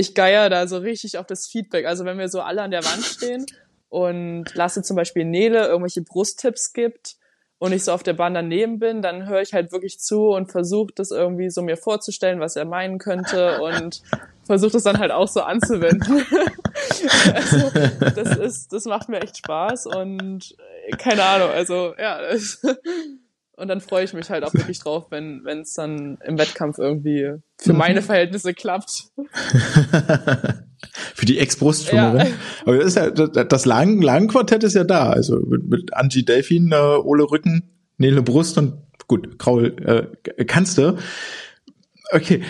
ich 0.00 0.14
geier 0.14 0.48
da 0.50 0.66
so 0.66 0.78
richtig 0.78 1.18
auf 1.18 1.26
das 1.26 1.46
Feedback. 1.46 1.86
Also 1.86 2.04
wenn 2.04 2.18
wir 2.18 2.28
so 2.28 2.40
alle 2.40 2.62
an 2.62 2.70
der 2.70 2.84
Wand 2.84 3.04
stehen 3.04 3.46
und 3.88 4.54
Lasse 4.54 4.82
zum 4.82 4.96
Beispiel 4.96 5.24
Nele 5.24 5.66
irgendwelche 5.66 6.02
Brusttipps 6.02 6.72
gibt 6.72 7.16
und 7.58 7.72
ich 7.72 7.84
so 7.84 7.92
auf 7.92 8.02
der 8.02 8.14
Bahn 8.14 8.34
daneben 8.34 8.78
bin, 8.78 9.02
dann 9.02 9.28
höre 9.28 9.42
ich 9.42 9.52
halt 9.52 9.72
wirklich 9.72 10.00
zu 10.00 10.28
und 10.28 10.50
versuche 10.50 10.92
das 10.94 11.10
irgendwie 11.10 11.50
so 11.50 11.62
mir 11.62 11.76
vorzustellen, 11.76 12.40
was 12.40 12.56
er 12.56 12.64
meinen 12.64 12.98
könnte 12.98 13.60
und 13.60 14.02
versuche 14.44 14.72
das 14.72 14.82
dann 14.82 14.98
halt 14.98 15.12
auch 15.12 15.28
so 15.28 15.42
anzuwenden. 15.42 16.26
also 17.34 17.70
das 18.14 18.36
ist, 18.36 18.72
das 18.72 18.86
macht 18.86 19.08
mir 19.08 19.20
echt 19.20 19.36
Spaß 19.36 19.86
und 19.86 20.56
keine 20.98 21.22
Ahnung, 21.22 21.50
also 21.50 21.94
ja. 21.98 22.18
Und 23.60 23.68
dann 23.68 23.82
freue 23.82 24.04
ich 24.04 24.14
mich 24.14 24.30
halt 24.30 24.42
auch 24.42 24.54
wirklich 24.54 24.78
drauf, 24.78 25.08
wenn 25.10 25.44
wenn 25.44 25.60
es 25.60 25.74
dann 25.74 26.16
im 26.24 26.38
Wettkampf 26.38 26.78
irgendwie 26.78 27.34
für 27.58 27.74
meine 27.74 28.00
Verhältnisse 28.00 28.54
klappt. 28.54 29.10
für 31.14 31.26
die 31.26 31.38
Ex-Brustschwimmerin. 31.38 32.26
Ja. 32.26 32.32
Aber 32.64 32.78
das, 32.78 32.86
ist 32.86 32.96
ja, 32.96 33.10
das 33.10 33.66
Lang 33.66 34.00
Langquartett 34.00 34.64
ist 34.64 34.74
ja 34.74 34.84
da. 34.84 35.10
Also 35.10 35.40
mit, 35.40 35.68
mit 35.68 35.94
Angie 35.94 36.24
Delfin, 36.24 36.72
äh, 36.72 36.76
Ole 36.76 37.30
Rücken, 37.30 37.70
Nele 37.98 38.22
Brust 38.22 38.56
und 38.56 38.78
gut, 39.06 39.38
Kraul 39.38 39.76
äh, 39.84 40.44
kannst 40.44 40.78
du. 40.78 40.96
Okay. 42.12 42.42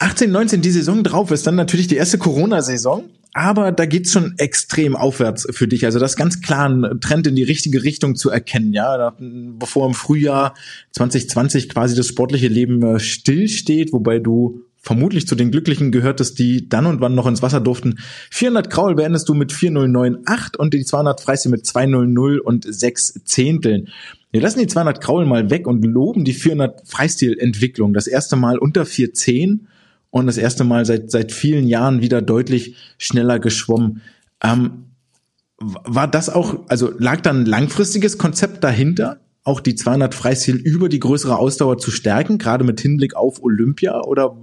18, 0.00 0.32
19, 0.32 0.62
die 0.62 0.70
Saison 0.70 1.04
drauf 1.04 1.30
ist 1.30 1.46
dann 1.46 1.54
natürlich 1.54 1.86
die 1.86 1.96
erste 1.96 2.18
Corona-Saison 2.18 3.08
aber 3.34 3.72
da 3.72 3.86
geht's 3.86 4.12
schon 4.12 4.34
extrem 4.38 4.96
aufwärts 4.96 5.46
für 5.50 5.68
dich. 5.68 5.84
Also 5.84 5.98
das 5.98 6.12
ist 6.12 6.16
ganz 6.16 6.40
klar 6.40 6.68
ein 6.68 7.00
Trend 7.00 7.26
in 7.26 7.36
die 7.36 7.42
richtige 7.42 7.84
Richtung 7.84 8.16
zu 8.16 8.30
erkennen, 8.30 8.72
ja. 8.72 9.14
Bevor 9.18 9.86
im 9.86 9.94
Frühjahr 9.94 10.54
2020 10.92 11.68
quasi 11.68 11.94
das 11.94 12.06
sportliche 12.06 12.48
Leben 12.48 12.82
äh, 12.82 13.00
stillsteht, 13.00 13.92
wobei 13.92 14.18
du 14.18 14.62
vermutlich 14.80 15.26
zu 15.26 15.34
den 15.34 15.50
Glücklichen 15.50 15.92
gehörtest, 15.92 16.38
die 16.38 16.68
dann 16.68 16.86
und 16.86 17.00
wann 17.00 17.14
noch 17.14 17.26
ins 17.26 17.42
Wasser 17.42 17.60
durften. 17.60 17.98
400 18.30 18.70
Kraul 18.70 18.94
beendest 18.94 19.28
du 19.28 19.34
mit 19.34 19.52
4098 19.52 20.58
und 20.58 20.72
die 20.72 20.84
200 20.84 21.20
Freistil 21.20 21.50
mit 21.50 21.66
200 21.66 22.40
und 22.40 22.64
6 22.66 23.20
Zehnteln. 23.24 23.88
Wir 24.30 24.40
lassen 24.40 24.60
die 24.60 24.66
200 24.66 25.00
Kraul 25.00 25.26
mal 25.26 25.50
weg 25.50 25.66
und 25.66 25.84
loben 25.84 26.24
die 26.24 26.34
400 26.34 26.88
Freistil-Entwicklung. 26.88 27.92
Das 27.92 28.06
erste 28.06 28.36
Mal 28.36 28.58
unter 28.58 28.86
410 28.86 29.68
und 30.10 30.26
das 30.26 30.38
erste 30.38 30.64
Mal 30.64 30.84
seit, 30.84 31.10
seit 31.10 31.32
vielen 31.32 31.66
Jahren 31.66 32.00
wieder 32.00 32.22
deutlich 32.22 32.76
schneller 32.98 33.38
geschwommen. 33.38 34.02
Ähm, 34.42 34.84
war 35.58 36.08
das 36.08 36.30
auch, 36.30 36.60
also 36.68 36.92
lag 36.98 37.20
da 37.20 37.30
ein 37.30 37.44
langfristiges 37.44 38.16
Konzept 38.16 38.62
dahinter, 38.62 39.20
auch 39.44 39.60
die 39.60 39.74
200 39.74 40.14
Freistil 40.14 40.56
über 40.56 40.88
die 40.88 41.00
größere 41.00 41.36
Ausdauer 41.36 41.78
zu 41.78 41.90
stärken, 41.90 42.38
gerade 42.38 42.64
mit 42.64 42.80
Hinblick 42.80 43.16
auf 43.16 43.42
Olympia 43.42 44.02
oder? 44.02 44.36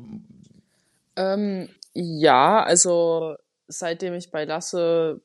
Ähm, 1.16 1.70
ja, 1.94 2.62
also 2.64 3.36
seitdem 3.68 4.14
ich 4.14 4.32
bei 4.32 4.46
Lasse 4.46 5.22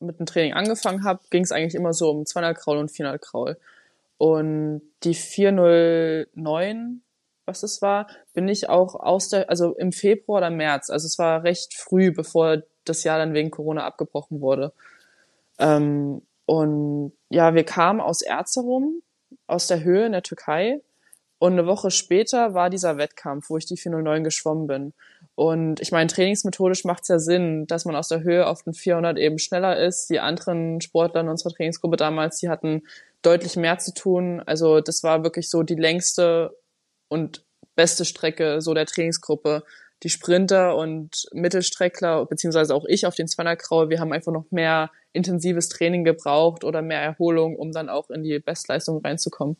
mit 0.00 0.18
dem 0.18 0.26
Training 0.26 0.54
angefangen 0.54 1.04
habe, 1.04 1.20
ging 1.30 1.44
es 1.44 1.52
eigentlich 1.52 1.74
immer 1.74 1.92
so 1.92 2.10
um 2.10 2.26
200 2.26 2.56
Kraul 2.56 2.78
und 2.78 2.90
400 2.90 3.20
Kraul. 3.20 3.56
Und 4.16 4.82
die 5.04 5.14
409 5.14 7.02
was 7.48 7.64
es 7.64 7.82
war, 7.82 8.06
bin 8.34 8.46
ich 8.46 8.68
auch 8.68 8.94
aus 8.94 9.30
der, 9.30 9.50
also 9.50 9.74
im 9.74 9.90
Februar 9.90 10.38
oder 10.38 10.50
März, 10.50 10.90
also 10.90 11.06
es 11.06 11.18
war 11.18 11.42
recht 11.42 11.74
früh, 11.74 12.12
bevor 12.12 12.62
das 12.84 13.02
Jahr 13.02 13.18
dann 13.18 13.34
wegen 13.34 13.50
Corona 13.50 13.84
abgebrochen 13.84 14.40
wurde. 14.40 14.72
Ähm, 15.58 16.22
und 16.46 17.12
ja, 17.28 17.54
wir 17.54 17.64
kamen 17.64 18.00
aus 18.00 18.22
Erzurum, 18.22 19.02
aus 19.46 19.66
der 19.66 19.82
Höhe 19.82 20.06
in 20.06 20.12
der 20.12 20.22
Türkei. 20.22 20.80
Und 21.38 21.52
eine 21.52 21.66
Woche 21.66 21.90
später 21.90 22.54
war 22.54 22.68
dieser 22.68 22.96
Wettkampf, 22.96 23.50
wo 23.50 23.58
ich 23.58 23.66
die 23.66 23.76
409 23.76 24.24
geschwommen 24.24 24.66
bin. 24.66 24.92
Und 25.36 25.80
ich 25.80 25.92
meine, 25.92 26.08
trainingsmethodisch 26.08 26.84
macht 26.84 27.02
es 27.02 27.08
ja 27.08 27.18
Sinn, 27.18 27.66
dass 27.66 27.84
man 27.84 27.94
aus 27.94 28.08
der 28.08 28.22
Höhe 28.22 28.46
auf 28.46 28.64
den 28.64 28.74
400 28.74 29.18
eben 29.18 29.38
schneller 29.38 29.78
ist. 29.78 30.10
Die 30.10 30.18
anderen 30.18 30.80
Sportler 30.80 31.20
in 31.20 31.28
unserer 31.28 31.52
Trainingsgruppe 31.52 31.96
damals, 31.96 32.38
die 32.38 32.48
hatten 32.48 32.82
deutlich 33.22 33.56
mehr 33.56 33.78
zu 33.78 33.94
tun. 33.94 34.42
Also 34.46 34.80
das 34.80 35.02
war 35.04 35.22
wirklich 35.22 35.48
so 35.48 35.62
die 35.62 35.76
längste 35.76 36.56
und 37.08 37.44
beste 37.74 38.04
Strecke 38.04 38.60
so 38.60 38.74
der 38.74 38.86
Trainingsgruppe. 38.86 39.64
Die 40.04 40.10
Sprinter 40.10 40.76
und 40.76 41.26
Mittelstreckler, 41.32 42.24
beziehungsweise 42.26 42.74
auch 42.74 42.84
ich 42.86 43.06
auf 43.06 43.16
den 43.16 43.26
200 43.26 43.60
Graue, 43.60 43.90
wir 43.90 43.98
haben 43.98 44.12
einfach 44.12 44.32
noch 44.32 44.44
mehr 44.50 44.90
intensives 45.12 45.68
Training 45.68 46.04
gebraucht 46.04 46.62
oder 46.62 46.82
mehr 46.82 47.00
Erholung, 47.00 47.56
um 47.56 47.72
dann 47.72 47.88
auch 47.88 48.08
in 48.10 48.22
die 48.22 48.38
Bestleistung 48.38 49.00
reinzukommen. 49.04 49.56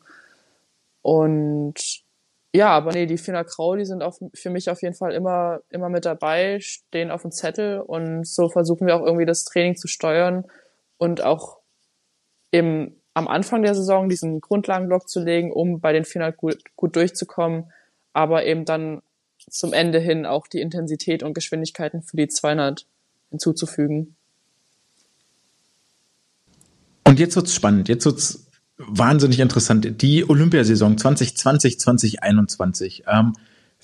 Und 1.02 2.04
ja, 2.54 2.68
aber 2.70 2.92
nee, 2.92 3.06
die 3.06 3.18
400 3.18 3.48
Grau, 3.48 3.76
die 3.76 3.84
sind 3.84 4.02
auf, 4.02 4.18
für 4.34 4.50
mich 4.50 4.70
auf 4.70 4.82
jeden 4.82 4.94
Fall 4.94 5.12
immer, 5.12 5.60
immer 5.70 5.88
mit 5.88 6.04
dabei, 6.04 6.60
stehen 6.60 7.10
auf 7.10 7.22
dem 7.22 7.30
Zettel 7.30 7.80
und 7.80 8.26
so 8.26 8.48
versuchen 8.48 8.86
wir 8.86 8.96
auch 8.96 9.04
irgendwie 9.04 9.26
das 9.26 9.44
Training 9.44 9.76
zu 9.76 9.86
steuern 9.86 10.44
und 10.96 11.22
auch 11.22 11.58
im, 12.50 12.97
am 13.14 13.28
Anfang 13.28 13.62
der 13.62 13.74
Saison 13.74 14.08
diesen 14.08 14.40
Grundlagenblock 14.40 15.08
zu 15.08 15.20
legen, 15.20 15.52
um 15.52 15.80
bei 15.80 15.92
den 15.92 16.04
400 16.04 16.36
gut, 16.36 16.58
gut 16.76 16.96
durchzukommen, 16.96 17.72
aber 18.12 18.46
eben 18.46 18.64
dann 18.64 19.02
zum 19.50 19.72
Ende 19.72 19.98
hin 19.98 20.26
auch 20.26 20.46
die 20.46 20.60
Intensität 20.60 21.22
und 21.22 21.34
Geschwindigkeiten 21.34 22.02
für 22.02 22.16
die 22.16 22.28
200 22.28 22.86
hinzuzufügen. 23.30 24.14
Und 27.04 27.18
jetzt 27.18 27.36
wird's 27.36 27.54
spannend. 27.54 27.88
Jetzt 27.88 28.04
wird's 28.04 28.46
wahnsinnig 28.76 29.40
interessant. 29.40 30.02
Die 30.02 30.28
Olympiasaison 30.28 30.98
2020, 30.98 31.80
2021. 31.80 33.04
Ähm, 33.08 33.32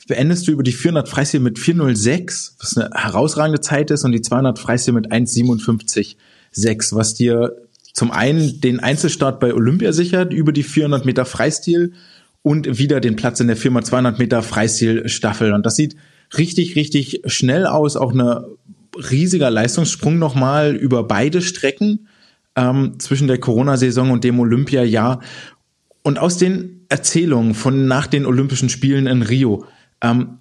beendest 0.06 0.46
du 0.46 0.52
über 0.52 0.62
die 0.62 0.72
400 0.72 1.08
Freistil 1.08 1.40
mit 1.40 1.58
406, 1.58 2.56
was 2.60 2.76
eine 2.76 2.90
herausragende 2.94 3.60
Zeit 3.60 3.90
ist, 3.90 4.04
und 4.04 4.12
die 4.12 4.22
200 4.22 4.58
Freistil 4.58 4.94
mit 4.94 5.10
1,57,6, 5.10 6.94
was 6.94 7.14
dir 7.14 7.56
zum 7.94 8.10
einen 8.10 8.60
den 8.60 8.80
Einzelstart 8.80 9.40
bei 9.40 9.54
Olympia 9.54 9.92
sichert 9.92 10.32
über 10.34 10.52
die 10.52 10.64
400 10.64 11.06
Meter 11.06 11.24
Freistil 11.24 11.92
und 12.42 12.78
wieder 12.78 13.00
den 13.00 13.16
Platz 13.16 13.40
in 13.40 13.46
der 13.46 13.56
Firma 13.56 13.82
200 13.82 14.18
Meter 14.18 14.42
Freistil-Staffel. 14.42 15.52
Und 15.52 15.64
das 15.64 15.76
sieht 15.76 15.96
richtig, 16.36 16.74
richtig 16.74 17.22
schnell 17.26 17.66
aus. 17.66 17.96
Auch 17.96 18.12
eine 18.12 18.46
riesiger 19.10 19.48
Leistungssprung 19.48 20.18
nochmal 20.18 20.74
über 20.74 21.04
beide 21.04 21.40
Strecken 21.40 22.08
ähm, 22.56 22.98
zwischen 22.98 23.28
der 23.28 23.38
Corona-Saison 23.38 24.10
und 24.10 24.24
dem 24.24 24.40
Olympia-Jahr. 24.40 25.20
Und 26.02 26.18
aus 26.18 26.36
den 26.36 26.86
Erzählungen 26.88 27.54
von 27.54 27.86
nach 27.86 28.08
den 28.08 28.26
Olympischen 28.26 28.68
Spielen 28.68 29.06
in 29.06 29.22
Rio, 29.22 29.64
ähm, 30.02 30.38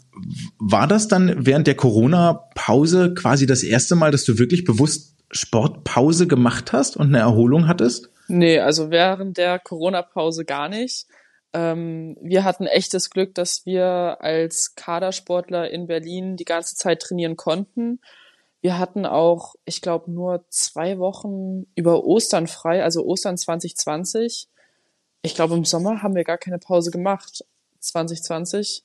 war 0.59 0.87
das 0.87 1.07
dann 1.07 1.45
während 1.45 1.67
der 1.67 1.75
Corona-Pause 1.75 3.13
quasi 3.13 3.45
das 3.45 3.63
erste 3.63 3.95
Mal, 3.95 4.11
dass 4.11 4.25
du 4.25 4.39
wirklich 4.39 4.63
bewusst 4.63 5.12
Sportpause 5.33 6.27
gemacht 6.27 6.73
hast 6.73 6.95
und 6.95 7.07
eine 7.07 7.19
Erholung 7.19 7.67
hattest? 7.67 8.09
Nee, 8.27 8.59
also 8.59 8.89
während 8.89 9.37
der 9.37 9.59
Corona-Pause 9.59 10.45
gar 10.45 10.69
nicht. 10.69 11.07
Ähm, 11.53 12.17
wir 12.21 12.43
hatten 12.43 12.65
echtes 12.65 13.09
Glück, 13.09 13.35
dass 13.35 13.65
wir 13.65 14.17
als 14.21 14.75
Kadersportler 14.75 15.69
in 15.69 15.87
Berlin 15.87 16.37
die 16.37 16.45
ganze 16.45 16.75
Zeit 16.75 17.01
trainieren 17.01 17.35
konnten. 17.35 17.99
Wir 18.61 18.79
hatten 18.79 19.05
auch, 19.05 19.55
ich 19.65 19.81
glaube, 19.81 20.09
nur 20.09 20.45
zwei 20.49 20.97
Wochen 20.97 21.67
über 21.75 22.05
Ostern 22.05 22.47
frei, 22.47 22.81
also 22.81 23.03
Ostern 23.05 23.37
2020. 23.37 24.47
Ich 25.21 25.35
glaube, 25.35 25.55
im 25.55 25.65
Sommer 25.65 26.01
haben 26.01 26.15
wir 26.15 26.23
gar 26.23 26.37
keine 26.37 26.59
Pause 26.59 26.89
gemacht, 26.89 27.43
2020. 27.79 28.83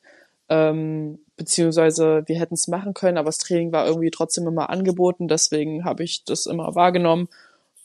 Ähm, 0.49 1.21
beziehungsweise 1.39 2.25
wir 2.27 2.39
hätten 2.39 2.55
es 2.55 2.69
machen 2.69 2.93
können, 2.93 3.17
aber 3.17 3.29
das 3.29 3.39
Training 3.39 3.73
war 3.73 3.87
irgendwie 3.87 4.11
trotzdem 4.11 4.47
immer 4.47 4.69
angeboten, 4.69 5.29
deswegen 5.29 5.85
habe 5.85 6.05
ich 6.05 6.25
das 6.25 6.45
immer 6.45 6.75
wahrgenommen. 6.75 7.29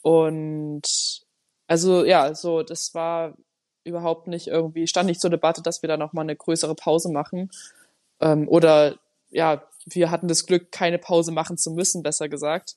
Und 0.01 1.21
also 1.67 2.03
ja, 2.03 2.35
so, 2.35 2.63
das 2.63 2.93
war 2.93 3.35
überhaupt 3.85 4.27
nicht 4.27 4.47
irgendwie, 4.47 4.87
stand 4.87 5.07
nicht 5.07 5.21
zur 5.21 5.29
Debatte, 5.29 5.61
dass 5.61 5.81
wir 5.81 5.87
da 5.87 5.97
nochmal 5.97 6.23
eine 6.23 6.35
größere 6.35 6.75
Pause 6.75 7.11
machen. 7.11 7.51
Ähm, 8.19 8.49
oder 8.49 8.97
ja, 9.29 9.63
wir 9.85 10.11
hatten 10.11 10.27
das 10.27 10.45
Glück, 10.45 10.71
keine 10.71 10.97
Pause 10.97 11.31
machen 11.31 11.57
zu 11.57 11.71
müssen, 11.71 12.03
besser 12.03 12.29
gesagt. 12.29 12.75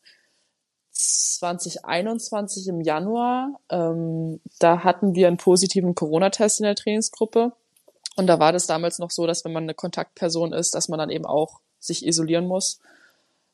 2021 0.93 2.69
im 2.69 2.81
Januar, 2.81 3.61
ähm, 3.71 4.41
da 4.59 4.83
hatten 4.85 5.15
wir 5.15 5.29
einen 5.29 5.37
positiven 5.37 5.95
Corona-Test 5.95 6.61
in 6.61 6.65
der 6.65 6.75
Trainingsgruppe. 6.75 7.53
Und 8.17 8.27
da 8.27 8.39
war 8.39 8.53
das 8.53 8.67
damals 8.67 8.99
noch 8.99 9.11
so, 9.11 9.27
dass 9.27 9.45
wenn 9.45 9.53
man 9.53 9.65
eine 9.65 9.75
Kontaktperson 9.75 10.53
ist, 10.53 10.75
dass 10.75 10.89
man 10.89 10.99
dann 10.99 11.11
eben 11.11 11.27
auch 11.27 11.61
sich 11.79 12.07
isolieren 12.07 12.47
muss. 12.47 12.81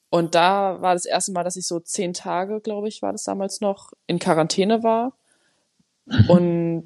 Und 0.08 0.34
da 0.34 0.80
war 0.80 0.94
das 0.94 1.04
erste 1.04 1.32
Mal, 1.32 1.42
dass 1.42 1.56
ich 1.56 1.66
so 1.66 1.80
zehn 1.80 2.14
Tage, 2.14 2.60
glaube 2.60 2.88
ich, 2.88 3.02
war 3.02 3.12
das 3.12 3.24
damals 3.24 3.60
noch, 3.60 3.92
in 4.06 4.18
Quarantäne 4.18 4.82
war. 4.82 5.12
Mhm. 6.06 6.30
Und 6.30 6.84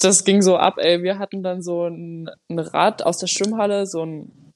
das 0.00 0.24
ging 0.24 0.42
so 0.42 0.56
ab, 0.56 0.76
ey. 0.78 1.02
Wir 1.02 1.18
hatten 1.18 1.42
dann 1.42 1.62
so 1.62 1.86
ein, 1.86 2.30
ein 2.48 2.58
Rad 2.58 3.02
aus 3.02 3.18
der 3.18 3.26
Schwimmhalle, 3.26 3.86
so 3.86 4.04
ein 4.04 4.52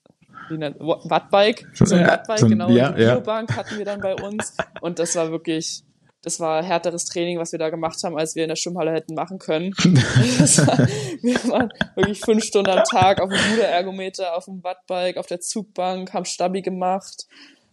wie 0.48 0.58
nennt, 0.58 0.78
Wattbike, 0.78 1.66
so 1.74 1.94
ein 1.94 2.06
Wattbike, 2.06 2.38
so 2.38 2.48
genau, 2.48 2.68
ja, 2.68 2.92
die 2.92 3.04
Biobank 3.04 3.50
ja. 3.50 3.56
hatten 3.56 3.78
wir 3.78 3.84
dann 3.84 4.00
bei 4.00 4.14
uns 4.14 4.56
und 4.80 4.98
das 4.98 5.16
war 5.16 5.30
wirklich, 5.30 5.82
das 6.26 6.40
war 6.40 6.60
härteres 6.60 7.04
Training, 7.04 7.38
was 7.38 7.52
wir 7.52 7.60
da 7.60 7.70
gemacht 7.70 8.02
haben, 8.02 8.18
als 8.18 8.34
wir 8.34 8.42
in 8.42 8.48
der 8.48 8.56
Schwimmhalle 8.56 8.90
hätten 8.90 9.14
machen 9.14 9.38
können. 9.38 9.70
war, 9.76 10.88
wir 11.22 11.50
waren 11.52 11.72
wirklich 11.94 12.18
fünf 12.18 12.42
Stunden 12.42 12.68
am 12.68 12.82
Tag 12.82 13.20
auf 13.20 13.30
dem 13.30 13.38
Ruderergometer, 13.52 14.36
auf 14.36 14.46
dem 14.46 14.64
Wattbike, 14.64 15.18
auf 15.18 15.26
der 15.26 15.38
Zugbank, 15.38 16.12
haben 16.12 16.24
Stabi 16.24 16.62
gemacht, 16.62 17.28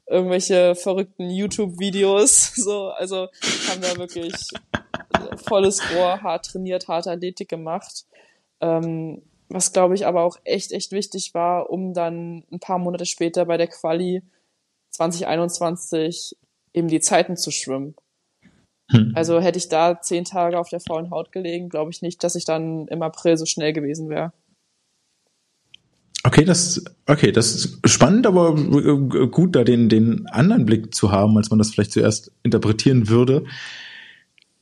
irgendwelche 0.05 0.75
verrückten 0.75 1.31
YouTube-Videos, 1.31 2.53
so, 2.55 2.89
also 2.89 3.27
haben 3.69 3.81
da 3.81 3.97
wirklich 3.97 4.35
volles 5.47 5.81
Rohr, 5.91 6.21
hart 6.21 6.45
trainiert, 6.45 6.87
harte 6.87 7.09
Athletik 7.09 7.49
gemacht. 7.49 8.05
Ähm, 8.61 9.23
was 9.49 9.73
glaube 9.73 9.95
ich 9.95 10.05
aber 10.05 10.21
auch 10.21 10.37
echt, 10.43 10.73
echt 10.73 10.91
wichtig 10.91 11.33
war, 11.33 11.71
um 11.71 11.95
dann 11.95 12.43
ein 12.51 12.59
paar 12.59 12.77
Monate 12.77 13.07
später 13.07 13.45
bei 13.45 13.57
der 13.57 13.67
Quali 13.67 14.21
2021 14.91 16.37
eben 16.71 16.87
die 16.87 16.99
Zeiten 16.99 17.35
zu 17.35 17.49
schwimmen. 17.49 17.95
Hm. 18.93 19.11
Also 19.15 19.41
hätte 19.41 19.57
ich 19.57 19.69
da 19.69 19.99
zehn 19.99 20.23
Tage 20.23 20.59
auf 20.59 20.69
der 20.69 20.79
faulen 20.79 21.09
Haut 21.09 21.31
gelegen, 21.31 21.69
glaube 21.69 21.91
ich 21.91 22.01
nicht, 22.01 22.23
dass 22.23 22.35
ich 22.35 22.45
dann 22.45 22.87
im 22.87 23.01
April 23.01 23.37
so 23.37 23.45
schnell 23.45 23.73
gewesen 23.73 24.07
wäre. 24.07 24.31
Okay, 26.23 26.45
das, 26.45 26.81
okay, 27.05 27.33
das 27.33 27.53
ist 27.53 27.79
spannend, 27.89 28.25
aber 28.25 28.55
gut, 28.55 29.55
da 29.55 29.65
den, 29.65 29.89
den 29.89 30.25
anderen 30.27 30.65
Blick 30.65 30.95
zu 30.95 31.11
haben, 31.11 31.35
als 31.37 31.49
man 31.49 31.59
das 31.59 31.71
vielleicht 31.71 31.91
zuerst 31.91 32.31
interpretieren 32.43 33.09
würde. 33.09 33.43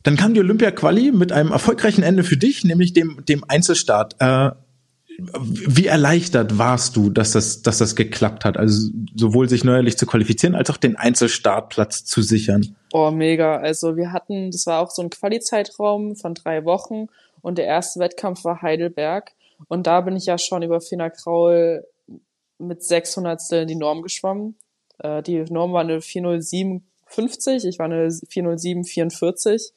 Dann 0.02 0.16
kam 0.16 0.34
die 0.34 0.40
Olympia-Quali 0.40 1.12
mit 1.12 1.32
einem 1.32 1.52
erfolgreichen 1.52 2.02
Ende 2.02 2.24
für 2.24 2.38
dich, 2.38 2.64
nämlich 2.64 2.94
dem, 2.94 3.24
dem 3.26 3.44
Einzelstart. 3.48 4.16
Äh, 4.20 4.52
wie 5.40 5.88
erleichtert 5.88 6.58
warst 6.58 6.96
du, 6.96 7.10
dass 7.10 7.32
das, 7.32 7.62
dass 7.62 7.78
das 7.78 7.96
geklappt 7.96 8.46
hat? 8.46 8.58
Also 8.58 8.90
sowohl 9.16 9.50
sich 9.50 9.64
neuerlich 9.64 9.98
zu 9.98 10.06
qualifizieren, 10.06 10.56
als 10.56 10.70
auch 10.70 10.78
den 10.78 10.96
Einzelstartplatz 10.96 12.06
zu 12.06 12.22
sichern. 12.22 12.76
Oh, 12.94 13.12
mega. 13.12 13.58
Also 13.58 13.96
wir 13.98 14.12
hatten, 14.12 14.52
das 14.52 14.68
war 14.68 14.80
auch 14.82 14.92
so 14.92 15.02
ein 15.02 15.10
Quali-Zeitraum 15.10 16.16
von 16.16 16.34
drei 16.34 16.66
Wochen 16.66 17.08
und 17.42 17.58
der 17.58 17.66
erste 17.66 18.00
Wettkampf 18.00 18.44
war 18.44 18.62
Heidelberg. 18.62 19.32
Und 19.68 19.88
da 19.88 20.02
bin 20.02 20.16
ich 20.16 20.26
ja 20.26 20.38
schon 20.38 20.64
über 20.64 20.82
Fina 20.82 21.10
Kraul 21.10 21.86
mit 22.58 22.84
600 22.84 23.70
die 23.70 23.76
Norm 23.76 24.02
geschwommen. 24.02 24.56
Äh, 25.00 25.24
die 25.24 25.44
Norm 25.50 25.74
war 25.74 25.82
eine 25.82 26.02
40750, 26.02 27.66
ich 27.66 27.80
war 27.80 27.86
eine 27.86 28.10
40744. 28.10 29.74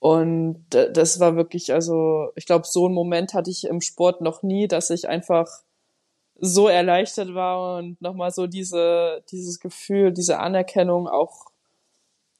Und 0.00 0.64
das 0.70 1.18
war 1.18 1.34
wirklich, 1.34 1.72
also 1.72 2.30
ich 2.36 2.46
glaube, 2.46 2.66
so 2.66 2.86
einen 2.86 2.94
Moment 2.94 3.34
hatte 3.34 3.50
ich 3.50 3.64
im 3.64 3.80
Sport 3.80 4.20
noch 4.20 4.42
nie, 4.42 4.68
dass 4.68 4.90
ich 4.90 5.08
einfach 5.08 5.48
so 6.40 6.68
erleichtert 6.68 7.34
war 7.34 7.78
und 7.78 8.00
nochmal 8.00 8.30
so 8.30 8.46
diese, 8.46 9.24
dieses 9.32 9.58
Gefühl, 9.58 10.12
diese 10.12 10.38
Anerkennung, 10.38 11.08
auch 11.08 11.46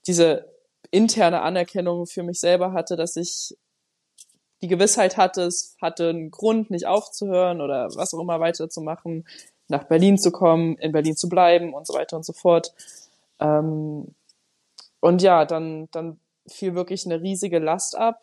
diese 0.07 0.53
interne 0.93 1.43
Anerkennung 1.43 2.07
für 2.07 2.23
mich 2.23 2.39
selber 2.39 2.73
hatte, 2.73 2.97
dass 2.97 3.17
ich 3.17 3.57
die 4.63 4.69
Gewissheit 4.69 5.17
hatte, 5.17 5.43
es 5.43 5.77
hatte 5.81 6.11
einen 6.11 6.31
Grund, 6.31 6.71
nicht 6.71 6.87
aufzuhören 6.87 7.61
oder 7.61 7.89
was 7.95 8.15
auch 8.15 8.21
immer 8.21 8.41
weiterzumachen, 8.41 9.27
nach 9.69 9.85
Berlin 9.85 10.17
zu 10.17 10.31
kommen, 10.31 10.77
in 10.77 10.93
Berlin 10.93 11.17
zu 11.17 11.29
bleiben 11.29 11.75
und 11.75 11.87
so 11.87 11.95
weiter 11.95 12.17
und 12.17 12.25
so 12.25 12.33
fort. 12.33 12.73
Ähm, 13.41 14.15
und 15.01 15.23
ja, 15.23 15.45
dann, 15.45 15.89
dann 15.91 16.19
fiel 16.49 16.75
wirklich 16.75 17.07
eine 17.07 17.21
riesige 17.21 17.59
Last 17.59 17.97
ab. 17.97 18.21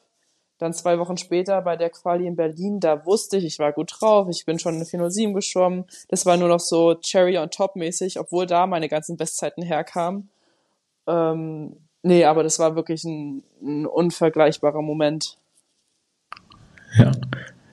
Dann 0.57 0.73
zwei 0.73 0.99
Wochen 0.99 1.17
später 1.17 1.61
bei 1.61 1.75
der 1.75 1.89
Quali 1.89 2.25
in 2.25 2.37
Berlin, 2.37 2.79
da 2.79 3.05
wusste 3.05 3.35
ich, 3.37 3.43
ich 3.43 3.59
war 3.59 3.73
gut 3.73 3.91
drauf, 3.99 4.29
ich 4.29 4.45
bin 4.45 4.57
schon 4.57 4.75
in 4.75 4.85
407 4.85 5.33
geschwommen. 5.33 5.85
Das 6.07 6.25
war 6.25 6.37
nur 6.37 6.47
noch 6.47 6.61
so 6.61 6.95
Cherry 6.95 7.37
on 7.37 7.49
top 7.49 7.75
mäßig, 7.75 8.19
obwohl 8.19 8.45
da 8.45 8.65
meine 8.65 8.87
ganzen 8.87 9.17
Bestzeiten 9.17 9.63
herkamen. 9.63 10.29
Ähm, 11.07 11.75
nee, 12.03 12.23
aber 12.23 12.43
das 12.43 12.57
war 12.57 12.75
wirklich 12.77 13.03
ein, 13.03 13.43
ein 13.61 13.85
unvergleichbarer 13.85 14.81
Moment. 14.81 15.37
Ja. 16.97 17.11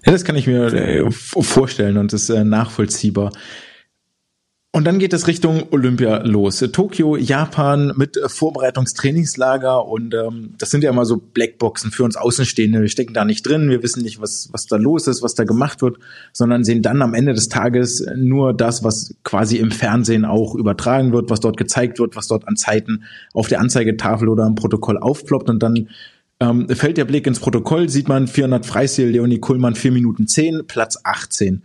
ja, 0.05 0.12
das 0.12 0.24
kann 0.24 0.34
ich 0.34 0.48
mir 0.48 0.64
äh, 0.74 1.11
vorstellen 1.12 1.98
und 1.98 2.12
ist 2.12 2.30
äh, 2.30 2.42
nachvollziehbar. 2.42 3.30
Und 4.74 4.86
dann 4.86 4.98
geht 4.98 5.12
es 5.12 5.26
Richtung 5.26 5.64
Olympia 5.70 6.22
los. 6.24 6.60
Tokio, 6.72 7.14
Japan 7.16 7.92
mit 7.94 8.18
Vorbereitungstrainingslager 8.24 9.86
und 9.86 10.14
ähm, 10.14 10.54
das 10.56 10.70
sind 10.70 10.82
ja 10.82 10.88
immer 10.88 11.04
so 11.04 11.18
Blackboxen 11.18 11.90
für 11.90 12.04
uns 12.04 12.16
Außenstehende. 12.16 12.80
Wir 12.80 12.88
stecken 12.88 13.12
da 13.12 13.26
nicht 13.26 13.46
drin, 13.46 13.68
wir 13.68 13.82
wissen 13.82 14.02
nicht, 14.02 14.22
was, 14.22 14.48
was 14.50 14.66
da 14.68 14.76
los 14.76 15.08
ist, 15.08 15.22
was 15.22 15.34
da 15.34 15.44
gemacht 15.44 15.82
wird, 15.82 15.98
sondern 16.32 16.64
sehen 16.64 16.80
dann 16.80 17.02
am 17.02 17.12
Ende 17.12 17.34
des 17.34 17.50
Tages 17.50 18.06
nur 18.16 18.54
das, 18.54 18.82
was 18.82 19.14
quasi 19.24 19.58
im 19.58 19.72
Fernsehen 19.72 20.24
auch 20.24 20.54
übertragen 20.54 21.12
wird, 21.12 21.28
was 21.28 21.40
dort 21.40 21.58
gezeigt 21.58 21.98
wird, 21.98 22.16
was 22.16 22.28
dort 22.28 22.48
an 22.48 22.56
Zeiten 22.56 23.04
auf 23.34 23.48
der 23.48 23.60
Anzeigetafel 23.60 24.26
oder 24.30 24.46
im 24.46 24.54
Protokoll 24.54 24.96
aufploppt 24.96 25.50
und 25.50 25.62
dann 25.62 25.90
ähm, 26.40 26.66
fällt 26.70 26.96
der 26.96 27.04
Blick 27.04 27.26
ins 27.26 27.40
Protokoll, 27.40 27.90
sieht 27.90 28.08
man 28.08 28.26
400 28.26 28.64
Freistil, 28.64 29.08
Leonie 29.08 29.38
Kuhlmann 29.38 29.74
4 29.74 29.92
Minuten 29.92 30.26
10, 30.26 30.66
Platz 30.66 30.98
18. 31.04 31.62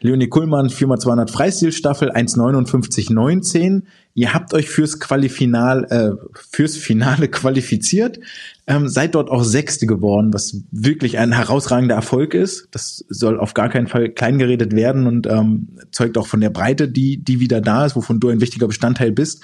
Leonie 0.00 0.28
Kuhlmann, 0.28 0.68
4x200 0.68 1.28
Freistilstaffel, 1.28 2.12
1,59,19. 2.12 3.82
Ihr 4.14 4.32
habt 4.32 4.54
euch 4.54 4.68
fürs 4.68 5.00
Qualifinal, 5.00 5.86
äh, 5.90 6.10
fürs 6.34 6.76
Finale 6.76 7.26
qualifiziert, 7.30 8.20
ähm, 8.68 8.88
seid 8.88 9.16
dort 9.16 9.28
auch 9.28 9.42
Sechste 9.42 9.86
geworden, 9.86 10.32
was 10.32 10.62
wirklich 10.70 11.18
ein 11.18 11.32
herausragender 11.32 11.96
Erfolg 11.96 12.34
ist. 12.34 12.68
Das 12.70 13.04
soll 13.08 13.40
auf 13.40 13.54
gar 13.54 13.68
keinen 13.70 13.88
Fall 13.88 14.10
kleingeredet 14.10 14.72
werden 14.72 15.08
und 15.08 15.26
ähm, 15.26 15.68
zeugt 15.90 16.16
auch 16.16 16.28
von 16.28 16.40
der 16.40 16.50
Breite, 16.50 16.88
die, 16.88 17.16
die 17.16 17.40
wieder 17.40 17.60
da 17.60 17.84
ist, 17.84 17.96
wovon 17.96 18.20
du 18.20 18.28
ein 18.28 18.40
wichtiger 18.40 18.68
Bestandteil 18.68 19.10
bist. 19.10 19.42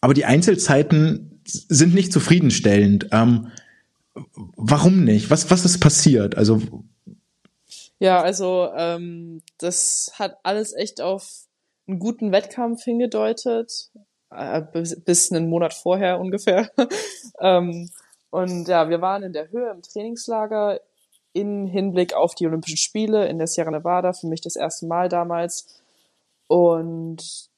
Aber 0.00 0.14
die 0.14 0.24
Einzelzeiten 0.24 1.40
sind 1.44 1.94
nicht 1.94 2.12
zufriedenstellend. 2.12 3.08
Ähm, 3.12 3.48
warum 4.56 5.04
nicht? 5.04 5.30
Was, 5.30 5.48
was 5.52 5.64
ist 5.64 5.78
passiert? 5.78 6.36
Also 6.36 6.60
ja, 7.98 8.20
also 8.20 8.70
ähm, 8.76 9.42
das 9.58 10.12
hat 10.14 10.38
alles 10.42 10.74
echt 10.74 11.00
auf 11.00 11.46
einen 11.88 11.98
guten 11.98 12.32
Wettkampf 12.32 12.84
hingedeutet, 12.84 13.90
äh, 14.30 14.62
bis, 14.72 15.02
bis 15.04 15.32
einen 15.32 15.48
Monat 15.48 15.74
vorher 15.74 16.20
ungefähr. 16.20 16.70
ähm, 17.40 17.90
und 18.30 18.68
ja, 18.68 18.88
wir 18.90 19.00
waren 19.00 19.22
in 19.22 19.32
der 19.32 19.50
Höhe 19.50 19.70
im 19.70 19.82
Trainingslager 19.82 20.80
in 21.32 21.66
Hinblick 21.66 22.14
auf 22.14 22.34
die 22.34 22.46
Olympischen 22.46 22.78
Spiele 22.78 23.28
in 23.28 23.38
der 23.38 23.46
Sierra 23.46 23.70
Nevada, 23.70 24.12
für 24.12 24.26
mich 24.26 24.40
das 24.40 24.56
erste 24.56 24.86
Mal 24.86 25.08
damals. 25.08 25.82
Und 26.48 27.50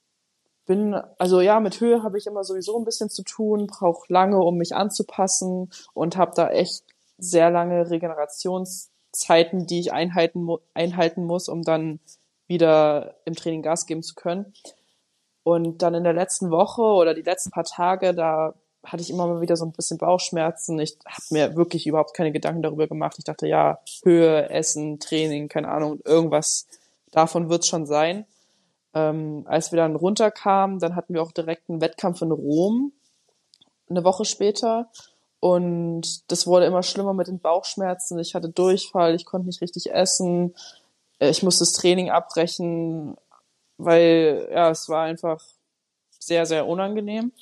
bin, 0.66 0.94
also 1.18 1.40
ja, 1.40 1.60
mit 1.60 1.80
Höhe 1.80 2.02
habe 2.02 2.18
ich 2.18 2.26
immer 2.26 2.44
sowieso 2.44 2.78
ein 2.78 2.84
bisschen 2.84 3.08
zu 3.08 3.22
tun, 3.22 3.66
brauche 3.66 4.12
lange, 4.12 4.38
um 4.38 4.56
mich 4.56 4.74
anzupassen 4.74 5.70
und 5.94 6.16
habe 6.16 6.32
da 6.34 6.50
echt 6.50 6.84
sehr 7.18 7.50
lange 7.50 7.90
Regenerations 7.90 8.87
Zeiten, 9.12 9.66
die 9.66 9.80
ich 9.80 9.92
einhalten, 9.92 10.48
einhalten 10.74 11.24
muss, 11.24 11.48
um 11.48 11.62
dann 11.62 12.00
wieder 12.46 13.16
im 13.24 13.34
Training 13.34 13.62
Gas 13.62 13.86
geben 13.86 14.02
zu 14.02 14.14
können. 14.14 14.52
Und 15.42 15.82
dann 15.82 15.94
in 15.94 16.04
der 16.04 16.12
letzten 16.12 16.50
Woche 16.50 16.82
oder 16.82 17.14
die 17.14 17.22
letzten 17.22 17.50
paar 17.50 17.64
Tage, 17.64 18.14
da 18.14 18.54
hatte 18.84 19.02
ich 19.02 19.10
immer 19.10 19.26
mal 19.26 19.40
wieder 19.40 19.56
so 19.56 19.64
ein 19.64 19.72
bisschen 19.72 19.98
Bauchschmerzen. 19.98 20.78
Ich 20.78 20.98
habe 21.06 21.22
mir 21.30 21.56
wirklich 21.56 21.86
überhaupt 21.86 22.14
keine 22.14 22.32
Gedanken 22.32 22.62
darüber 22.62 22.86
gemacht. 22.86 23.16
Ich 23.18 23.24
dachte, 23.24 23.46
ja, 23.46 23.80
Höhe, 24.02 24.50
Essen, 24.50 25.00
Training, 25.00 25.48
keine 25.48 25.68
Ahnung, 25.68 26.00
irgendwas 26.04 26.66
davon 27.10 27.48
wird 27.48 27.66
schon 27.66 27.86
sein. 27.86 28.26
Ähm, 28.94 29.44
als 29.46 29.72
wir 29.72 29.76
dann 29.76 29.96
runterkamen, 29.96 30.78
dann 30.78 30.96
hatten 30.96 31.14
wir 31.14 31.22
auch 31.22 31.32
direkt 31.32 31.68
einen 31.68 31.80
Wettkampf 31.80 32.22
in 32.22 32.30
Rom, 32.30 32.92
eine 33.88 34.04
Woche 34.04 34.24
später. 34.24 34.90
Und 35.40 36.30
das 36.30 36.46
wurde 36.46 36.66
immer 36.66 36.82
schlimmer 36.82 37.14
mit 37.14 37.28
den 37.28 37.38
Bauchschmerzen. 37.38 38.18
Ich 38.18 38.34
hatte 38.34 38.48
Durchfall, 38.48 39.14
ich 39.14 39.24
konnte 39.24 39.46
nicht 39.46 39.60
richtig 39.60 39.92
essen. 39.92 40.54
Äh, 41.18 41.30
ich 41.30 41.42
musste 41.42 41.62
das 41.62 41.72
Training 41.72 42.10
abbrechen, 42.10 43.16
weil 43.76 44.48
ja, 44.52 44.70
es 44.70 44.88
war 44.88 45.04
einfach 45.04 45.42
sehr, 46.18 46.46
sehr 46.46 46.66
unangenehm. 46.66 47.32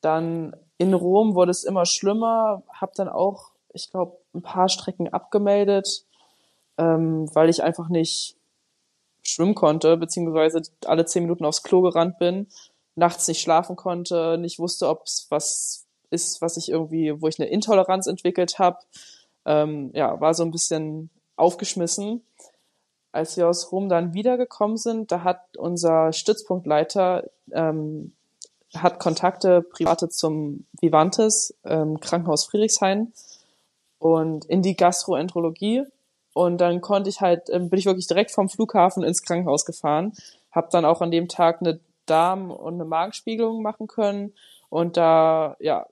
Dann 0.00 0.56
in 0.78 0.94
Rom 0.94 1.34
wurde 1.34 1.50
es 1.50 1.64
immer 1.64 1.86
schlimmer, 1.86 2.62
habe 2.72 2.92
dann 2.96 3.08
auch, 3.08 3.50
ich 3.72 3.90
glaube, 3.90 4.18
ein 4.34 4.42
paar 4.42 4.68
Strecken 4.68 5.12
abgemeldet, 5.12 6.04
ähm, 6.78 7.28
weil 7.34 7.48
ich 7.48 7.62
einfach 7.62 7.88
nicht 7.88 8.36
schwimmen 9.22 9.54
konnte, 9.54 9.96
beziehungsweise 9.96 10.62
alle 10.86 11.04
zehn 11.04 11.24
Minuten 11.24 11.44
aufs 11.44 11.62
Klo 11.62 11.82
gerannt 11.82 12.18
bin, 12.18 12.48
nachts 12.94 13.28
nicht 13.28 13.40
schlafen 13.40 13.76
konnte, 13.76 14.38
nicht 14.38 14.58
wusste, 14.58 14.88
ob 14.88 15.02
es 15.04 15.26
was 15.30 15.87
ist, 16.10 16.40
was 16.40 16.56
ich 16.56 16.70
irgendwie, 16.70 17.20
wo 17.20 17.28
ich 17.28 17.38
eine 17.38 17.48
Intoleranz 17.48 18.06
entwickelt 18.06 18.58
habe. 18.58 18.78
Ähm, 19.44 19.90
ja, 19.94 20.20
war 20.20 20.34
so 20.34 20.44
ein 20.44 20.50
bisschen 20.50 21.10
aufgeschmissen. 21.36 22.22
Als 23.12 23.36
wir 23.36 23.48
aus 23.48 23.72
Rom 23.72 23.88
dann 23.88 24.14
wiedergekommen 24.14 24.76
sind, 24.76 25.10
da 25.10 25.24
hat 25.24 25.56
unser 25.56 26.12
Stützpunktleiter 26.12 27.30
ähm, 27.52 28.12
hat 28.74 28.98
Kontakte 28.98 29.62
private 29.62 30.08
zum 30.08 30.66
Vivantes 30.80 31.54
ähm, 31.64 32.00
Krankenhaus 32.00 32.44
Friedrichshain 32.44 33.12
und 33.98 34.44
in 34.44 34.62
die 34.62 34.76
Gastroenterologie 34.76 35.84
und 36.34 36.58
dann 36.60 36.80
konnte 36.80 37.08
ich 37.08 37.20
halt 37.20 37.48
ähm, 37.50 37.70
bin 37.70 37.78
ich 37.78 37.86
wirklich 37.86 38.06
direkt 38.06 38.30
vom 38.30 38.48
Flughafen 38.48 39.02
ins 39.02 39.22
Krankenhaus 39.22 39.64
gefahren, 39.64 40.12
habe 40.50 40.68
dann 40.70 40.84
auch 40.84 41.00
an 41.00 41.10
dem 41.10 41.28
Tag 41.28 41.60
eine 41.60 41.80
Darm- 42.04 42.50
und 42.50 42.74
eine 42.74 42.84
Magenspiegelung 42.84 43.62
machen 43.62 43.86
können 43.86 44.34
und 44.70 44.96
da 44.96 45.56
ja, 45.60 45.86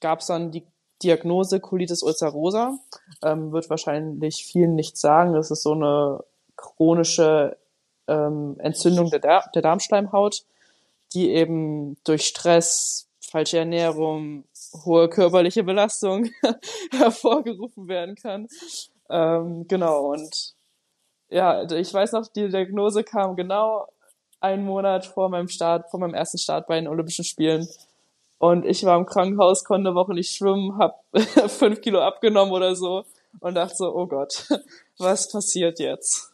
gab 0.00 0.20
es 0.20 0.26
dann 0.26 0.50
die 0.50 0.64
Diagnose 1.02 1.60
Colitis 1.60 2.02
ulcerosa. 2.02 2.78
Ähm, 3.22 3.52
wird 3.52 3.68
wahrscheinlich 3.70 4.44
vielen 4.44 4.74
nichts 4.74 5.00
sagen. 5.00 5.34
Das 5.34 5.50
ist 5.50 5.62
so 5.62 5.72
eine 5.72 6.24
chronische 6.56 7.56
ähm, 8.08 8.56
Entzündung 8.58 9.10
der, 9.10 9.20
Dar 9.20 9.50
der 9.54 9.62
Darmschleimhaut, 9.62 10.44
die 11.12 11.30
eben 11.30 11.96
durch 12.04 12.26
Stress, 12.26 13.08
falsche 13.20 13.58
Ernährung, 13.58 14.44
hohe 14.84 15.08
körperliche 15.08 15.64
Belastung 15.64 16.30
hervorgerufen 16.92 17.88
werden 17.88 18.14
kann. 18.14 18.48
Ähm, 19.10 19.66
genau, 19.68 20.12
und 20.12 20.54
ja, 21.28 21.70
ich 21.70 21.92
weiß 21.92 22.12
noch, 22.12 22.28
die 22.28 22.48
Diagnose 22.48 23.04
kam 23.04 23.36
genau 23.36 23.88
einen 24.40 24.64
Monat 24.64 25.06
vor 25.06 25.28
meinem 25.28 25.48
Start, 25.48 25.90
vor 25.90 26.00
meinem 26.00 26.14
ersten 26.14 26.38
Start 26.38 26.66
bei 26.66 26.76
den 26.76 26.88
Olympischen 26.88 27.24
Spielen. 27.24 27.68
Und 28.38 28.66
ich 28.66 28.84
war 28.84 28.98
im 28.98 29.06
Krankenhaus, 29.06 29.64
konnte 29.64 29.88
eine 29.88 29.96
Woche 29.96 30.12
nicht 30.12 30.34
schwimmen, 30.34 30.78
hab 30.78 31.02
fünf 31.48 31.80
Kilo 31.80 32.00
abgenommen 32.00 32.52
oder 32.52 32.76
so 32.76 33.04
und 33.40 33.54
dachte 33.54 33.76
so, 33.76 33.94
oh 33.94 34.06
Gott, 34.06 34.46
was 34.98 35.30
passiert 35.30 35.78
jetzt? 35.78 36.32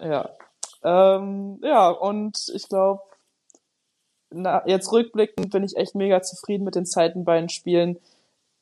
Ja. 0.00 0.30
Ähm, 0.82 1.60
ja, 1.62 1.90
und 1.90 2.50
ich 2.54 2.68
glaube, 2.68 3.02
jetzt 4.66 4.92
rückblickend 4.92 5.50
bin 5.50 5.64
ich 5.64 5.76
echt 5.76 5.94
mega 5.94 6.22
zufrieden 6.22 6.64
mit 6.64 6.76
den 6.76 6.86
Zeiten 6.86 7.24
bei 7.24 7.38
den 7.38 7.48
Spielen. 7.48 7.98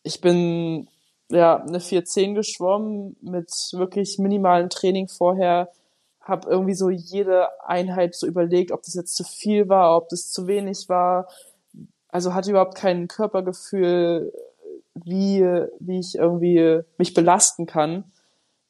Ich 0.02 0.20
bin 0.20 0.88
ja 1.30 1.56
eine 1.56 1.80
410 1.80 2.34
geschwommen 2.34 3.16
mit 3.20 3.50
wirklich 3.72 4.18
minimalem 4.18 4.70
Training 4.70 5.08
vorher 5.08 5.70
habe 6.28 6.48
irgendwie 6.48 6.74
so 6.74 6.90
jede 6.90 7.48
Einheit 7.66 8.14
so 8.14 8.26
überlegt, 8.26 8.72
ob 8.72 8.82
das 8.82 8.94
jetzt 8.94 9.16
zu 9.16 9.24
viel 9.24 9.68
war, 9.68 9.96
ob 9.96 10.08
das 10.08 10.30
zu 10.30 10.46
wenig 10.46 10.88
war. 10.88 11.28
Also 12.08 12.34
hatte 12.34 12.50
überhaupt 12.50 12.74
kein 12.76 13.08
Körpergefühl, 13.08 14.32
wie, 14.94 15.42
wie 15.78 16.00
ich 16.00 16.16
irgendwie 16.16 16.80
mich 16.96 17.14
belasten 17.14 17.66
kann, 17.66 18.04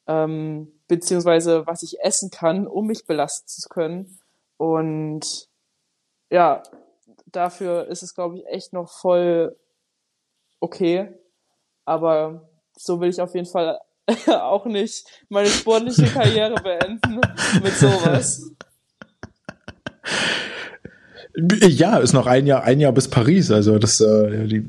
ähm, 0.07 0.71
beziehungsweise 0.87 1.65
was 1.67 1.83
ich 1.83 2.01
essen 2.01 2.31
kann, 2.31 2.67
um 2.67 2.87
mich 2.87 3.05
belasten 3.05 3.47
zu 3.47 3.69
können. 3.69 4.19
Und 4.57 5.47
ja, 6.29 6.63
dafür 7.27 7.87
ist 7.87 8.03
es, 8.03 8.13
glaube 8.13 8.37
ich, 8.37 8.47
echt 8.47 8.73
noch 8.73 8.89
voll 8.89 9.55
okay. 10.59 11.13
Aber 11.85 12.49
so 12.77 12.99
will 13.01 13.09
ich 13.09 13.21
auf 13.21 13.33
jeden 13.35 13.47
Fall 13.47 13.79
auch 14.27 14.65
nicht 14.65 15.05
meine 15.29 15.49
sportliche 15.49 16.05
Karriere 16.05 16.55
beenden 16.55 17.21
mit 17.63 17.75
sowas. 17.75 18.51
Ja, 21.67 21.97
ist 21.97 22.13
noch 22.13 22.27
ein 22.27 22.47
Jahr, 22.47 22.63
ein 22.63 22.79
Jahr 22.79 22.91
bis 22.91 23.07
Paris. 23.07 23.51
Also 23.51 23.77
das, 23.77 24.01
äh, 24.01 24.47
die, 24.47 24.65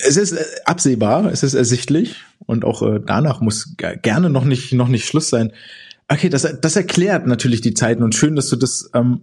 es 0.00 0.16
ist 0.16 0.32
äh, 0.32 0.44
absehbar, 0.64 1.26
es 1.26 1.42
ist 1.42 1.54
ersichtlich 1.54 2.16
und 2.46 2.64
auch 2.64 2.82
äh, 2.82 3.00
danach 3.04 3.40
muss 3.40 3.76
gerne 3.76 4.30
noch 4.30 4.44
nicht 4.44 4.72
noch 4.72 4.88
nicht 4.88 5.06
Schluss 5.06 5.28
sein. 5.28 5.52
Okay, 6.08 6.28
das 6.28 6.46
das 6.60 6.76
erklärt 6.76 7.26
natürlich 7.26 7.60
die 7.60 7.74
Zeiten 7.74 8.02
und 8.02 8.14
schön, 8.14 8.36
dass 8.36 8.48
du 8.48 8.56
das, 8.56 8.90
ähm, 8.94 9.22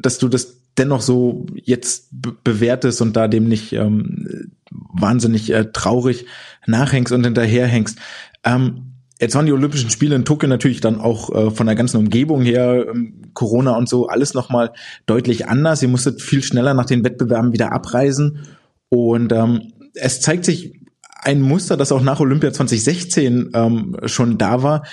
dass 0.00 0.18
du 0.18 0.28
das 0.28 0.61
dennoch 0.78 1.02
so 1.02 1.46
jetzt 1.54 2.08
be 2.10 2.34
bewertest 2.42 3.02
und 3.02 3.16
da 3.16 3.28
dem 3.28 3.48
nicht 3.48 3.72
ähm, 3.72 4.52
wahnsinnig 4.70 5.52
äh, 5.52 5.66
traurig 5.72 6.26
nachhängst 6.66 7.12
und 7.12 7.24
hinterherhängst. 7.24 7.98
Ähm, 8.44 8.94
jetzt 9.20 9.34
waren 9.34 9.46
die 9.46 9.52
Olympischen 9.52 9.90
Spiele 9.90 10.16
in 10.16 10.24
Tokio 10.24 10.48
natürlich 10.48 10.80
dann 10.80 11.00
auch 11.00 11.30
äh, 11.34 11.50
von 11.50 11.66
der 11.66 11.76
ganzen 11.76 11.98
Umgebung 11.98 12.42
her, 12.42 12.86
ähm, 12.88 13.30
Corona 13.34 13.76
und 13.76 13.88
so, 13.88 14.08
alles 14.08 14.34
nochmal 14.34 14.72
deutlich 15.06 15.48
anders. 15.48 15.82
Ihr 15.82 15.88
musstet 15.88 16.22
viel 16.22 16.42
schneller 16.42 16.74
nach 16.74 16.86
den 16.86 17.04
Wettbewerben 17.04 17.52
wieder 17.52 17.72
abreisen. 17.72 18.46
Und 18.88 19.32
ähm, 19.32 19.72
es 19.94 20.20
zeigt 20.20 20.44
sich 20.44 20.80
ein 21.22 21.40
Muster, 21.40 21.76
das 21.76 21.92
auch 21.92 22.02
nach 22.02 22.20
Olympia 22.20 22.52
2016 22.52 23.50
ähm, 23.54 23.96
schon 24.06 24.38
da 24.38 24.62
war. 24.62 24.84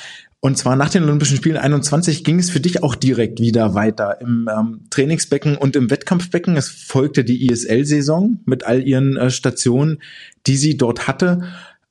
Und 0.42 0.58
zwar 0.58 0.78
nach 0.78 0.90
den 0.90 1.04
Olympischen 1.04 1.36
Spielen 1.36 1.58
21 1.58 2.24
ging 2.24 2.40
es 2.40 2.50
für 2.50 2.62
dich 2.62 2.82
auch 2.82 2.96
direkt 2.96 3.42
wieder 3.42 3.74
weiter 3.74 4.22
im 4.22 4.50
ähm, 4.50 4.86
Trainingsbecken 4.90 5.58
und 5.58 5.76
im 5.76 5.90
Wettkampfbecken. 5.90 6.56
Es 6.56 6.70
folgte 6.70 7.26
die 7.26 7.48
ISL-Saison 7.48 8.40
mit 8.46 8.66
all 8.66 8.88
ihren 8.88 9.18
äh, 9.18 9.32
Stationen, 9.32 10.02
die 10.48 10.56
sie 10.56 10.78
dort 10.78 11.08
hatte. 11.08 11.44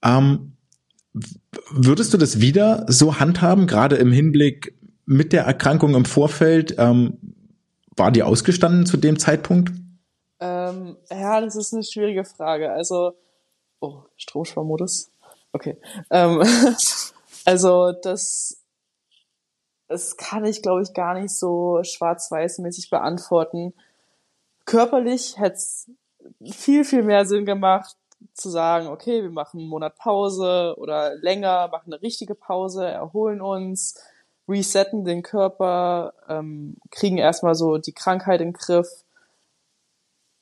Ähm, 0.03 0.53
würdest 1.71 2.15
du 2.15 2.19
das 2.19 2.41
wieder 2.41 2.87
so 2.89 3.21
handhaben, 3.21 3.67
gerade 3.67 3.97
im 3.97 4.13
Hinblick 4.13 4.75
mit 5.05 5.35
der 5.35 5.45
Erkrankung 5.45 5.95
im 5.95 6.07
Vorfeld? 6.07 6.75
Ähm, 6.79 7.19
war 7.97 8.11
die 8.13 8.23
ausgestanden 8.23 8.87
zu 8.87 8.97
dem 8.97 9.19
Zeitpunkt? 9.19 9.73
Ähm, 10.41 10.97
ja, 11.11 11.41
das 11.43 11.57
ist 11.57 11.75
eine 11.75 11.83
schwierige 11.83 12.25
Frage. 12.25 12.73
Also, 12.73 13.13
oh, 13.81 14.05
Stromsparmodus. 14.17 15.11
Okay. 15.53 15.77
Ähm, 16.11 16.43
also, 17.49 17.93
das, 17.93 18.63
das 19.87 20.19
kann 20.19 20.45
ich, 20.45 20.61
glaube 20.61 20.83
ich, 20.83 20.93
gar 20.93 21.15
nicht 21.15 21.35
so 21.35 21.83
schwarz-weiß-mäßig 21.83 22.91
beantworten. 22.91 23.73
Körperlich 24.67 25.39
hätte 25.39 25.55
es 25.55 25.91
viel, 26.45 26.85
viel 26.85 27.03
mehr 27.03 27.25
Sinn 27.25 27.47
gemacht, 27.47 27.97
zu 28.35 28.51
sagen, 28.51 28.89
okay, 28.89 29.23
wir 29.23 29.31
machen 29.31 29.61
einen 29.61 29.71
Monat 29.71 29.97
Pause 29.97 30.75
oder 30.77 31.15
länger, 31.15 31.69
machen 31.69 31.91
eine 31.91 32.03
richtige 32.03 32.35
Pause, 32.35 32.87
erholen 32.87 33.41
uns, 33.41 33.99
resetten 34.47 35.07
den 35.07 35.23
Körper, 35.23 36.13
ähm, 36.29 36.77
kriegen 36.91 37.17
erstmal 37.17 37.55
so 37.55 37.79
die 37.79 37.95
Krankheit 37.95 38.43
in 38.43 38.49
den 38.49 38.53
Griff. 38.53 39.05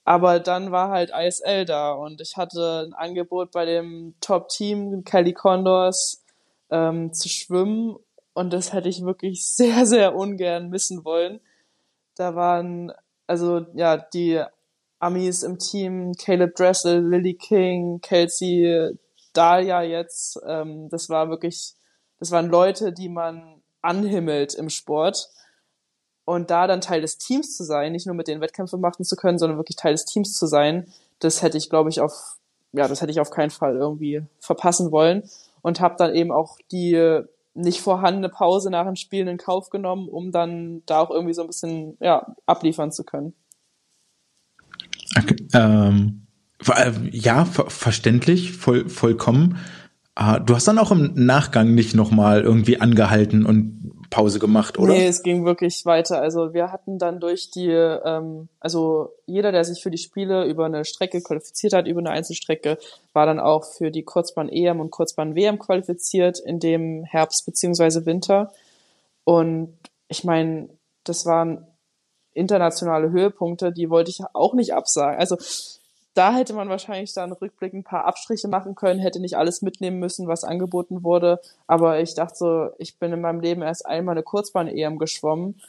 Aber 0.04 0.40
dann 0.40 0.72
war 0.72 0.90
halt 0.90 1.12
ISL 1.16 1.66
da 1.66 1.92
und 1.92 2.20
ich 2.20 2.36
hatte 2.36 2.88
ein 2.88 2.94
Angebot 2.94 3.52
bei 3.52 3.64
dem 3.64 4.16
Top-Team 4.20 5.04
Kelly 5.04 5.34
Condors 5.34 6.26
ähm, 6.70 7.12
zu 7.12 7.28
schwimmen 7.28 7.96
und 8.34 8.52
das 8.52 8.72
hätte 8.72 8.88
ich 8.88 9.02
wirklich 9.02 9.46
sehr, 9.54 9.86
sehr 9.86 10.14
ungern 10.14 10.68
missen 10.68 11.04
wollen. 11.04 11.40
Da 12.16 12.34
waren 12.34 12.92
also 13.26 13.66
ja 13.74 13.96
die 13.96 14.42
Amis 14.98 15.42
im 15.42 15.58
Team, 15.58 16.12
Caleb 16.14 16.54
Dressel, 16.54 17.06
Lily 17.06 17.34
King, 17.34 18.00
Kelsey, 18.00 18.96
Dahlia 19.32 19.82
jetzt. 19.82 20.40
Ähm, 20.46 20.88
das 20.88 21.08
war 21.08 21.28
wirklich, 21.28 21.74
das 22.18 22.30
waren 22.30 22.48
Leute, 22.48 22.92
die 22.92 23.08
man 23.08 23.62
anhimmelt 23.82 24.54
im 24.54 24.70
Sport. 24.70 25.30
Und 26.24 26.50
da 26.50 26.66
dann 26.66 26.80
Teil 26.80 27.02
des 27.02 27.18
Teams 27.18 27.56
zu 27.56 27.62
sein, 27.62 27.92
nicht 27.92 28.06
nur 28.06 28.16
mit 28.16 28.26
den 28.26 28.40
Wettkämpfen 28.40 28.80
machen 28.80 29.04
zu 29.04 29.14
können, 29.14 29.38
sondern 29.38 29.58
wirklich 29.58 29.76
Teil 29.76 29.92
des 29.92 30.06
Teams 30.06 30.36
zu 30.36 30.46
sein, 30.46 30.92
das 31.20 31.40
hätte 31.40 31.56
ich, 31.56 31.70
glaube 31.70 31.88
ich, 31.88 32.00
auf, 32.00 32.36
ja, 32.72 32.88
das 32.88 33.00
hätte 33.00 33.12
ich 33.12 33.20
auf 33.20 33.30
keinen 33.30 33.50
Fall 33.50 33.76
irgendwie 33.76 34.22
verpassen 34.40 34.90
wollen. 34.90 35.22
Und 35.66 35.80
habe 35.80 35.96
dann 35.98 36.14
eben 36.14 36.30
auch 36.30 36.58
die 36.70 37.22
nicht 37.54 37.80
vorhandene 37.80 38.28
Pause 38.28 38.70
nach 38.70 38.86
dem 38.86 38.94
Spielen 38.94 39.26
in 39.26 39.36
Kauf 39.36 39.68
genommen, 39.68 40.08
um 40.08 40.30
dann 40.30 40.82
da 40.86 41.00
auch 41.00 41.10
irgendwie 41.10 41.34
so 41.34 41.40
ein 41.40 41.48
bisschen 41.48 41.96
ja, 41.98 42.36
abliefern 42.46 42.92
zu 42.92 43.02
können. 43.02 43.34
Okay, 45.18 45.36
ähm, 45.54 46.28
äh, 46.68 46.92
ja, 47.10 47.44
ver 47.44 47.68
verständlich, 47.68 48.52
voll, 48.52 48.88
vollkommen. 48.88 49.58
Uh, 50.16 50.38
du 50.38 50.54
hast 50.54 50.68
dann 50.68 50.78
auch 50.78 50.92
im 50.92 51.14
Nachgang 51.14 51.74
nicht 51.74 51.96
nochmal 51.96 52.42
irgendwie 52.42 52.80
angehalten 52.80 53.44
und 53.44 53.90
Pause 54.11 54.38
gemacht, 54.38 54.78
oder? 54.78 54.92
Nee, 54.92 55.07
es 55.07 55.22
ging 55.22 55.44
wirklich 55.44 55.84
weiter. 55.86 56.20
Also 56.20 56.54
wir 56.54 56.72
hatten 56.72 56.98
dann 56.98 57.20
durch 57.20 57.50
die, 57.50 57.68
ähm, 57.70 58.48
also 58.61 59.12
jeder, 59.26 59.52
der 59.52 59.64
sich 59.64 59.82
für 59.82 59.90
die 59.90 59.98
Spiele 59.98 60.44
über 60.44 60.66
eine 60.66 60.84
Strecke 60.84 61.20
qualifiziert 61.20 61.72
hat, 61.72 61.86
über 61.86 62.00
eine 62.00 62.11
Einzelstrecke, 62.11 62.78
war 63.12 63.26
dann 63.26 63.40
auch 63.40 63.64
für 63.64 63.90
die 63.90 64.02
Kurzbahn 64.02 64.48
EM 64.48 64.80
und 64.80 64.90
Kurzbahn 64.90 65.34
WM 65.34 65.59
qualifiziert 65.59 66.38
in 66.38 66.61
dem 66.61 67.04
Herbst 67.04 67.46
beziehungsweise 67.46 68.07
Winter. 68.07 68.52
Und 69.24 69.76
ich 70.09 70.24
meine, 70.24 70.68
das 71.04 71.26
waren 71.26 71.66
internationale 72.32 73.11
Höhepunkte, 73.11 73.72
die 73.72 73.90
wollte 73.90 74.11
ich 74.11 74.20
auch 74.34 74.54
nicht 74.54 74.74
absagen. 74.74 75.18
Also 75.18 75.36
da 76.16 76.32
hätte 76.32 76.54
man 76.54 76.70
wahrscheinlich 76.70 77.12
dann 77.12 77.30
rückblickend 77.32 77.80
ein 77.80 77.84
paar 77.84 78.06
Abstriche 78.06 78.48
machen 78.48 78.74
können, 78.74 79.00
hätte 79.00 79.20
nicht 79.20 79.36
alles 79.36 79.60
mitnehmen 79.60 79.98
müssen, 79.98 80.28
was 80.28 80.44
angeboten 80.44 81.04
wurde. 81.04 81.40
Aber 81.66 82.00
ich 82.00 82.14
dachte 82.14 82.36
so, 82.36 82.68
ich 82.78 82.98
bin 82.98 83.12
in 83.12 83.20
meinem 83.20 83.40
Leben 83.40 83.60
erst 83.60 83.84
einmal 83.84 84.14
eine 84.14 84.22
Kurzbahn-EM 84.22 84.98
geschwommen. 84.98 85.60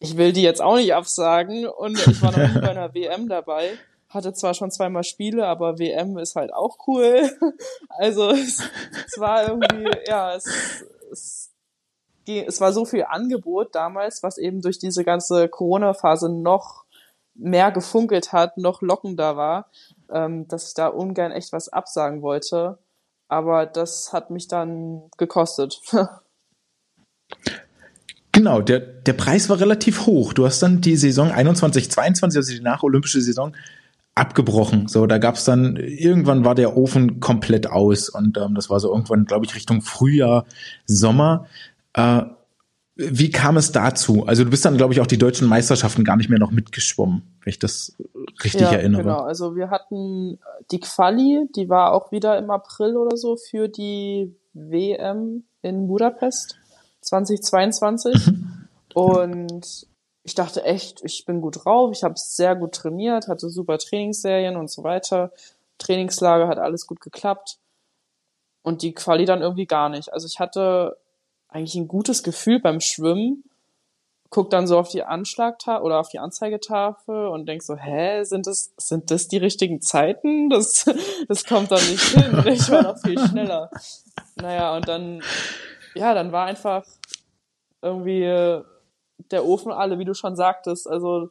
Ich 0.00 0.16
will 0.16 0.32
die 0.32 0.42
jetzt 0.42 0.60
auch 0.60 0.76
nicht 0.76 0.94
absagen 0.94 1.66
und 1.66 1.96
ich 2.06 2.20
war 2.22 2.32
noch 2.32 2.54
nie 2.54 2.60
bei 2.60 2.70
einer 2.70 2.92
WM 2.92 3.28
dabei. 3.28 3.78
Hatte 4.08 4.32
zwar 4.32 4.54
schon 4.54 4.72
zweimal 4.72 5.04
Spiele, 5.04 5.46
aber 5.46 5.78
WM 5.78 6.18
ist 6.18 6.34
halt 6.34 6.52
auch 6.52 6.76
cool. 6.88 7.30
Also 7.88 8.30
es, 8.30 8.62
es 9.06 9.18
war 9.18 9.48
irgendwie, 9.48 9.88
ja, 10.08 10.34
es, 10.34 10.84
es 11.12 11.50
es 12.26 12.60
war 12.60 12.72
so 12.72 12.84
viel 12.84 13.04
Angebot 13.04 13.74
damals, 13.74 14.22
was 14.22 14.38
eben 14.38 14.62
durch 14.62 14.78
diese 14.78 15.04
ganze 15.04 15.48
Corona-Phase 15.48 16.30
noch 16.30 16.83
mehr 17.34 17.72
gefunkelt 17.72 18.32
hat, 18.32 18.58
noch 18.58 18.82
lockender 18.82 19.36
war, 19.36 19.70
ähm, 20.10 20.46
dass 20.48 20.68
ich 20.68 20.74
da 20.74 20.88
ungern 20.88 21.32
echt 21.32 21.52
was 21.52 21.68
absagen 21.68 22.22
wollte. 22.22 22.78
Aber 23.28 23.66
das 23.66 24.12
hat 24.12 24.30
mich 24.30 24.48
dann 24.48 25.02
gekostet. 25.16 25.80
genau, 28.32 28.60
der, 28.60 28.80
der 28.80 29.14
Preis 29.14 29.48
war 29.48 29.60
relativ 29.60 30.06
hoch. 30.06 30.32
Du 30.32 30.44
hast 30.44 30.62
dann 30.62 30.80
die 30.80 30.96
Saison 30.96 31.30
21, 31.30 31.90
22, 31.90 32.36
also 32.36 32.52
die 32.52 32.60
nacholympische 32.60 33.20
Saison, 33.20 33.54
abgebrochen. 34.14 34.86
So, 34.86 35.06
da 35.06 35.18
gab's 35.18 35.44
dann, 35.44 35.76
irgendwann 35.76 36.44
war 36.44 36.54
der 36.54 36.76
Ofen 36.76 37.20
komplett 37.20 37.66
aus 37.66 38.08
und 38.08 38.38
ähm, 38.38 38.54
das 38.54 38.70
war 38.70 38.78
so 38.78 38.92
irgendwann, 38.92 39.24
glaube 39.24 39.46
ich, 39.46 39.54
Richtung 39.54 39.82
Frühjahr, 39.82 40.46
Sommer. 40.86 41.46
Äh, 41.94 42.22
wie 42.96 43.30
kam 43.30 43.56
es 43.56 43.72
dazu? 43.72 44.24
Also 44.26 44.44
du 44.44 44.50
bist 44.50 44.64
dann, 44.64 44.76
glaube 44.76 44.92
ich, 44.92 45.00
auch 45.00 45.06
die 45.06 45.18
deutschen 45.18 45.48
Meisterschaften 45.48 46.04
gar 46.04 46.16
nicht 46.16 46.30
mehr 46.30 46.38
noch 46.38 46.52
mitgeschwommen, 46.52 47.22
wenn 47.42 47.50
ich 47.50 47.58
das 47.58 47.96
richtig 48.44 48.62
ja, 48.62 48.72
erinnere. 48.72 49.02
Genau, 49.02 49.20
also 49.20 49.56
wir 49.56 49.70
hatten 49.70 50.38
die 50.70 50.78
Quali, 50.78 51.48
die 51.56 51.68
war 51.68 51.92
auch 51.92 52.12
wieder 52.12 52.38
im 52.38 52.50
April 52.50 52.96
oder 52.96 53.16
so 53.16 53.36
für 53.36 53.68
die 53.68 54.36
WM 54.52 55.44
in 55.62 55.88
Budapest 55.88 56.56
2022. 57.00 58.26
Mhm. 58.28 58.68
Und 58.94 59.86
ich 60.22 60.34
dachte 60.36 60.62
echt, 60.62 61.02
ich 61.04 61.24
bin 61.26 61.40
gut 61.40 61.64
drauf, 61.64 61.90
ich 61.92 62.04
habe 62.04 62.14
sehr 62.16 62.54
gut 62.54 62.76
trainiert, 62.76 63.26
hatte 63.26 63.50
super 63.50 63.78
Trainingsserien 63.78 64.56
und 64.56 64.70
so 64.70 64.84
weiter. 64.84 65.32
Trainingslager 65.78 66.46
hat 66.46 66.58
alles 66.58 66.86
gut 66.86 67.00
geklappt. 67.00 67.58
Und 68.62 68.82
die 68.82 68.94
Quali 68.94 69.26
dann 69.26 69.42
irgendwie 69.42 69.66
gar 69.66 69.88
nicht. 69.88 70.12
Also 70.12 70.26
ich 70.26 70.38
hatte 70.38 70.96
eigentlich 71.54 71.76
ein 71.76 71.88
gutes 71.88 72.24
Gefühl 72.24 72.60
beim 72.60 72.80
Schwimmen, 72.80 73.44
guck 74.28 74.50
dann 74.50 74.66
so 74.66 74.76
auf 74.76 74.88
die 74.88 75.04
Anschlagtafel 75.04 75.84
oder 75.84 76.00
auf 76.00 76.08
die 76.08 76.18
Anzeigetafel 76.18 77.28
und 77.28 77.46
denk 77.46 77.62
so, 77.62 77.76
hä, 77.76 78.24
sind 78.24 78.48
das, 78.48 78.74
sind 78.76 79.12
das 79.12 79.28
die 79.28 79.36
richtigen 79.36 79.80
Zeiten? 79.80 80.50
Das, 80.50 80.84
das 81.28 81.44
kommt 81.44 81.70
doch 81.70 81.80
nicht 81.80 82.02
hin. 82.02 82.42
Ich 82.46 82.68
war 82.70 82.82
noch 82.82 82.98
viel 82.98 83.18
schneller. 83.28 83.70
Naja, 84.34 84.74
und 84.76 84.88
dann, 84.88 85.22
ja, 85.94 86.12
dann 86.12 86.32
war 86.32 86.46
einfach 86.46 86.84
irgendwie 87.80 88.24
der 89.30 89.44
Ofen 89.44 89.70
alle, 89.70 90.00
wie 90.00 90.04
du 90.04 90.14
schon 90.14 90.34
sagtest. 90.34 90.88
Also 90.88 91.30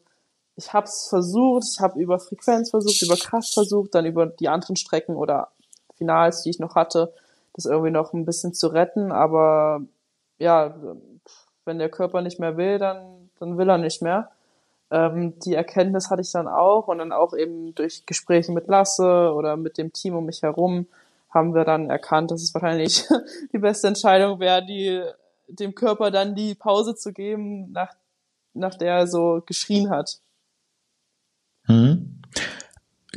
ich 0.55 0.71
hab's 0.71 1.09
versucht, 1.09 1.65
ich 1.73 1.81
habe 1.81 1.99
über 1.99 2.19
Frequenz 2.19 2.69
versucht, 2.69 3.01
über 3.01 3.17
Kraft 3.17 3.53
versucht, 3.53 3.93
dann 3.93 4.05
über 4.05 4.27
die 4.27 4.47
anderen 4.47 4.77
Strecken 4.77 5.17
oder 5.17 5.49
Finals, 5.97 6.43
die 6.43 6.51
ich 6.51 6.59
noch 6.59 6.75
hatte, 6.75 7.13
das 7.53 7.65
irgendwie 7.65 7.91
noch 7.91 8.13
ein 8.13 8.23
bisschen 8.23 8.53
zu 8.53 8.67
retten, 8.67 9.11
aber 9.11 9.81
ja, 10.43 10.75
wenn 11.65 11.79
der 11.79 11.89
Körper 11.89 12.21
nicht 12.21 12.39
mehr 12.39 12.57
will, 12.57 12.77
dann, 12.77 13.29
dann 13.39 13.57
will 13.57 13.69
er 13.69 13.77
nicht 13.77 14.01
mehr. 14.01 14.31
Ähm, 14.91 15.39
die 15.39 15.55
Erkenntnis 15.55 16.09
hatte 16.09 16.21
ich 16.21 16.31
dann 16.31 16.47
auch 16.47 16.87
und 16.87 16.99
dann 16.99 17.11
auch 17.11 17.33
eben 17.33 17.73
durch 17.73 18.05
Gespräche 18.05 18.51
mit 18.51 18.67
Lasse 18.67 19.33
oder 19.33 19.57
mit 19.57 19.77
dem 19.77 19.93
Team 19.93 20.15
um 20.15 20.25
mich 20.25 20.43
herum 20.43 20.87
haben 21.29 21.55
wir 21.55 21.65
dann 21.65 21.89
erkannt, 21.89 22.29
dass 22.29 22.43
es 22.43 22.53
wahrscheinlich 22.53 23.05
die 23.53 23.57
beste 23.57 23.87
Entscheidung 23.87 24.39
wäre, 24.39 24.63
die, 24.63 25.01
dem 25.47 25.73
Körper 25.73 26.11
dann 26.11 26.35
die 26.35 26.53
Pause 26.53 26.95
zu 26.95 27.11
geben, 27.11 27.71
nach, 27.71 27.93
nach 28.53 28.75
der 28.75 28.93
er 28.93 29.07
so 29.07 29.41
geschrien 29.45 29.89
hat. 29.89 30.19
Hm. 31.65 32.21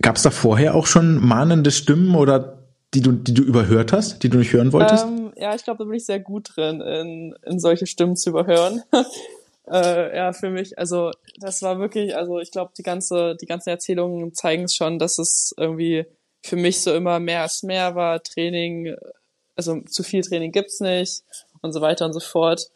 Gab 0.01 0.17
es 0.17 0.23
da 0.23 0.31
vorher 0.31 0.75
auch 0.75 0.87
schon 0.87 1.17
mahnende 1.27 1.71
Stimmen 1.71 2.15
oder 2.15 2.63
die 2.95 3.01
du, 3.01 3.13
die 3.13 3.35
du 3.35 3.43
überhört 3.43 3.93
hast, 3.93 4.23
die 4.23 4.31
du 4.31 4.39
nicht 4.39 4.53
hören 4.53 4.73
wolltest? 4.73 5.05
Ähm, 5.05 5.26
ja, 5.37 5.55
ich 5.55 5.65
glaube, 5.65 5.79
da 5.79 5.85
bin 5.85 5.95
ich 5.95 6.07
sehr 6.07 6.21
gut 6.21 6.57
drin, 6.57 6.81
in, 6.81 7.35
in 7.45 7.61
solche 7.61 7.87
Stimmen 7.87 8.17
zu 8.17 8.31
überhören. 8.31 8.83
äh, 9.71 10.17
ja, 10.17 10.33
für 10.33 10.51
mich, 10.51 10.79
also 10.79 11.11
das 11.39 11.63
war 11.63 11.79
wirklich, 11.79 12.17
also 12.17 12.41
ich 12.41 12.51
glaube, 12.51 12.73
die 12.77 12.83
ganze, 12.83 13.37
die 13.37 13.47
ganzen 13.47 13.71
Erzählungen 13.71 14.35
zeigen 14.35 14.65
es 14.65 14.75
schon, 14.75 14.99
dass 14.99 15.19
es 15.19 15.55
irgendwie 15.57 16.07
für 16.45 16.57
mich 16.57 16.81
so 16.81 16.95
immer 16.95 17.21
mehr 17.21 17.43
als 17.43 17.63
mehr 17.63 17.95
war. 17.95 18.23
Training, 18.23 18.97
also 19.57 19.81
zu 19.83 20.03
viel 20.03 20.23
Training 20.23 20.53
gibt's 20.53 20.81
nicht 20.81 21.23
und 21.63 21.73
so 21.73 21.81
weiter 21.81 22.07
und 22.07 22.13
so 22.13 22.21
fort. 22.21 22.71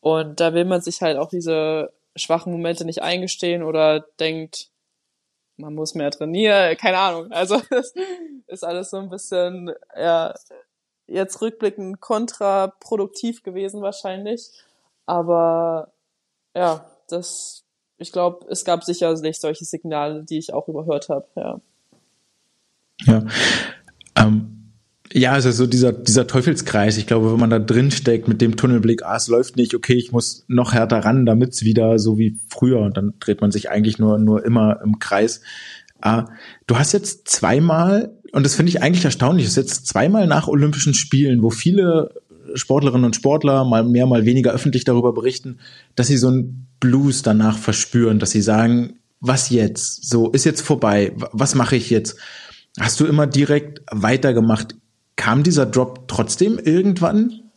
Und 0.00 0.40
da 0.40 0.54
will 0.54 0.66
man 0.66 0.82
sich 0.82 1.00
halt 1.02 1.16
auch 1.16 1.28
diese 1.28 1.92
schwachen 2.16 2.52
Momente 2.52 2.84
nicht 2.84 3.02
eingestehen 3.02 3.62
oder 3.62 4.00
denkt, 4.20 4.70
man 5.56 5.74
muss 5.74 5.94
mehr 5.94 6.10
trainieren, 6.10 6.76
keine 6.76 6.98
Ahnung. 6.98 7.32
Also 7.32 7.60
das 7.70 7.92
ist 8.46 8.64
alles 8.64 8.90
so 8.90 8.98
ein 8.98 9.10
bisschen, 9.10 9.72
ja, 9.96 10.34
jetzt 11.06 11.40
rückblickend 11.40 12.00
kontraproduktiv 12.00 13.42
gewesen 13.42 13.82
wahrscheinlich. 13.82 14.50
Aber 15.06 15.92
ja, 16.54 16.86
das, 17.08 17.64
ich 17.98 18.12
glaube, 18.12 18.46
es 18.48 18.64
gab 18.64 18.84
sicherlich 18.84 19.38
solche 19.38 19.64
Signale, 19.64 20.24
die 20.24 20.38
ich 20.38 20.52
auch 20.52 20.68
überhört 20.68 21.08
habe, 21.08 21.26
ja. 21.36 21.60
Ja. 23.06 23.24
Ähm, 24.16 24.54
ja, 25.12 25.32
also 25.32 25.52
so 25.52 25.66
dieser, 25.66 25.92
dieser 25.92 26.26
Teufelskreis, 26.26 26.96
ich 26.96 27.06
glaube, 27.06 27.32
wenn 27.32 27.38
man 27.38 27.50
da 27.50 27.60
drin 27.60 27.90
steckt 27.90 28.26
mit 28.26 28.40
dem 28.40 28.56
Tunnelblick, 28.56 29.04
ah, 29.04 29.16
es 29.16 29.28
läuft 29.28 29.56
nicht, 29.56 29.74
okay, 29.74 29.94
ich 29.94 30.10
muss 30.10 30.44
noch 30.48 30.72
härter 30.72 30.98
ran, 30.98 31.26
damit's 31.26 31.62
wieder 31.62 31.98
so 31.98 32.18
wie 32.18 32.38
früher 32.48 32.80
und 32.80 32.96
dann 32.96 33.14
dreht 33.20 33.40
man 33.40 33.52
sich 33.52 33.70
eigentlich 33.70 33.98
nur, 33.98 34.18
nur 34.18 34.44
immer 34.44 34.80
im 34.82 34.98
Kreis. 34.98 35.40
Ah, 36.04 36.26
du 36.66 36.78
hast 36.78 36.92
jetzt 36.92 37.28
zweimal, 37.28 38.14
und 38.32 38.44
das 38.44 38.54
finde 38.54 38.68
ich 38.68 38.82
eigentlich 38.82 39.06
erstaunlich, 39.06 39.46
ist 39.46 39.56
jetzt 39.56 39.86
zweimal 39.86 40.26
nach 40.26 40.48
Olympischen 40.48 40.92
Spielen, 40.92 41.42
wo 41.42 41.48
viele 41.48 42.10
Sportlerinnen 42.52 43.06
und 43.06 43.16
Sportler 43.16 43.64
mal 43.64 43.84
mehr, 43.84 44.04
mal 44.04 44.26
weniger 44.26 44.52
öffentlich 44.52 44.84
darüber 44.84 45.14
berichten, 45.14 45.60
dass 45.94 46.08
sie 46.08 46.18
so 46.18 46.28
einen 46.28 46.68
Blues 46.78 47.22
danach 47.22 47.56
verspüren, 47.56 48.18
dass 48.18 48.32
sie 48.32 48.42
sagen, 48.42 48.98
was 49.20 49.48
jetzt? 49.48 50.06
So, 50.06 50.30
ist 50.30 50.44
jetzt 50.44 50.60
vorbei. 50.60 51.14
Was 51.32 51.54
mache 51.54 51.76
ich 51.76 51.88
jetzt? 51.88 52.18
Hast 52.78 53.00
du 53.00 53.06
immer 53.06 53.26
direkt 53.26 53.80
weitergemacht? 53.90 54.76
Kam 55.16 55.42
dieser 55.42 55.64
Drop 55.64 56.06
trotzdem 56.06 56.58
irgendwann? 56.58 57.50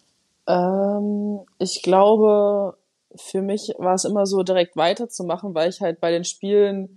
Ähm, 0.48 1.40
ich 1.60 1.82
glaube, 1.84 2.78
für 3.14 3.42
mich 3.42 3.74
war 3.78 3.96
es 3.96 4.06
immer 4.06 4.26
so, 4.26 4.44
direkt 4.44 4.78
weiterzumachen, 4.78 5.54
weil 5.54 5.70
ich 5.70 5.82
halt 5.82 6.00
bei 6.00 6.12
den 6.12 6.24
Spielen 6.24 6.97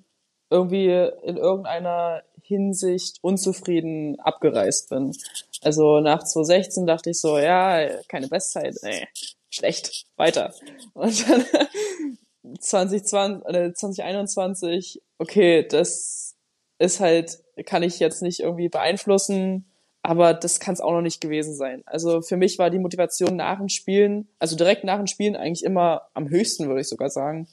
irgendwie 0.50 0.90
in 1.22 1.36
irgendeiner 1.36 2.22
Hinsicht 2.42 3.18
unzufrieden 3.22 4.18
abgereist 4.18 4.90
bin. 4.90 5.16
Also 5.62 6.00
nach 6.00 6.24
2016 6.24 6.86
dachte 6.86 7.10
ich 7.10 7.20
so, 7.20 7.38
ja, 7.38 7.86
keine 8.08 8.28
Bestzeit, 8.28 8.74
nee, 8.82 9.06
schlecht, 9.50 10.06
weiter. 10.16 10.52
Und 10.94 11.28
dann 11.28 11.44
2020, 12.58 13.54
äh, 13.54 13.72
2021, 13.72 15.02
okay, 15.18 15.66
das 15.66 16.36
ist 16.78 17.00
halt, 17.00 17.38
kann 17.66 17.82
ich 17.82 18.00
jetzt 18.00 18.22
nicht 18.22 18.40
irgendwie 18.40 18.68
beeinflussen, 18.68 19.70
aber 20.02 20.32
das 20.32 20.60
kann 20.60 20.74
es 20.74 20.80
auch 20.80 20.92
noch 20.92 21.02
nicht 21.02 21.20
gewesen 21.20 21.54
sein. 21.54 21.82
Also 21.86 22.22
für 22.22 22.36
mich 22.36 22.58
war 22.58 22.70
die 22.70 22.78
Motivation 22.78 23.36
nach 23.36 23.58
dem 23.58 23.68
Spielen, 23.68 24.28
also 24.38 24.56
direkt 24.56 24.82
nach 24.82 24.96
dem 24.96 25.06
Spielen 25.06 25.36
eigentlich 25.36 25.64
immer 25.64 26.08
am 26.14 26.30
höchsten, 26.30 26.68
würde 26.68 26.80
ich 26.80 26.88
sogar 26.88 27.10
sagen. 27.10 27.48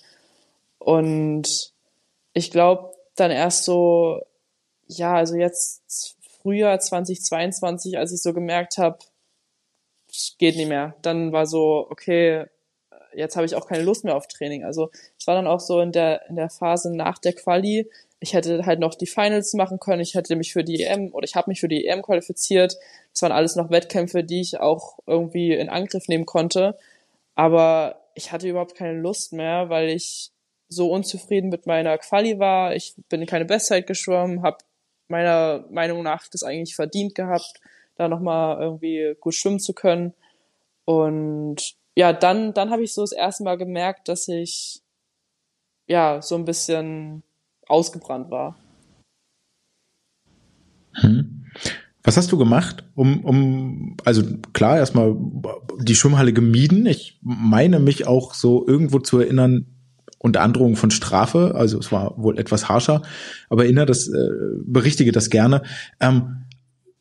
Und 0.79 1.73
ich 2.37 2.51
glaube 2.51 2.93
dann 3.15 3.31
erst 3.31 3.63
so, 3.63 4.21
ja, 4.87 5.15
also 5.15 5.35
jetzt 5.35 6.15
Frühjahr 6.41 6.79
2022, 6.79 7.97
als 7.97 8.13
ich 8.13 8.21
so 8.21 8.33
gemerkt 8.33 8.77
habe, 8.77 8.99
geht 10.37 10.55
nicht 10.55 10.69
mehr. 10.69 10.95
Dann 11.01 11.31
war 11.31 11.47
so, 11.47 11.87
okay, 11.89 12.45
jetzt 13.13 13.35
habe 13.35 13.45
ich 13.45 13.55
auch 13.55 13.67
keine 13.67 13.83
Lust 13.83 14.05
mehr 14.05 14.15
auf 14.15 14.27
Training. 14.27 14.63
Also 14.63 14.91
es 15.17 15.25
war 15.25 15.35
dann 15.35 15.47
auch 15.47 15.59
so 15.59 15.81
in 15.81 15.91
der 15.91 16.27
in 16.29 16.35
der 16.35 16.49
Phase 16.49 16.95
nach 16.95 17.17
der 17.17 17.33
Quali, 17.33 17.89
ich 18.19 18.33
hätte 18.33 18.65
halt 18.65 18.79
noch 18.79 18.95
die 18.95 19.07
Finals 19.07 19.53
machen 19.53 19.79
können, 19.79 20.01
ich 20.01 20.13
hätte 20.15 20.35
mich 20.35 20.53
für 20.53 20.63
die 20.63 20.83
EM 20.83 21.13
oder 21.13 21.25
ich 21.25 21.35
habe 21.35 21.49
mich 21.49 21.59
für 21.59 21.67
die 21.67 21.87
EM 21.87 22.03
qualifiziert. 22.03 22.77
Das 23.13 23.21
waren 23.23 23.31
alles 23.31 23.55
noch 23.55 23.71
Wettkämpfe, 23.71 24.23
die 24.23 24.41
ich 24.41 24.59
auch 24.59 24.99
irgendwie 25.07 25.53
in 25.53 25.69
Angriff 25.69 26.07
nehmen 26.07 26.25
konnte. 26.25 26.77
Aber 27.35 27.99
ich 28.15 28.31
hatte 28.31 28.47
überhaupt 28.47 28.75
keine 28.75 28.99
Lust 28.99 29.33
mehr, 29.33 29.69
weil 29.69 29.89
ich 29.89 30.31
so 30.69 30.91
unzufrieden 30.91 31.49
mit 31.49 31.65
meiner 31.65 31.97
Quali 31.97 32.39
war. 32.39 32.75
Ich 32.75 32.95
bin 33.09 33.25
keine 33.25 33.45
Bestzeit 33.45 33.87
geschwommen, 33.87 34.43
habe 34.43 34.57
meiner 35.07 35.65
Meinung 35.71 36.03
nach 36.03 36.27
das 36.27 36.43
eigentlich 36.43 36.75
verdient 36.75 37.15
gehabt, 37.15 37.53
da 37.95 38.07
nochmal 38.07 38.61
irgendwie 38.61 39.15
gut 39.19 39.35
schwimmen 39.35 39.59
zu 39.59 39.73
können. 39.73 40.13
Und 40.85 41.75
ja, 41.95 42.13
dann, 42.13 42.53
dann 42.53 42.69
habe 42.69 42.83
ich 42.83 42.93
so 42.93 43.01
das 43.01 43.11
erste 43.11 43.43
Mal 43.43 43.57
gemerkt, 43.57 44.07
dass 44.07 44.27
ich 44.27 44.81
ja 45.87 46.21
so 46.21 46.35
ein 46.35 46.45
bisschen 46.45 47.23
ausgebrannt 47.67 48.29
war. 48.29 48.57
Hm. 50.93 51.45
Was 52.03 52.15
hast 52.15 52.31
du 52.31 52.37
gemacht, 52.37 52.85
um, 52.95 53.25
um, 53.25 53.97
also 54.05 54.23
klar, 54.53 54.77
erstmal 54.77 55.15
die 55.79 55.95
Schwimmhalle 55.95 56.31
gemieden. 56.31 56.85
Ich 56.85 57.19
meine 57.21 57.79
mich 57.79 58.07
auch 58.07 58.33
so 58.33 58.65
irgendwo 58.65 58.99
zu 58.99 59.19
erinnern, 59.19 59.76
unter 60.19 60.41
Androhung 60.41 60.75
von 60.75 60.91
Strafe, 60.91 61.53
also 61.55 61.79
es 61.79 61.91
war 61.91 62.15
wohl 62.17 62.39
etwas 62.39 62.69
harscher, 62.69 63.01
aber 63.49 63.63
erinnere 63.63 63.85
das, 63.85 64.07
äh, 64.07 64.29
berichtige 64.65 65.11
das 65.11 65.29
gerne. 65.29 65.63
Ähm, 65.99 66.45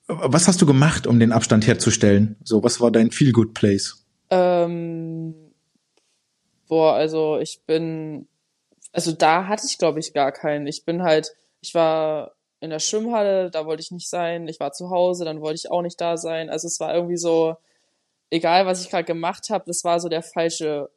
was 0.06 0.46
hast 0.46 0.62
du 0.62 0.66
gemacht, 0.66 1.06
um 1.06 1.18
den 1.18 1.32
Abstand 1.32 1.66
herzustellen? 1.66 2.36
So, 2.44 2.62
was 2.62 2.80
war 2.80 2.90
dein 2.90 3.10
Feel 3.10 3.32
Good 3.32 3.54
Place? 3.54 4.06
Ähm, 4.30 5.34
boah, 6.68 6.94
also 6.94 7.38
ich 7.40 7.62
bin 7.66 8.28
also 8.96 9.12
da 9.12 9.46
hatte 9.46 9.66
ich, 9.66 9.76
glaube 9.76 10.00
ich, 10.00 10.14
gar 10.14 10.32
keinen. 10.32 10.66
Ich 10.66 10.86
bin 10.86 11.02
halt, 11.02 11.34
ich 11.60 11.74
war 11.74 12.32
in 12.60 12.70
der 12.70 12.78
Schwimmhalle, 12.78 13.50
da 13.50 13.66
wollte 13.66 13.82
ich 13.82 13.90
nicht 13.90 14.08
sein. 14.08 14.48
Ich 14.48 14.58
war 14.58 14.72
zu 14.72 14.88
Hause, 14.88 15.26
dann 15.26 15.42
wollte 15.42 15.56
ich 15.56 15.70
auch 15.70 15.82
nicht 15.82 16.00
da 16.00 16.16
sein. 16.16 16.48
Also 16.48 16.66
es 16.66 16.80
war 16.80 16.94
irgendwie 16.94 17.18
so, 17.18 17.56
egal 18.30 18.64
was 18.64 18.82
ich 18.82 18.88
gerade 18.88 19.04
gemacht 19.04 19.50
habe, 19.50 19.64
das 19.66 19.84
war 19.84 20.00
so 20.00 20.08
der 20.08 20.22
falsche 20.22 20.88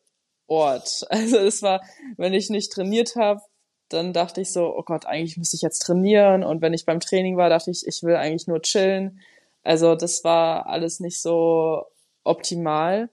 Ort. 0.49 1.05
Also 1.09 1.37
es 1.37 1.61
war, 1.61 1.81
wenn 2.17 2.33
ich 2.33 2.49
nicht 2.49 2.71
trainiert 2.71 3.15
habe, 3.15 3.41
dann 3.89 4.13
dachte 4.13 4.41
ich 4.41 4.51
so, 4.51 4.75
oh 4.75 4.83
Gott, 4.83 5.05
eigentlich 5.05 5.37
müsste 5.37 5.55
ich 5.55 5.61
jetzt 5.61 5.79
trainieren. 5.79 6.43
Und 6.43 6.61
wenn 6.61 6.73
ich 6.73 6.85
beim 6.85 6.99
Training 6.99 7.37
war, 7.37 7.49
dachte 7.49 7.71
ich, 7.71 7.87
ich 7.87 8.03
will 8.03 8.15
eigentlich 8.15 8.47
nur 8.47 8.61
chillen. 8.61 9.21
Also 9.63 9.95
das 9.95 10.23
war 10.23 10.67
alles 10.67 10.99
nicht 10.99 11.21
so 11.21 11.85
optimal 12.23 13.09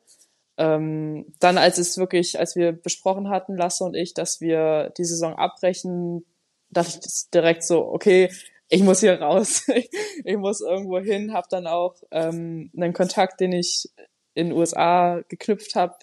ähm, 0.59 1.26
dann 1.39 1.59
als 1.59 1.78
es 1.78 1.99
wirklich, 1.99 2.39
als 2.39 2.57
wir 2.57 2.72
besprochen 2.72 3.28
hatten, 3.28 3.57
Lasse 3.57 3.84
und 3.84 3.95
ich, 3.95 4.14
dass 4.14 4.41
wir 4.41 4.93
die 4.97 5.05
Saison 5.05 5.34
abbrechen, 5.34 6.24
dachte 6.70 7.01
ich 7.05 7.30
direkt 7.32 7.62
so, 7.62 7.87
okay, 7.87 8.30
ich 8.68 8.82
muss 8.82 9.01
hier 9.01 9.20
raus, 9.20 9.66
ich 10.24 10.37
muss 10.37 10.61
irgendwo 10.61 10.99
hin, 10.99 11.32
habe 11.32 11.47
dann 11.51 11.66
auch 11.66 11.97
ähm, 12.11 12.70
einen 12.76 12.93
Kontakt, 12.95 13.41
den 13.41 13.53
ich 13.53 13.91
in 14.34 14.49
den 14.49 14.59
USA 14.59 15.22
geknüpft 15.28 15.74
habe, 15.74 15.95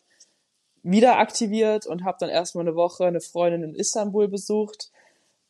wieder 0.83 1.17
aktiviert 1.17 1.87
und 1.87 2.03
habe 2.03 2.17
dann 2.19 2.29
erstmal 2.29 2.65
eine 2.65 2.75
Woche 2.75 3.05
eine 3.05 3.21
Freundin 3.21 3.63
in 3.63 3.75
Istanbul 3.75 4.27
besucht 4.27 4.91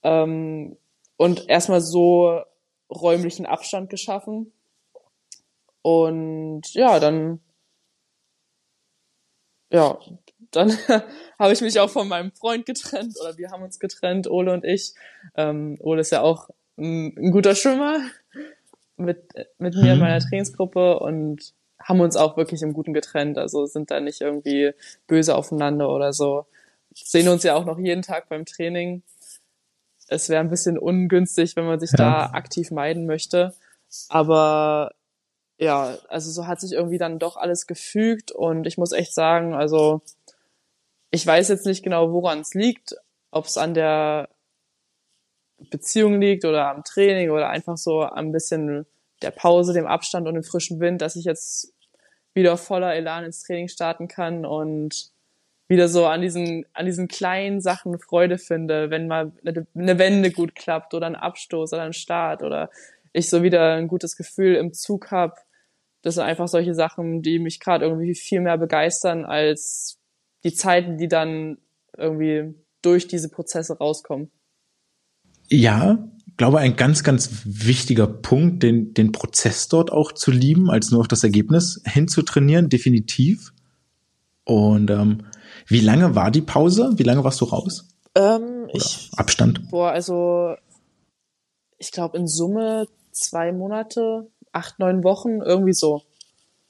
ähm, 0.03 0.77
und 1.17 1.49
erstmal 1.49 1.81
so 1.81 2.41
räumlichen 2.89 3.45
Abstand 3.45 3.89
geschaffen. 3.89 4.51
Und 5.81 6.73
ja, 6.73 6.99
dann 6.99 7.41
ja, 9.73 9.97
dann 10.51 10.71
habe 11.39 11.51
ich 11.51 11.61
mich 11.61 11.79
auch 11.79 11.89
von 11.89 12.07
meinem 12.07 12.31
Freund 12.31 12.65
getrennt 12.65 13.15
oder 13.19 13.38
wir 13.38 13.49
haben 13.49 13.63
uns 13.63 13.79
getrennt, 13.79 14.29
Ole 14.29 14.53
und 14.53 14.63
ich. 14.63 14.93
Ähm, 15.36 15.77
Ole 15.79 16.01
ist 16.01 16.11
ja 16.11 16.21
auch 16.21 16.49
ein, 16.77 17.17
ein 17.17 17.31
guter 17.31 17.55
Schwimmer 17.55 17.97
mit, 18.97 19.34
mit 19.57 19.73
mir 19.73 19.93
in 19.93 19.99
meiner 19.99 20.23
mhm. 20.23 20.29
Trainingsgruppe 20.29 20.99
und 20.99 21.53
haben 21.84 21.99
uns 21.99 22.15
auch 22.15 22.38
wirklich 22.38 22.61
im 22.61 22.73
Guten 22.73 22.93
getrennt. 22.93 23.38
Also 23.38 23.65
sind 23.65 23.91
da 23.91 23.99
nicht 23.99 24.21
irgendwie 24.21 24.71
böse 25.07 25.36
aufeinander 25.36 25.89
oder 25.89 26.13
so. 26.13 26.45
Sehen 26.93 27.27
uns 27.27 27.43
ja 27.43 27.55
auch 27.55 27.65
noch 27.65 27.79
jeden 27.79 28.01
Tag 28.01 28.29
beim 28.29 28.45
Training. 28.45 29.03
Es 30.07 30.29
wäre 30.29 30.41
ein 30.41 30.49
bisschen 30.49 30.77
ungünstig, 30.77 31.55
wenn 31.55 31.65
man 31.65 31.79
sich 31.79 31.91
ja. 31.91 31.97
da 31.97 32.25
aktiv 32.34 32.71
meiden 32.71 33.05
möchte. 33.05 33.53
Aber 34.09 34.91
ja, 35.57 35.97
also 36.09 36.31
so 36.31 36.47
hat 36.47 36.61
sich 36.61 36.73
irgendwie 36.73 36.97
dann 36.97 37.19
doch 37.19 37.38
alles 37.38 37.67
gefügt 37.67 38.31
und 38.31 38.65
ich 38.65 38.77
muss 38.77 38.91
echt 38.91 39.13
sagen, 39.13 39.53
also 39.53 40.01
ich 41.11 41.25
weiß 41.25 41.47
jetzt 41.49 41.65
nicht 41.65 41.84
genau, 41.84 42.11
woran 42.11 42.39
es 42.39 42.53
liegt, 42.53 42.95
ob 43.31 43.45
es 43.45 43.57
an 43.57 43.73
der 43.73 44.29
Beziehung 45.69 46.19
liegt 46.19 46.45
oder 46.45 46.69
am 46.69 46.84
Training 46.84 47.29
oder 47.29 47.49
einfach 47.49 47.77
so 47.77 48.01
ein 48.01 48.31
bisschen 48.31 48.86
der 49.21 49.31
Pause, 49.31 49.73
dem 49.73 49.88
Abstand 49.88 50.27
und 50.27 50.34
dem 50.34 50.43
frischen 50.43 50.79
Wind, 50.79 51.01
dass 51.01 51.15
ich 51.15 51.25
jetzt 51.25 51.72
wieder 52.34 52.57
voller 52.57 52.95
Elan 52.95 53.25
ins 53.25 53.43
Training 53.43 53.67
starten 53.67 54.07
kann 54.07 54.45
und 54.45 55.11
wieder 55.67 55.88
so 55.88 56.05
an 56.05 56.21
diesen, 56.21 56.65
an 56.73 56.86
diesen 56.86 57.07
kleinen 57.07 57.61
Sachen 57.61 57.97
Freude 57.99 58.38
finde, 58.38 58.89
wenn 58.89 59.07
mal 59.07 59.31
eine 59.43 59.97
Wende 59.97 60.31
gut 60.31 60.55
klappt 60.55 60.93
oder 60.93 61.07
ein 61.07 61.15
Abstoß 61.15 61.73
oder 61.73 61.84
ein 61.84 61.93
Start 61.93 62.43
oder 62.43 62.69
ich 63.13 63.29
so 63.29 63.43
wieder 63.43 63.75
ein 63.75 63.88
gutes 63.88 64.17
Gefühl 64.17 64.55
im 64.55 64.73
Zug 64.73 65.11
habe. 65.11 65.36
Das 66.01 66.15
sind 66.15 66.23
einfach 66.23 66.47
solche 66.47 66.73
Sachen, 66.73 67.21
die 67.21 67.39
mich 67.39 67.59
gerade 67.59 67.86
irgendwie 67.86 68.15
viel 68.15 68.41
mehr 68.41 68.57
begeistern 68.57 69.23
als 69.25 69.99
die 70.43 70.53
Zeiten, 70.53 70.97
die 70.97 71.07
dann 71.07 71.59
irgendwie 71.95 72.53
durch 72.81 73.07
diese 73.07 73.29
Prozesse 73.29 73.77
rauskommen. 73.77 74.29
Ja, 75.47 76.09
glaube 76.38 76.59
ein 76.59 76.75
ganz, 76.75 77.03
ganz 77.03 77.41
wichtiger 77.45 78.07
Punkt, 78.07 78.63
den, 78.63 78.93
den 78.93 79.11
Prozess 79.11 79.67
dort 79.67 79.91
auch 79.91 80.11
zu 80.11 80.31
lieben, 80.31 80.69
als 80.69 80.91
nur 80.91 81.01
auf 81.01 81.07
das 81.07 81.23
Ergebnis 81.23 81.81
hinzutrainieren, 81.86 82.69
definitiv. 82.69 83.53
Und 84.45 84.89
ähm, 84.89 85.25
wie 85.67 85.79
lange 85.79 86.15
war 86.15 86.31
die 86.31 86.41
Pause? 86.41 86.93
Wie 86.95 87.03
lange 87.03 87.23
warst 87.23 87.41
du 87.41 87.45
raus? 87.45 87.88
Ähm, 88.15 88.67
ich, 88.73 89.09
Abstand? 89.15 89.69
Boah, 89.69 89.91
also 89.91 90.55
ich 91.77 91.91
glaube 91.91 92.17
in 92.17 92.27
Summe 92.27 92.88
zwei 93.11 93.51
Monate, 93.51 94.27
acht, 94.51 94.79
neun 94.79 95.03
Wochen, 95.03 95.41
irgendwie 95.41 95.73
so. 95.73 96.01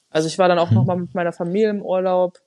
Also 0.09 0.28
ich 0.28 0.38
war 0.38 0.47
dann 0.47 0.59
auch 0.59 0.70
mhm. 0.70 0.76
noch 0.76 0.86
mal 0.86 0.97
mit 0.97 1.16
meiner 1.16 1.34
Familie 1.34 1.70
im 1.70 1.82
Urlaub, 1.82 2.39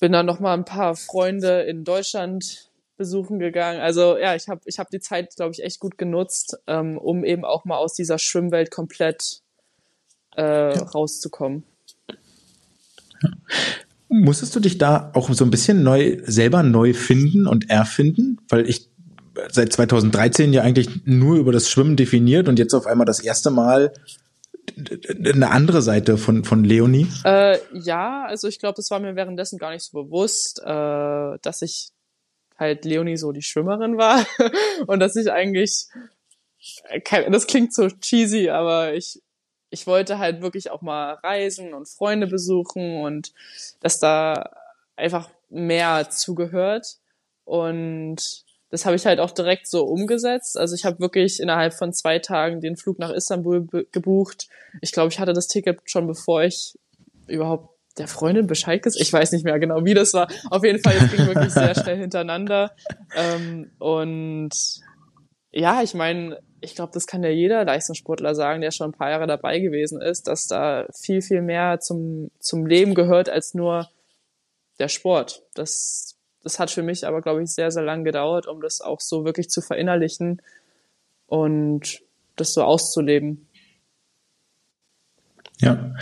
bin 0.00 0.12
dann 0.12 0.26
noch 0.26 0.40
mal 0.40 0.54
ein 0.54 0.64
paar 0.64 0.94
Freunde 0.96 1.62
in 1.62 1.84
Deutschland 1.84 2.70
besuchen 3.02 3.40
gegangen. 3.40 3.80
Also 3.80 4.16
ja, 4.16 4.36
ich 4.36 4.48
habe 4.48 4.60
ich 4.64 4.78
hab 4.78 4.90
die 4.90 5.00
Zeit, 5.00 5.34
glaube 5.34 5.52
ich, 5.52 5.64
echt 5.64 5.80
gut 5.80 5.98
genutzt, 5.98 6.56
ähm, 6.68 6.98
um 6.98 7.24
eben 7.24 7.44
auch 7.44 7.64
mal 7.64 7.76
aus 7.76 7.94
dieser 7.94 8.18
Schwimmwelt 8.18 8.70
komplett 8.70 9.42
äh, 10.36 10.74
ja. 10.74 10.82
rauszukommen. 10.82 11.64
Ja. 12.08 13.30
Musstest 14.08 14.54
du 14.54 14.60
dich 14.60 14.78
da 14.78 15.10
auch 15.14 15.32
so 15.32 15.44
ein 15.44 15.50
bisschen 15.50 15.82
neu 15.82 16.18
selber 16.24 16.62
neu 16.62 16.92
finden 16.92 17.48
und 17.48 17.70
erfinden? 17.70 18.38
Weil 18.48 18.68
ich 18.68 18.88
seit 19.50 19.72
2013 19.72 20.52
ja 20.52 20.62
eigentlich 20.62 21.04
nur 21.04 21.36
über 21.36 21.50
das 21.50 21.70
Schwimmen 21.70 21.96
definiert 21.96 22.46
und 22.46 22.58
jetzt 22.58 22.74
auf 22.74 22.86
einmal 22.86 23.06
das 23.06 23.20
erste 23.20 23.50
Mal 23.50 23.92
eine 25.24 25.50
andere 25.50 25.82
Seite 25.82 26.18
von, 26.18 26.44
von 26.44 26.62
Leonie? 26.62 27.08
Äh, 27.24 27.58
ja, 27.72 28.24
also 28.26 28.48
ich 28.48 28.58
glaube, 28.60 28.74
das 28.76 28.90
war 28.90 29.00
mir 29.00 29.16
währenddessen 29.16 29.58
gar 29.58 29.72
nicht 29.72 29.84
so 29.84 30.04
bewusst, 30.04 30.60
äh, 30.64 31.38
dass 31.42 31.62
ich 31.62 31.88
halt 32.62 32.84
Leonie 32.84 33.16
so 33.16 33.32
die 33.32 33.42
Schwimmerin 33.42 33.98
war 33.98 34.24
und 34.86 35.00
dass 35.00 35.16
ich 35.16 35.30
eigentlich, 35.30 35.88
das 37.30 37.46
klingt 37.46 37.74
so 37.74 37.88
cheesy, 37.88 38.48
aber 38.48 38.94
ich, 38.94 39.20
ich 39.70 39.86
wollte 39.86 40.18
halt 40.18 40.40
wirklich 40.40 40.70
auch 40.70 40.80
mal 40.80 41.14
reisen 41.14 41.74
und 41.74 41.88
Freunde 41.88 42.26
besuchen 42.26 43.02
und 43.02 43.32
dass 43.80 43.98
da 43.98 44.50
einfach 44.96 45.28
mehr 45.50 46.08
zugehört 46.10 46.98
und 47.44 48.44
das 48.70 48.86
habe 48.86 48.96
ich 48.96 49.04
halt 49.04 49.20
auch 49.20 49.32
direkt 49.32 49.66
so 49.66 49.84
umgesetzt. 49.84 50.56
Also 50.56 50.74
ich 50.74 50.86
habe 50.86 50.98
wirklich 50.98 51.40
innerhalb 51.40 51.74
von 51.74 51.92
zwei 51.92 52.18
Tagen 52.18 52.62
den 52.62 52.78
Flug 52.78 52.98
nach 52.98 53.10
Istanbul 53.10 53.66
gebucht. 53.92 54.48
Ich 54.80 54.92
glaube, 54.92 55.12
ich 55.12 55.18
hatte 55.18 55.34
das 55.34 55.46
Ticket 55.46 55.80
schon 55.84 56.06
bevor 56.06 56.42
ich 56.42 56.78
überhaupt 57.26 57.71
der 57.98 58.08
Freundin 58.08 58.46
Bescheid 58.46 58.82
gesagt. 58.82 59.02
Ich 59.02 59.12
weiß 59.12 59.32
nicht 59.32 59.44
mehr 59.44 59.58
genau, 59.58 59.84
wie 59.84 59.94
das 59.94 60.14
war. 60.14 60.28
Auf 60.50 60.64
jeden 60.64 60.80
Fall, 60.80 60.94
es 60.96 61.10
ging 61.10 61.26
wirklich 61.26 61.52
sehr 61.52 61.74
schnell 61.74 61.96
hintereinander. 62.00 62.74
Ähm, 63.14 63.70
und 63.78 64.50
ja, 65.50 65.82
ich 65.82 65.94
meine, 65.94 66.40
ich 66.60 66.74
glaube, 66.74 66.92
das 66.94 67.06
kann 67.06 67.22
ja 67.22 67.28
jeder 67.28 67.64
Leistungssportler 67.64 68.34
sagen, 68.34 68.60
der 68.60 68.70
schon 68.70 68.90
ein 68.90 68.98
paar 68.98 69.10
Jahre 69.10 69.26
dabei 69.26 69.58
gewesen 69.58 70.00
ist, 70.00 70.28
dass 70.28 70.46
da 70.46 70.86
viel, 70.94 71.20
viel 71.20 71.42
mehr 71.42 71.80
zum, 71.80 72.30
zum 72.38 72.66
Leben 72.66 72.94
gehört 72.94 73.28
als 73.28 73.52
nur 73.52 73.90
der 74.78 74.88
Sport. 74.88 75.42
Das, 75.54 76.16
das 76.42 76.58
hat 76.58 76.70
für 76.70 76.82
mich 76.82 77.06
aber, 77.06 77.20
glaube 77.20 77.42
ich, 77.42 77.50
sehr, 77.50 77.70
sehr 77.70 77.82
lang 77.82 78.04
gedauert, 78.04 78.46
um 78.46 78.60
das 78.60 78.80
auch 78.80 79.00
so 79.00 79.24
wirklich 79.24 79.50
zu 79.50 79.60
verinnerlichen 79.60 80.40
und 81.26 82.00
das 82.36 82.54
so 82.54 82.62
auszuleben. 82.62 83.48
Ja, 85.60 85.94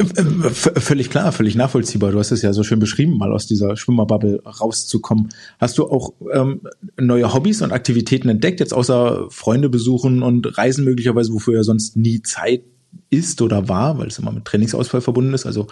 Völlig 0.00 1.10
klar, 1.10 1.32
völlig 1.32 1.56
nachvollziehbar. 1.56 2.12
Du 2.12 2.20
hast 2.20 2.30
es 2.30 2.42
ja 2.42 2.52
so 2.52 2.62
schön 2.62 2.78
beschrieben, 2.78 3.18
mal 3.18 3.32
aus 3.32 3.46
dieser 3.46 3.76
Schwimmerbubble 3.76 4.42
rauszukommen. 4.44 5.30
Hast 5.58 5.76
du 5.76 5.90
auch 5.90 6.12
ähm, 6.32 6.60
neue 6.96 7.34
Hobbys 7.34 7.62
und 7.62 7.72
Aktivitäten 7.72 8.28
entdeckt, 8.28 8.60
jetzt 8.60 8.72
außer 8.72 9.26
Freunde 9.30 9.68
besuchen 9.68 10.22
und 10.22 10.56
Reisen 10.56 10.84
möglicherweise, 10.84 11.32
wofür 11.32 11.54
ja 11.54 11.62
sonst 11.64 11.96
nie 11.96 12.22
Zeit 12.22 12.62
ist 13.10 13.42
oder 13.42 13.68
war, 13.68 13.98
weil 13.98 14.06
es 14.06 14.20
immer 14.20 14.30
mit 14.30 14.44
Trainingsausfall 14.44 15.00
verbunden 15.00 15.34
ist? 15.34 15.46
Also 15.46 15.62
äh, 15.62 15.66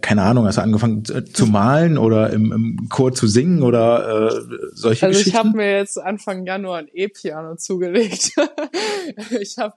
keine 0.00 0.22
Ahnung, 0.22 0.46
hast 0.46 0.58
du 0.58 0.62
angefangen 0.62 1.04
zu 1.04 1.46
malen 1.46 1.96
oder 1.96 2.30
im, 2.30 2.52
im 2.52 2.88
Chor 2.88 3.12
zu 3.12 3.26
singen 3.26 3.62
oder 3.62 4.28
äh, 4.28 4.56
solche 4.72 5.06
also 5.06 5.18
Geschichten? 5.18 5.30
Also 5.30 5.30
ich 5.30 5.34
habe 5.34 5.56
mir 5.56 5.76
jetzt 5.78 5.98
Anfang 5.98 6.44
Januar 6.44 6.78
ein 6.78 6.88
E-Piano 6.92 7.56
zugelegt. 7.56 8.32
ich 9.40 9.56
habe 9.58 9.74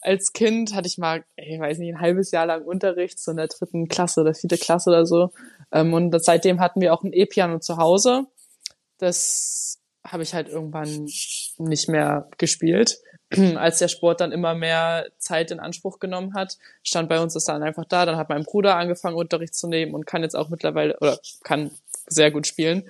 als 0.00 0.32
Kind 0.32 0.74
hatte 0.74 0.88
ich 0.88 0.98
mal, 0.98 1.24
ich 1.36 1.60
weiß 1.60 1.78
nicht, 1.78 1.94
ein 1.94 2.00
halbes 2.00 2.32
Jahr 2.32 2.46
lang 2.46 2.62
Unterricht, 2.62 3.20
so 3.20 3.30
in 3.30 3.36
der 3.36 3.48
dritten 3.48 3.88
Klasse 3.88 4.22
oder 4.22 4.34
vierte 4.34 4.58
Klasse 4.58 4.90
oder 4.90 5.06
so. 5.06 5.30
Ähm, 5.72 5.94
und 5.94 6.14
seitdem 6.22 6.60
hatten 6.60 6.80
wir 6.80 6.92
auch 6.92 7.04
ein 7.04 7.12
E-Piano 7.12 7.60
zu 7.60 7.76
Hause. 7.76 8.26
Das 8.98 9.78
habe 10.04 10.22
ich 10.22 10.34
halt 10.34 10.48
irgendwann 10.48 11.04
nicht 11.58 11.88
mehr 11.88 12.28
gespielt. 12.38 12.98
als 13.56 13.78
der 13.78 13.88
Sport 13.88 14.20
dann 14.20 14.32
immer 14.32 14.54
mehr 14.54 15.06
Zeit 15.18 15.50
in 15.50 15.60
Anspruch 15.60 15.98
genommen 15.98 16.34
hat, 16.34 16.58
stand 16.82 17.08
bei 17.08 17.20
uns 17.20 17.34
das 17.34 17.44
dann 17.44 17.62
einfach 17.62 17.84
da. 17.84 18.06
Dann 18.06 18.16
hat 18.16 18.28
mein 18.28 18.44
Bruder 18.44 18.76
angefangen, 18.76 19.16
Unterricht 19.16 19.54
zu 19.54 19.68
nehmen 19.68 19.94
und 19.94 20.06
kann 20.06 20.22
jetzt 20.22 20.36
auch 20.36 20.48
mittlerweile 20.48 20.96
oder 20.98 21.18
kann 21.44 21.70
sehr 22.06 22.30
gut 22.30 22.46
spielen. 22.46 22.88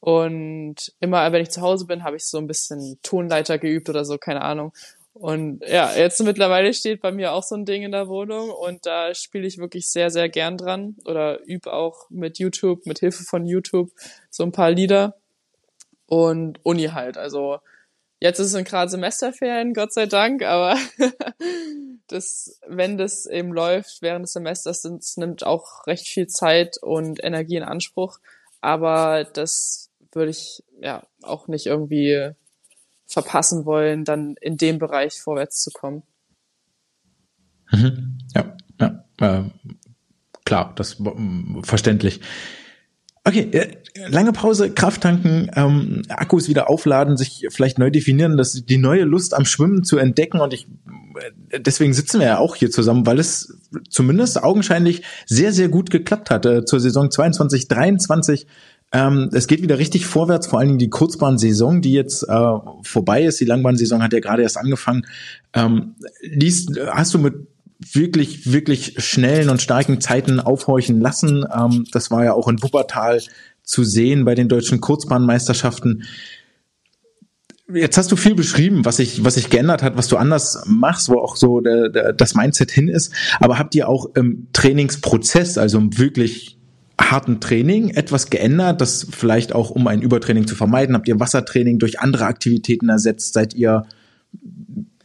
Und 0.00 0.92
immer, 1.00 1.32
wenn 1.32 1.42
ich 1.42 1.50
zu 1.50 1.62
Hause 1.62 1.86
bin, 1.86 2.04
habe 2.04 2.16
ich 2.16 2.26
so 2.26 2.38
ein 2.38 2.46
bisschen 2.46 2.98
Tonleiter 3.02 3.58
geübt 3.58 3.88
oder 3.88 4.04
so, 4.04 4.18
keine 4.18 4.42
Ahnung. 4.42 4.72
Und 5.14 5.64
ja, 5.66 5.94
jetzt 5.96 6.22
mittlerweile 6.22 6.74
steht 6.74 7.00
bei 7.00 7.10
mir 7.10 7.32
auch 7.32 7.42
so 7.42 7.54
ein 7.54 7.64
Ding 7.64 7.82
in 7.82 7.92
der 7.92 8.06
Wohnung 8.06 8.50
und 8.50 8.84
da 8.84 9.14
spiele 9.14 9.46
ich 9.46 9.56
wirklich 9.56 9.88
sehr, 9.88 10.10
sehr 10.10 10.28
gern 10.28 10.58
dran 10.58 10.96
oder 11.06 11.42
übe 11.46 11.72
auch 11.72 12.10
mit 12.10 12.38
YouTube, 12.38 12.84
mit 12.84 12.98
Hilfe 12.98 13.24
von 13.24 13.46
YouTube 13.46 13.90
so 14.28 14.44
ein 14.44 14.52
paar 14.52 14.70
Lieder 14.70 15.16
und 16.04 16.60
Uni 16.64 16.88
halt. 16.88 17.16
Also 17.16 17.60
Jetzt 18.26 18.40
ist 18.40 18.54
es 18.54 18.64
gerade 18.64 18.90
Semesterferien, 18.90 19.72
Gott 19.72 19.92
sei 19.92 20.06
Dank, 20.06 20.42
aber 20.42 20.76
das, 22.08 22.58
wenn 22.66 22.98
das 22.98 23.24
eben 23.26 23.52
läuft 23.52 24.02
während 24.02 24.24
des 24.24 24.32
Semesters, 24.32 24.82
das 24.82 25.16
nimmt 25.16 25.46
auch 25.46 25.86
recht 25.86 26.08
viel 26.08 26.26
Zeit 26.26 26.76
und 26.82 27.22
Energie 27.22 27.54
in 27.54 27.62
Anspruch. 27.62 28.18
Aber 28.60 29.22
das 29.22 29.92
würde 30.10 30.32
ich 30.32 30.64
ja 30.80 31.06
auch 31.22 31.46
nicht 31.46 31.66
irgendwie 31.66 32.32
verpassen 33.06 33.64
wollen, 33.64 34.04
dann 34.04 34.34
in 34.40 34.56
dem 34.56 34.80
Bereich 34.80 35.20
vorwärts 35.20 35.62
zu 35.62 35.70
kommen. 35.70 36.02
Mhm. 37.70 38.18
Ja, 38.34 38.56
ja, 38.80 39.04
äh, 39.20 39.44
klar, 40.44 40.72
das 40.74 40.98
äh, 40.98 41.62
verständlich. 41.62 42.20
Okay, 43.26 43.48
äh, 43.50 43.76
lange 44.06 44.30
Pause, 44.30 44.70
Kraft 44.70 45.00
tanken, 45.00 45.50
ähm, 45.56 46.02
Akkus 46.08 46.48
wieder 46.48 46.70
aufladen, 46.70 47.16
sich 47.16 47.44
vielleicht 47.50 47.76
neu 47.76 47.90
definieren, 47.90 48.36
das 48.36 48.52
die 48.52 48.78
neue 48.78 49.02
Lust 49.02 49.34
am 49.34 49.44
Schwimmen 49.44 49.82
zu 49.82 49.98
entdecken 49.98 50.38
und 50.38 50.54
ich 50.54 50.68
äh, 51.50 51.58
deswegen 51.58 51.92
sitzen 51.92 52.20
wir 52.20 52.26
ja 52.28 52.38
auch 52.38 52.54
hier 52.54 52.70
zusammen, 52.70 53.04
weil 53.04 53.18
es 53.18 53.58
zumindest 53.90 54.40
augenscheinlich 54.40 55.02
sehr 55.26 55.52
sehr 55.52 55.68
gut 55.68 55.90
geklappt 55.90 56.30
hat 56.30 56.46
äh, 56.46 56.64
zur 56.64 56.78
Saison 56.78 57.10
22 57.10 57.66
23. 57.66 58.46
Ähm, 58.92 59.30
es 59.32 59.48
geht 59.48 59.60
wieder 59.60 59.78
richtig 59.78 60.06
vorwärts, 60.06 60.46
vor 60.46 60.60
allen 60.60 60.68
Dingen 60.68 60.78
die 60.78 60.90
Kurzbahnsaison, 60.90 61.82
die 61.82 61.94
jetzt 61.94 62.22
äh, 62.22 62.52
vorbei 62.82 63.24
ist. 63.24 63.40
Die 63.40 63.44
Langbahnsaison 63.44 64.04
hat 64.04 64.12
ja 64.12 64.20
gerade 64.20 64.44
erst 64.44 64.56
angefangen. 64.56 65.04
Ähm, 65.52 65.96
liest, 66.22 66.78
hast 66.92 67.12
du 67.12 67.18
mit 67.18 67.34
wirklich, 67.78 68.52
wirklich 68.52 68.94
schnellen 68.98 69.50
und 69.50 69.60
starken 69.60 70.00
Zeiten 70.00 70.40
aufhorchen 70.40 71.00
lassen. 71.00 71.44
Ähm, 71.54 71.84
das 71.92 72.10
war 72.10 72.24
ja 72.24 72.32
auch 72.32 72.48
in 72.48 72.62
Wuppertal 72.62 73.20
zu 73.62 73.84
sehen 73.84 74.24
bei 74.24 74.34
den 74.34 74.48
deutschen 74.48 74.80
Kurzbahnmeisterschaften. 74.80 76.04
Jetzt 77.72 77.98
hast 77.98 78.12
du 78.12 78.16
viel 78.16 78.36
beschrieben, 78.36 78.84
was 78.84 78.98
sich 78.98 79.24
was 79.24 79.34
sich 79.34 79.50
geändert 79.50 79.82
hat, 79.82 79.96
was 79.96 80.06
du 80.06 80.16
anders 80.16 80.62
machst, 80.66 81.08
wo 81.08 81.18
auch 81.18 81.36
so 81.36 81.60
der, 81.60 81.88
der, 81.88 82.12
das 82.12 82.34
Mindset 82.34 82.70
hin 82.70 82.88
ist. 82.88 83.12
Aber 83.40 83.58
habt 83.58 83.74
ihr 83.74 83.88
auch 83.88 84.06
im 84.14 84.46
Trainingsprozess, 84.52 85.58
also 85.58 85.78
im 85.78 85.98
wirklich 85.98 86.58
harten 87.00 87.40
Training, 87.40 87.90
etwas 87.90 88.30
geändert, 88.30 88.80
das 88.80 89.08
vielleicht 89.10 89.52
auch 89.52 89.70
um 89.70 89.88
ein 89.88 90.00
Übertraining 90.00 90.46
zu 90.46 90.54
vermeiden? 90.54 90.94
Habt 90.94 91.08
ihr 91.08 91.18
Wassertraining 91.18 91.80
durch 91.80 91.98
andere 91.98 92.26
Aktivitäten 92.26 92.88
ersetzt? 92.88 93.34
Seid 93.34 93.52
ihr 93.54 93.84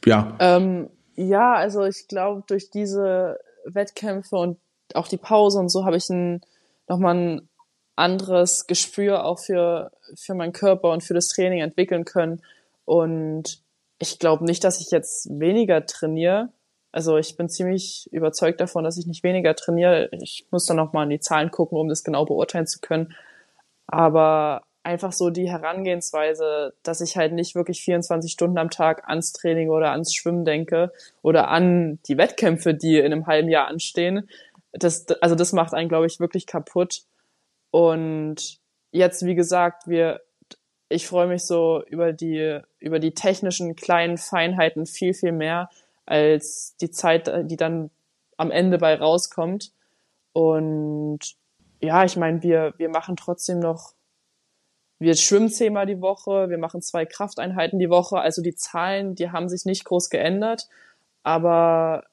ja? 0.05 0.37
Ähm 0.39 0.87
ja, 1.15 1.53
also 1.53 1.83
ich 1.83 2.07
glaube, 2.07 2.43
durch 2.47 2.69
diese 2.69 3.39
Wettkämpfe 3.65 4.35
und 4.35 4.57
auch 4.93 5.07
die 5.07 5.17
Pause 5.17 5.59
und 5.59 5.69
so 5.69 5.85
habe 5.85 5.97
ich 5.97 6.09
ein, 6.09 6.41
nochmal 6.87 7.15
ein 7.15 7.49
anderes 7.95 8.67
Gespür 8.67 9.25
auch 9.25 9.39
für, 9.39 9.91
für 10.15 10.33
meinen 10.33 10.53
Körper 10.53 10.91
und 10.91 11.03
für 11.03 11.13
das 11.13 11.27
Training 11.27 11.59
entwickeln 11.59 12.05
können. 12.05 12.41
Und 12.85 13.61
ich 13.99 14.19
glaube 14.19 14.45
nicht, 14.45 14.63
dass 14.63 14.81
ich 14.81 14.91
jetzt 14.91 15.29
weniger 15.29 15.85
trainiere. 15.85 16.49
Also 16.91 17.17
ich 17.17 17.37
bin 17.37 17.47
ziemlich 17.47 18.09
überzeugt 18.11 18.59
davon, 18.59 18.83
dass 18.83 18.97
ich 18.97 19.05
nicht 19.05 19.23
weniger 19.23 19.55
trainiere. 19.55 20.09
Ich 20.11 20.47
muss 20.51 20.65
dann 20.65 20.77
nochmal 20.77 21.05
in 21.05 21.11
die 21.11 21.19
Zahlen 21.19 21.51
gucken, 21.51 21.77
um 21.77 21.87
das 21.87 22.03
genau 22.03 22.25
beurteilen 22.25 22.67
zu 22.67 22.79
können. 22.79 23.15
Aber 23.87 24.63
einfach 24.83 25.11
so 25.11 25.29
die 25.29 25.49
Herangehensweise, 25.49 26.73
dass 26.83 27.01
ich 27.01 27.17
halt 27.17 27.33
nicht 27.33 27.55
wirklich 27.55 27.83
24 27.83 28.31
Stunden 28.31 28.57
am 28.57 28.69
Tag 28.69 29.07
ans 29.07 29.31
Training 29.31 29.69
oder 29.69 29.91
ans 29.91 30.13
Schwimmen 30.13 30.45
denke 30.45 30.91
oder 31.21 31.49
an 31.49 31.99
die 32.07 32.17
Wettkämpfe, 32.17 32.73
die 32.73 32.97
in 32.97 33.05
einem 33.05 33.27
halben 33.27 33.49
Jahr 33.49 33.67
anstehen. 33.67 34.27
Das, 34.71 35.07
also 35.21 35.35
das 35.35 35.53
macht 35.53 35.73
einen, 35.73 35.89
glaube 35.89 36.07
ich, 36.07 36.19
wirklich 36.19 36.47
kaputt. 36.47 37.03
Und 37.69 38.59
jetzt, 38.91 39.25
wie 39.25 39.35
gesagt, 39.35 39.87
wir, 39.87 40.21
ich 40.89 41.07
freue 41.07 41.27
mich 41.27 41.43
so 41.43 41.83
über 41.87 42.11
die, 42.11 42.59
über 42.79 42.99
die 42.99 43.13
technischen 43.13 43.75
kleinen 43.75 44.17
Feinheiten 44.17 44.85
viel, 44.85 45.13
viel 45.13 45.31
mehr 45.31 45.69
als 46.05 46.75
die 46.81 46.89
Zeit, 46.89 47.31
die 47.49 47.57
dann 47.57 47.91
am 48.37 48.49
Ende 48.51 48.79
bei 48.79 48.95
rauskommt. 48.95 49.71
Und 50.33 51.19
ja, 51.81 52.03
ich 52.03 52.17
meine, 52.17 52.41
wir, 52.41 52.73
wir 52.77 52.89
machen 52.89 53.15
trotzdem 53.15 53.59
noch 53.59 53.93
wir 55.01 55.15
schwimmen 55.15 55.49
zehnmal 55.49 55.87
die 55.87 55.99
Woche, 55.99 56.51
wir 56.51 56.59
machen 56.59 56.83
zwei 56.83 57.07
Krafteinheiten 57.07 57.79
die 57.79 57.89
Woche. 57.89 58.19
Also 58.19 58.43
die 58.43 58.53
Zahlen, 58.53 59.15
die 59.15 59.31
haben 59.31 59.49
sich 59.49 59.65
nicht 59.65 59.83
groß 59.83 60.11
geändert. 60.11 60.67
Aber 61.23 62.03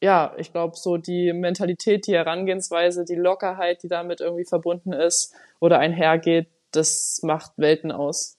ja, 0.00 0.34
ich 0.36 0.50
glaube, 0.50 0.76
so 0.76 0.96
die 0.96 1.32
Mentalität, 1.32 2.08
die 2.08 2.14
Herangehensweise, 2.14 3.04
die 3.04 3.14
Lockerheit, 3.14 3.84
die 3.84 3.88
damit 3.88 4.20
irgendwie 4.20 4.44
verbunden 4.44 4.92
ist 4.92 5.34
oder 5.60 5.78
einhergeht, 5.78 6.48
das 6.72 7.20
macht 7.22 7.52
Welten 7.58 7.92
aus. 7.92 8.38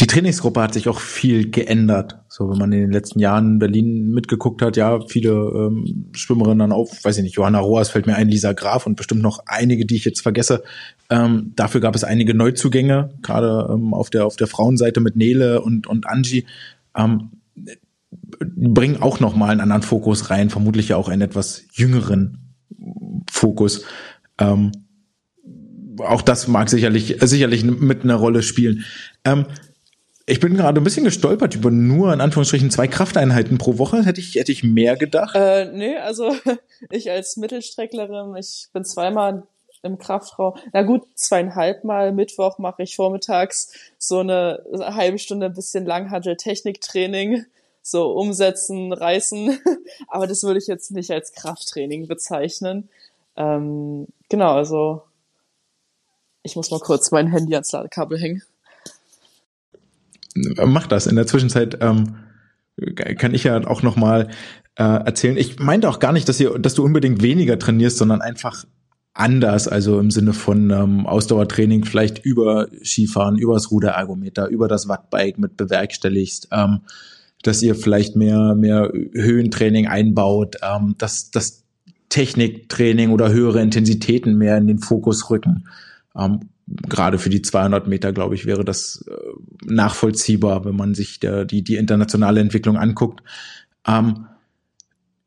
Die 0.00 0.06
Trainingsgruppe 0.06 0.60
hat 0.60 0.74
sich 0.74 0.88
auch 0.88 0.98
viel 0.98 1.50
geändert. 1.50 2.18
So, 2.28 2.50
wenn 2.50 2.58
man 2.58 2.72
in 2.72 2.80
den 2.80 2.92
letzten 2.92 3.20
Jahren 3.20 3.52
in 3.52 3.58
Berlin 3.58 4.10
mitgeguckt 4.10 4.62
hat, 4.62 4.76
ja, 4.76 5.00
viele 5.06 5.30
ähm, 5.30 6.10
Schwimmerinnen 6.12 6.58
dann 6.58 6.72
auf, 6.72 7.04
weiß 7.04 7.18
ich 7.18 7.22
nicht, 7.22 7.36
Johanna 7.36 7.60
Roas 7.60 7.90
fällt 7.90 8.06
mir 8.06 8.16
ein, 8.16 8.28
Lisa 8.28 8.52
Graf 8.52 8.86
und 8.86 8.96
bestimmt 8.96 9.22
noch 9.22 9.40
einige, 9.46 9.86
die 9.86 9.96
ich 9.96 10.04
jetzt 10.04 10.22
vergesse. 10.22 10.62
Ähm, 11.10 11.52
dafür 11.54 11.80
gab 11.80 11.94
es 11.94 12.02
einige 12.02 12.34
Neuzugänge, 12.34 13.14
gerade 13.22 13.68
ähm, 13.72 13.94
auf 13.94 14.10
der 14.10 14.26
auf 14.26 14.36
der 14.36 14.46
Frauenseite 14.46 15.00
mit 15.00 15.16
Nele 15.16 15.60
und 15.60 15.86
und 15.86 16.08
Angie. 16.08 16.46
Ähm, 16.96 17.30
bringen 18.40 19.02
auch 19.02 19.20
noch 19.20 19.36
mal 19.36 19.50
einen 19.50 19.60
anderen 19.60 19.82
Fokus 19.82 20.30
rein, 20.30 20.50
vermutlich 20.50 20.88
ja 20.88 20.96
auch 20.96 21.08
einen 21.08 21.22
etwas 21.22 21.64
jüngeren 21.72 22.54
Fokus. 23.30 23.84
Ähm, 24.38 24.72
auch 25.98 26.22
das 26.22 26.48
mag 26.48 26.68
sicherlich 26.68 27.18
sicherlich 27.20 27.64
mit 27.64 28.02
einer 28.02 28.16
Rolle 28.16 28.42
spielen. 28.42 28.84
Ähm, 29.24 29.46
ich 30.26 30.40
bin 30.40 30.54
gerade 30.54 30.80
ein 30.80 30.84
bisschen 30.84 31.04
gestolpert 31.04 31.54
über 31.54 31.70
nur 31.70 32.12
in 32.12 32.20
Anführungsstrichen 32.20 32.70
zwei 32.70 32.88
Krafteinheiten 32.88 33.58
pro 33.58 33.78
Woche. 33.78 34.04
Hätte 34.04 34.20
ich 34.20 34.34
hätte 34.36 34.52
ich 34.52 34.62
mehr 34.62 34.96
gedacht? 34.96 35.34
Äh, 35.34 35.70
nee, 35.72 35.96
also 35.96 36.34
ich 36.90 37.10
als 37.10 37.36
Mittelstrecklerin, 37.36 38.34
ich 38.36 38.68
bin 38.72 38.84
zweimal 38.84 39.46
im 39.82 39.98
Kraftraum. 39.98 40.54
Na 40.72 40.82
gut, 40.82 41.02
zweieinhalb 41.14 41.84
Mal 41.84 42.12
Mittwoch 42.12 42.58
mache 42.58 42.82
ich 42.82 42.96
vormittags 42.96 43.72
so 43.98 44.20
eine 44.20 44.64
halbe 44.72 45.18
Stunde 45.18 45.46
ein 45.46 45.54
bisschen 45.54 45.84
Langhantel-Techniktraining 45.84 47.44
so 47.82 48.12
umsetzen, 48.12 48.94
reißen. 48.94 49.58
Aber 50.08 50.26
das 50.26 50.42
würde 50.42 50.58
ich 50.58 50.66
jetzt 50.66 50.90
nicht 50.90 51.10
als 51.10 51.32
Krafttraining 51.32 52.08
bezeichnen. 52.08 52.88
Ähm, 53.36 54.08
genau, 54.30 54.54
also 54.54 55.02
ich 56.42 56.56
muss 56.56 56.70
mal 56.70 56.80
kurz 56.80 57.10
mein 57.10 57.26
Handy 57.28 57.54
ans 57.54 57.72
Ladekabel 57.72 58.18
hängen. 58.18 58.42
Mach 60.34 60.86
das. 60.86 61.06
In 61.06 61.16
der 61.16 61.26
Zwischenzeit 61.26 61.78
ähm, 61.80 62.16
kann 62.96 63.34
ich 63.34 63.44
ja 63.44 63.66
auch 63.66 63.82
noch 63.82 63.96
mal 63.96 64.28
äh, 64.76 64.82
erzählen. 64.82 65.36
Ich 65.36 65.58
meinte 65.58 65.88
auch 65.88 66.00
gar 66.00 66.12
nicht, 66.12 66.28
dass, 66.28 66.40
ihr, 66.40 66.58
dass 66.58 66.74
du 66.74 66.84
unbedingt 66.84 67.22
weniger 67.22 67.58
trainierst, 67.58 67.98
sondern 67.98 68.20
einfach 68.20 68.64
anders, 69.12 69.68
also 69.68 70.00
im 70.00 70.10
Sinne 70.10 70.32
von 70.32 70.70
ähm, 70.70 71.06
Ausdauertraining 71.06 71.84
vielleicht 71.84 72.24
über 72.24 72.66
Skifahren, 72.82 73.38
übers 73.38 73.70
Ruderergometer, 73.70 74.48
über 74.48 74.66
das 74.66 74.88
Wattbike 74.88 75.38
mit 75.38 75.56
bewerkstelligst. 75.56 76.48
Ähm, 76.50 76.80
dass 77.44 77.62
ihr 77.62 77.74
vielleicht 77.74 78.16
mehr, 78.16 78.54
mehr 78.54 78.90
Höhentraining 79.12 79.86
einbaut, 79.86 80.56
ähm, 80.62 80.94
dass 80.98 81.30
das 81.30 81.64
Techniktraining 82.08 83.10
oder 83.10 83.30
höhere 83.30 83.60
Intensitäten 83.60 84.36
mehr 84.36 84.56
in 84.56 84.66
den 84.66 84.78
Fokus 84.78 85.30
rücken. 85.30 85.68
Ähm, 86.16 86.48
gerade 86.66 87.18
für 87.18 87.30
die 87.30 87.42
200 87.42 87.86
Meter, 87.86 88.12
glaube 88.12 88.34
ich, 88.34 88.46
wäre 88.46 88.64
das 88.64 89.04
äh, 89.08 89.14
nachvollziehbar, 89.64 90.64
wenn 90.64 90.76
man 90.76 90.94
sich 90.94 91.20
der, 91.20 91.44
die, 91.44 91.62
die 91.62 91.76
internationale 91.76 92.40
Entwicklung 92.40 92.76
anguckt. 92.76 93.22
Ähm, 93.86 94.26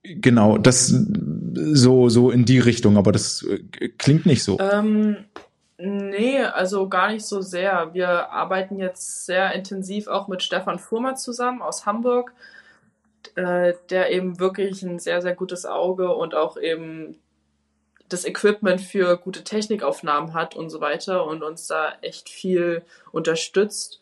genau, 0.03 0.57
das 0.57 0.87
so, 1.53 2.09
so 2.09 2.31
in 2.31 2.45
die 2.45 2.59
Richtung, 2.59 2.97
aber 2.97 3.11
das 3.11 3.43
äh, 3.43 3.89
klingt 3.97 4.25
nicht 4.25 4.43
so. 4.43 4.59
Ähm, 4.59 5.17
Nee, 5.79 6.41
also 6.41 6.89
gar 6.89 7.11
nicht 7.11 7.25
so 7.25 7.41
sehr. 7.41 7.93
Wir 7.93 8.31
arbeiten 8.31 8.79
jetzt 8.79 9.27
sehr 9.27 9.53
intensiv 9.53 10.07
auch 10.07 10.27
mit 10.27 10.41
Stefan 10.41 10.79
Fuhrmann 10.79 11.17
zusammen 11.17 11.61
aus 11.61 11.85
Hamburg, 11.85 12.33
äh, 13.35 13.73
der 13.91 14.11
eben 14.11 14.39
wirklich 14.39 14.81
ein 14.81 14.97
sehr, 14.97 15.21
sehr 15.21 15.35
gutes 15.35 15.67
Auge 15.67 16.15
und 16.15 16.33
auch 16.33 16.57
eben 16.57 17.17
das 18.09 18.25
Equipment 18.25 18.81
für 18.81 19.17
gute 19.17 19.43
Technikaufnahmen 19.43 20.33
hat 20.33 20.55
und 20.55 20.69
so 20.69 20.81
weiter 20.81 21.25
und 21.25 21.43
uns 21.43 21.67
da 21.67 21.93
echt 22.01 22.29
viel 22.29 22.83
unterstützt. 23.11 24.01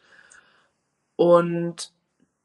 Und 1.16 1.92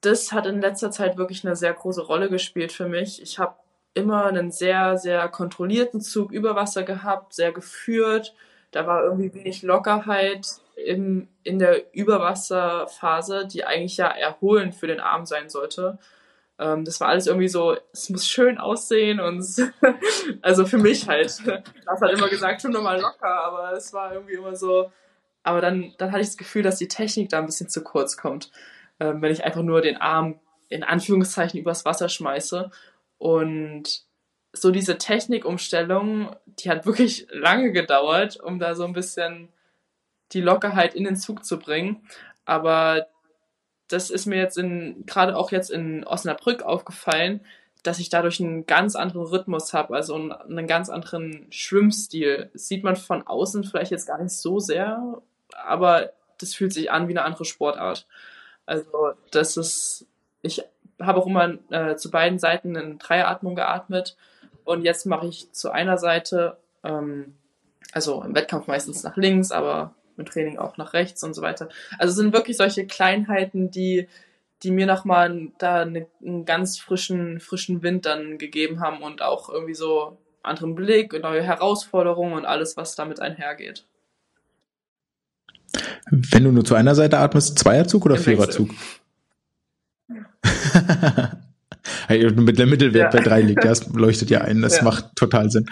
das 0.01 0.33
hat 0.33 0.47
in 0.47 0.61
letzter 0.61 0.91
Zeit 0.91 1.17
wirklich 1.17 1.45
eine 1.45 1.57
sehr 1.57 1.75
große 1.75 2.03
Rolle 2.03 2.31
gespielt 2.31 2.73
für 2.73 2.89
mich. 2.89 3.21
Ich 3.23 3.39
habe 3.39 3.57
immer 3.95 4.27
einen 4.27 4.51
sehr, 4.51 4.97
sehr 4.97 5.29
kontrollierten 5.29 6.01
Zug 6.01 6.33
über 6.33 6.55
Wasser 6.55 6.85
gehabt, 6.85 7.35
sehr 7.35 7.53
geführt 7.53 8.35
da 8.71 8.87
war 8.87 9.05
irgendwie 9.05 9.35
wenig 9.35 9.63
Lockerheit 9.63 10.47
im, 10.77 11.29
in 11.43 11.59
der 11.59 11.95
Überwasserphase, 11.95 13.47
die 13.47 13.65
eigentlich 13.65 13.97
ja 13.97 14.07
erholend 14.07 14.75
für 14.75 14.87
den 14.87 15.01
Arm 15.01 15.27
sein 15.27 15.49
sollte. 15.49 15.99
Ähm, 16.61 16.85
das 16.85 17.01
war 17.01 17.09
alles 17.09 17.27
irgendwie 17.27 17.49
so, 17.49 17.75
es 17.93 18.11
muss 18.11 18.29
schön 18.29 18.59
aussehen 18.59 19.19
und 19.19 19.43
also 20.43 20.67
für 20.67 20.77
mich 20.77 21.09
halt. 21.09 21.25
Das 21.25 22.01
hat 22.01 22.11
immer 22.13 22.29
gesagt, 22.29 22.61
schon 22.61 22.73
nochmal 22.73 23.01
locker, 23.01 23.45
aber 23.45 23.73
es 23.73 23.93
war 23.95 24.13
irgendwie 24.13 24.35
immer 24.35 24.55
so. 24.55 24.93
Aber 25.43 25.63
dann, 25.63 25.95
dann 25.97 26.13
hatte 26.13 26.21
ich 26.21 26.29
das 26.29 26.37
Gefühl, 26.37 26.63
dass 26.63 26.77
die 26.77 26.89
Technik 26.89 27.31
da 27.31 27.39
ein 27.39 27.47
bisschen 27.47 27.71
zu 27.71 27.83
kurz 27.83 28.19
kommt, 28.19 28.51
ähm, 29.01 29.23
wenn 29.23 29.33
ich 29.33 29.43
einfach 29.43 29.63
nur 29.63 29.81
den 29.81 29.97
Arm 29.97 30.39
in 30.69 30.85
Anführungszeichen 30.85 31.59
übers 31.59 31.87
Wasser 31.87 32.11
schmeiße. 32.11 32.71
Und 33.17 34.03
so 34.53 34.71
diese 34.71 34.99
Technikumstellung, 34.99 36.37
die 36.45 36.69
hat 36.69 36.85
wirklich 36.85 37.27
lange 37.31 37.73
gedauert, 37.73 38.39
um 38.39 38.59
da 38.59 38.75
so 38.75 38.85
ein 38.85 38.93
bisschen 38.93 39.49
die 40.33 40.43
Lockerheit 40.43 40.95
in 40.95 41.05
den 41.05 41.17
Zug 41.17 41.43
zu 41.45 41.59
bringen. 41.59 42.07
Aber 42.45 43.07
das 43.91 44.11
ist 44.11 44.27
mir 44.27 44.39
jetzt 44.39 44.57
in, 44.57 45.05
gerade 45.05 45.37
auch 45.37 45.51
jetzt 45.51 45.71
in 45.71 46.05
Osnabrück 46.05 46.63
aufgefallen, 46.63 47.41
dass 47.83 47.99
ich 47.99 48.09
dadurch 48.09 48.41
einen 48.41 48.67
ganz 48.67 48.95
anderen 48.95 49.27
Rhythmus 49.27 49.73
habe, 49.73 49.95
also 49.95 50.15
einen 50.15 50.67
ganz 50.67 50.91
anderen 50.91 51.47
Schwimmstil. 51.51 52.51
Das 52.53 52.69
sieht 52.69 52.85
man 52.85 52.97
von 52.97 53.27
außen 53.27 53.65
vielleicht 53.65 53.91
jetzt 53.91 54.07
gar 54.07 54.23
nicht 54.23 54.33
so 54.33 54.61
sehr, 54.61 55.21
aber 55.65 56.13
das 56.39 56.55
fühlt 56.55 56.73
sich 56.73 56.91
an 56.91 57.09
wie 57.09 57.13
eine 57.13 57.25
andere 57.25 57.45
Sportart. 57.45 58.07
Also 58.67 59.13
das 59.31 59.57
ist, 59.57 60.07
ich 60.43 60.63
habe 61.01 61.19
auch 61.19 61.27
immer 61.27 61.59
äh, 61.71 61.97
zu 61.97 62.11
beiden 62.11 62.39
Seiten 62.39 62.77
in 62.77 62.99
Dreieratmung 62.99 63.55
geatmet 63.55 64.17
und 64.65 64.85
jetzt 64.85 65.07
mache 65.07 65.27
ich 65.27 65.51
zu 65.53 65.71
einer 65.71 65.99
Seite, 65.99 66.59
ähm, 66.85 67.35
also 67.93 68.23
im 68.23 68.35
Wettkampf 68.35 68.67
meistens 68.67 69.03
nach 69.03 69.17
links, 69.17 69.51
aber 69.51 69.95
im 70.21 70.27
Training 70.27 70.59
auch 70.59 70.77
nach 70.77 70.93
rechts 70.93 71.23
und 71.25 71.35
so 71.35 71.43
weiter. 71.43 71.69
Also 71.99 72.13
es 72.13 72.17
sind 72.17 72.33
wirklich 72.33 72.57
solche 72.57 72.87
Kleinheiten, 72.87 73.71
die, 73.71 74.07
die 74.63 74.71
mir 74.71 74.87
nochmal 74.87 75.49
da 75.59 75.83
eine, 75.83 76.07
einen 76.25 76.45
ganz 76.45 76.79
frischen, 76.79 77.41
frischen 77.41 77.83
Wind 77.83 78.07
dann 78.07 78.39
gegeben 78.39 78.81
haben 78.81 79.03
und 79.03 79.23
auch 79.23 79.49
irgendwie 79.49 79.75
so 79.75 80.19
anderen 80.43 80.75
Blick, 80.75 81.13
neue 81.21 81.43
Herausforderungen 81.43 82.35
und 82.35 82.45
alles, 82.45 82.77
was 82.77 82.95
damit 82.95 83.21
einhergeht. 83.21 83.85
Wenn 86.11 86.45
du 86.45 86.53
nur 86.53 86.65
zu 86.65 86.75
einer 86.75 86.95
Seite 86.95 87.19
atmest, 87.19 87.59
Zweierzug 87.59 88.05
oder 88.07 88.17
Im 88.17 88.23
Viererzug? 88.23 88.71
mit 92.09 92.59
der 92.59 92.67
Mittelwert 92.67 93.15
ja. 93.15 93.21
bei 93.21 93.25
drei 93.25 93.43
liegt. 93.43 93.65
Das 93.65 93.87
leuchtet 93.93 94.31
ja 94.31 94.41
ein. 94.41 94.63
Das 94.63 94.79
ja. 94.79 94.85
macht 94.85 95.15
total 95.17 95.51
Sinn. 95.51 95.71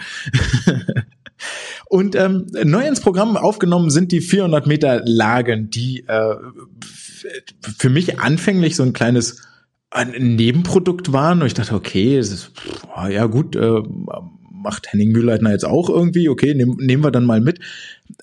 Und 1.89 2.15
ähm, 2.15 2.45
neu 2.63 2.87
ins 2.87 3.01
Programm 3.01 3.35
aufgenommen 3.35 3.89
sind 3.89 4.11
die 4.11 4.21
400 4.21 4.67
Meter 4.67 5.01
Lagen, 5.05 5.71
die 5.71 6.05
äh, 6.07 6.35
für 7.77 7.89
mich 7.89 8.19
anfänglich 8.19 8.75
so 8.75 8.83
ein 8.83 8.93
kleines 8.93 9.41
ein 9.89 10.11
Nebenprodukt 10.35 11.13
waren. 11.13 11.41
Und 11.41 11.47
ich 11.47 11.55
dachte, 11.55 11.73
okay, 11.73 12.15
es 12.15 12.31
ist, 12.31 12.51
ja 13.09 13.25
gut, 13.25 13.55
äh, 13.55 13.81
macht 14.51 14.91
Henning 14.91 15.11
Mühlleitner 15.11 15.51
jetzt 15.51 15.65
auch 15.65 15.89
irgendwie, 15.89 16.29
okay, 16.29 16.53
nehm, 16.53 16.77
nehmen 16.79 17.03
wir 17.03 17.09
dann 17.09 17.25
mal 17.25 17.41
mit. 17.41 17.59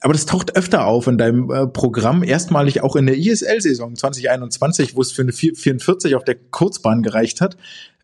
Aber 0.01 0.13
das 0.13 0.27
taucht 0.27 0.55
öfter 0.55 0.87
auf 0.87 1.09
in 1.09 1.19
deinem 1.19 1.51
äh, 1.51 1.67
Programm, 1.67 2.23
erstmalig 2.23 2.83
auch 2.83 2.95
in 2.95 3.07
der 3.07 3.17
ISL-Saison 3.17 3.97
2021, 3.97 4.95
wo 4.95 5.01
es 5.01 5.11
für 5.11 5.23
eine 5.23 5.33
44 5.33 6.15
auf 6.15 6.23
der 6.23 6.37
Kurzbahn 6.37 7.03
gereicht 7.03 7.41
hat. 7.41 7.57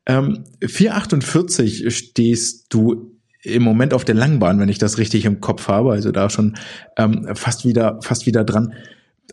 Ähm, 0.06 0.42
4,48 0.60 1.90
stehst 1.90 2.66
du 2.74 3.12
im 3.42 3.62
Moment 3.62 3.92
auf 3.92 4.04
der 4.04 4.14
Langbahn, 4.14 4.60
wenn 4.60 4.68
ich 4.68 4.78
das 4.78 4.98
richtig 4.98 5.24
im 5.24 5.40
Kopf 5.40 5.68
habe, 5.68 5.92
also 5.92 6.12
da 6.12 6.30
schon 6.30 6.56
ähm, 6.96 7.34
fast 7.34 7.64
wieder, 7.64 8.00
fast 8.02 8.26
wieder 8.26 8.44
dran. 8.44 8.74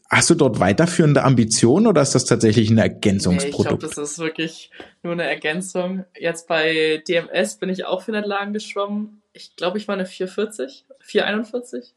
Hast 0.10 0.30
du 0.30 0.36
dort 0.36 0.60
weiterführende 0.60 1.24
Ambitionen 1.24 1.86
oder 1.86 2.02
ist 2.02 2.16
das 2.16 2.26
tatsächlich 2.26 2.70
ein 2.72 2.80
Ergänzungsprodukt? 2.80 3.54
Nee, 3.54 3.62
ich 3.62 3.68
glaube, 3.68 3.96
das 3.96 3.98
ist 3.98 4.20
wirklich 4.20 4.72
nur 5.04 5.14
eine 5.14 5.24
Ergänzung. 5.24 6.06
Jetzt 6.20 6.48
bei 6.48 7.04
DMS 7.08 7.58
bin 7.58 7.70
ich 7.70 7.86
auch 7.86 8.02
400 8.02 8.28
Lagen 8.28 8.54
geschwommen. 8.54 9.22
Ich 9.34 9.56
glaube, 9.56 9.78
ich 9.78 9.88
war 9.88 9.94
eine 9.94 10.08
440, 10.08 10.86
441. 11.00 11.94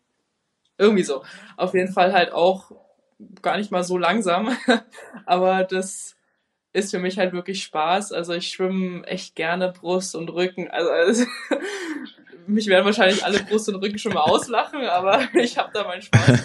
Irgendwie 0.77 1.05
so. 1.05 1.23
Auf 1.57 1.73
jeden 1.73 1.93
Fall 1.93 2.13
halt 2.13 2.33
auch 2.33 2.73
gar 3.41 3.57
nicht 3.57 3.71
mal 3.71 3.85
so 3.85 3.97
langsam. 3.97 4.51
Aber 5.27 5.65
das 5.65 6.17
ist 6.73 6.91
für 6.91 6.99
mich 6.99 7.19
halt 7.19 7.33
wirklich 7.33 7.63
Spaß. 7.63 8.13
Also 8.13 8.33
ich 8.33 8.49
schwimme 8.49 9.07
echt 9.07 9.35
gerne 9.35 9.73
Brust 9.73 10.15
und 10.15 10.31
Rücken. 10.31 10.69
Also, 10.69 10.91
also 10.91 11.25
mich 12.47 12.67
werden 12.67 12.85
wahrscheinlich 12.85 13.25
alle 13.25 13.41
Brust 13.41 13.69
und 13.69 13.77
Rücken 13.77 13.99
schon 13.99 14.15
mal 14.15 14.23
auslachen, 14.23 14.85
aber 14.87 15.29
ich 15.35 15.59
habe 15.59 15.71
da 15.73 15.85
meinen 15.85 16.03
Spaß. 16.03 16.41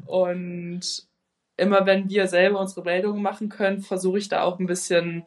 Und 0.06 0.80
immer 1.56 1.86
wenn 1.86 2.08
wir 2.08 2.26
selber 2.26 2.58
unsere 2.58 2.82
Meldungen 2.82 3.22
machen 3.22 3.48
können, 3.48 3.80
versuche 3.80 4.18
ich 4.18 4.28
da 4.28 4.42
auch 4.42 4.58
ein 4.58 4.66
bisschen 4.66 5.24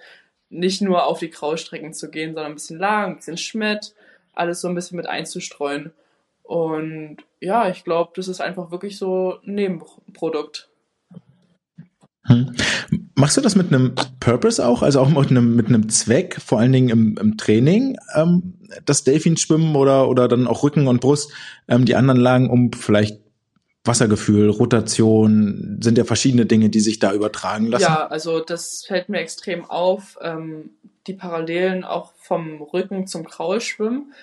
nicht 0.50 0.82
nur 0.82 1.06
auf 1.06 1.20
die 1.20 1.30
Kraulstrecken 1.30 1.94
zu 1.94 2.12
gehen, 2.12 2.34
sondern 2.34 2.52
ein 2.52 2.56
bisschen 2.56 2.80
lang, 2.80 3.12
ein 3.12 3.16
bisschen 3.18 3.38
Schmett, 3.38 3.96
alles 4.34 4.62
so 4.62 4.68
ein 4.68 4.76
bisschen 4.76 4.98
mit 4.98 5.08
einzustreuen. 5.08 5.94
Und 6.44 7.18
ja, 7.39 7.70
ich 7.70 7.84
glaube, 7.84 8.12
das 8.16 8.28
ist 8.28 8.41
einfach 8.41 8.72
wirklich 8.72 8.98
so 8.98 9.39
ein 9.46 9.56
Nebenprodukt. 9.56 10.70
Hm. 12.26 12.56
Machst 13.16 13.38
du 13.38 13.41
das 13.41 13.56
mit 13.56 13.68
einem 13.68 13.96
Purpose 14.24 14.66
auch, 14.66 14.84
also 14.84 15.02
auch 15.02 15.10
mit 15.10 15.32
einem, 15.32 15.56
mit 15.56 15.68
einem 15.68 15.90
Zweck, 15.90 16.40
vor 16.40 16.60
allen 16.60 16.72
Dingen 16.72 16.90
im, 16.90 17.18
im 17.18 17.38
Training, 17.38 17.98
ähm, 18.16 18.54
das 18.86 19.04
Delfinschwimmen 19.04 19.76
oder, 19.76 20.08
oder 20.08 20.28
dann 20.28 20.48
auch 20.48 20.64
Rücken 20.64 20.88
und 20.88 21.02
Brust, 21.02 21.32
ähm, 21.68 21.86
die 21.86 21.96
anderen 21.96 22.20
Lagen, 22.20 22.50
um 22.50 22.72
vielleicht 22.72 23.20
Wassergefühl, 23.84 24.50
Rotation, 24.50 25.80
sind 25.82 25.98
ja 25.98 26.06
verschiedene 26.06 26.46
Dinge, 26.46 26.70
die 26.70 26.80
sich 26.80 27.00
da 27.00 27.12
übertragen 27.12 27.68
lassen. 27.68 27.84
Ja, 27.84 28.08
also 28.08 28.40
das 28.40 28.86
fällt 28.86 29.10
mir 29.10 29.20
extrem 29.20 29.66
auf, 29.66 30.18
ähm, 30.22 30.70
die 31.06 31.14
Parallelen 31.14 31.84
auch 31.84 32.14
vom 32.16 32.62
Rücken 32.62 33.08
zum 33.08 33.26
Kraulschwimmen. 33.26 34.14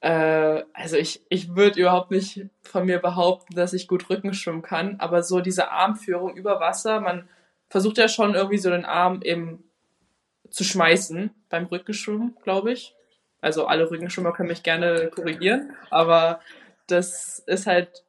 Äh, 0.00 0.64
also 0.72 0.96
ich, 0.96 1.22
ich 1.28 1.54
würde 1.54 1.80
überhaupt 1.80 2.10
nicht 2.10 2.46
von 2.62 2.86
mir 2.86 2.98
behaupten, 2.98 3.54
dass 3.54 3.72
ich 3.72 3.86
gut 3.86 4.10
Rücken 4.10 4.34
schwimmen 4.34 4.62
kann, 4.62 4.96
aber 4.98 5.22
so 5.22 5.40
diese 5.40 5.70
Armführung 5.70 6.36
über 6.36 6.58
Wasser, 6.58 7.00
man 7.00 7.28
versucht 7.72 7.96
ja 7.96 8.06
schon 8.06 8.34
irgendwie 8.34 8.58
so 8.58 8.68
den 8.68 8.84
Arm 8.84 9.22
eben 9.22 9.64
zu 10.50 10.62
schmeißen 10.62 11.30
beim 11.48 11.64
Rückenschwimmen, 11.64 12.36
glaube 12.42 12.70
ich. 12.70 12.94
Also 13.40 13.64
alle 13.66 13.90
Rückenschwimmer 13.90 14.32
können 14.34 14.50
mich 14.50 14.62
gerne 14.62 15.08
korrigieren, 15.08 15.74
aber 15.88 16.40
das 16.86 17.38
ist 17.46 17.66
halt 17.66 18.04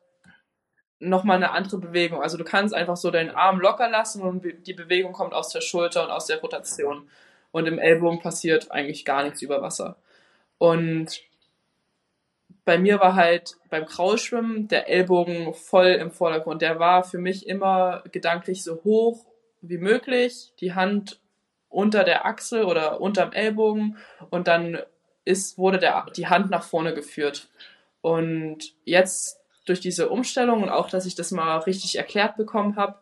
nochmal 0.99 1.38
eine 1.38 1.51
andere 1.51 1.78
Bewegung. 1.78 2.22
Also 2.22 2.36
du 2.38 2.43
kannst 2.43 2.74
einfach 2.74 2.97
so 2.97 3.09
deinen 3.09 3.30
Arm 3.30 3.61
locker 3.61 3.89
lassen 3.89 4.22
und 4.22 4.45
die 4.68 4.74
Bewegung 4.74 5.14
kommt 5.14 5.34
aus 5.34 5.47
der 5.47 5.61
Schulter 5.61 6.03
und 6.03 6.11
aus 6.11 6.26
der 6.26 6.41
Rotation. 6.41 7.07
Und 7.51 7.66
im 7.66 7.80
Ellbogen 7.80 8.20
passiert 8.20 8.70
eigentlich 8.70 9.05
gar 9.05 9.24
nichts 9.24 9.41
über 9.41 9.61
Wasser. 9.61 9.95
Und 10.57 11.22
bei 12.66 12.78
mir 12.78 12.99
war 12.99 13.16
halt 13.16 13.55
beim 13.70 13.86
Kraulschwimmen 13.86 14.68
der 14.68 14.89
Ellbogen 14.89 15.53
voll 15.53 15.88
im 15.88 16.11
Vordergrund. 16.11 16.61
Der 16.61 16.80
war 16.80 17.05
für 17.05 17.18
mich 17.18 17.47
immer 17.47 18.03
gedanklich 18.11 18.61
so 18.61 18.84
hoch 18.84 19.26
wie 19.70 19.78
möglich, 19.78 20.53
die 20.59 20.74
Hand 20.74 21.20
unter 21.70 22.03
der 22.03 22.26
Achsel 22.26 22.66
oder 22.66 23.01
unterm 23.01 23.32
Ellbogen 23.32 23.97
und 24.30 24.47
dann 24.47 24.80
ist, 25.26 25.57
wurde 25.57 25.80
der, 25.80 26.05
die 26.16 26.28
Hand 26.28 26.49
nach 26.49 26.64
vorne 26.64 26.93
geführt. 26.93 27.47
Und 28.01 28.76
jetzt 28.84 29.39
durch 29.66 29.80
diese 29.80 30.09
Umstellung 30.09 30.61
und 30.61 30.70
auch, 30.70 30.89
dass 30.89 31.05
ich 31.05 31.16
das 31.16 31.32
mal 31.32 31.57
richtig 31.59 31.97
erklärt 31.97 32.36
bekommen 32.36 32.76
habe, 32.76 32.99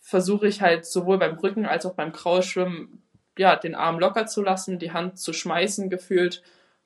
versuche 0.00 0.48
ich 0.48 0.60
halt 0.60 0.86
sowohl 0.86 1.18
beim 1.18 1.36
Rücken 1.36 1.66
als 1.66 1.86
auch 1.86 1.94
beim 1.94 2.12
Kraulschwimmen 2.12 3.02
ja, 3.36 3.56
den 3.56 3.74
Arm 3.74 3.98
locker 3.98 4.26
zu 4.26 4.42
lassen, 4.42 4.78
die 4.78 4.92
Hand 4.92 5.18
zu 5.18 5.32
schmeißen 5.32 5.90
gefühlt 5.90 6.42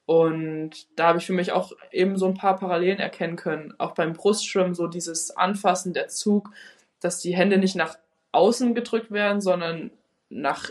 und 0.09 0.87
da 0.97 1.09
habe 1.09 1.19
ich 1.19 1.27
für 1.27 1.35
mich 1.35 1.53
auch 1.53 1.73
eben 1.93 2.17
so 2.17 2.25
ein 2.25 2.33
paar 2.33 2.57
Parallelen 2.57 2.99
erkennen 2.99 3.37
können. 3.37 3.75
Auch 3.77 3.93
beim 3.93 4.15
Brustschwimmen, 4.15 4.75
so 4.75 4.87
dieses 4.87 5.37
Anfassen, 5.37 5.93
der 5.93 6.09
Zug, 6.09 6.49
dass 6.99 7.21
die 7.21 7.37
Hände 7.37 7.59
nicht 7.59 7.77
nach 7.77 7.99
außen 8.39 8.74
gedrückt 8.74 9.11
werden, 9.11 9.41
sondern 9.41 9.91
nach, 10.30 10.70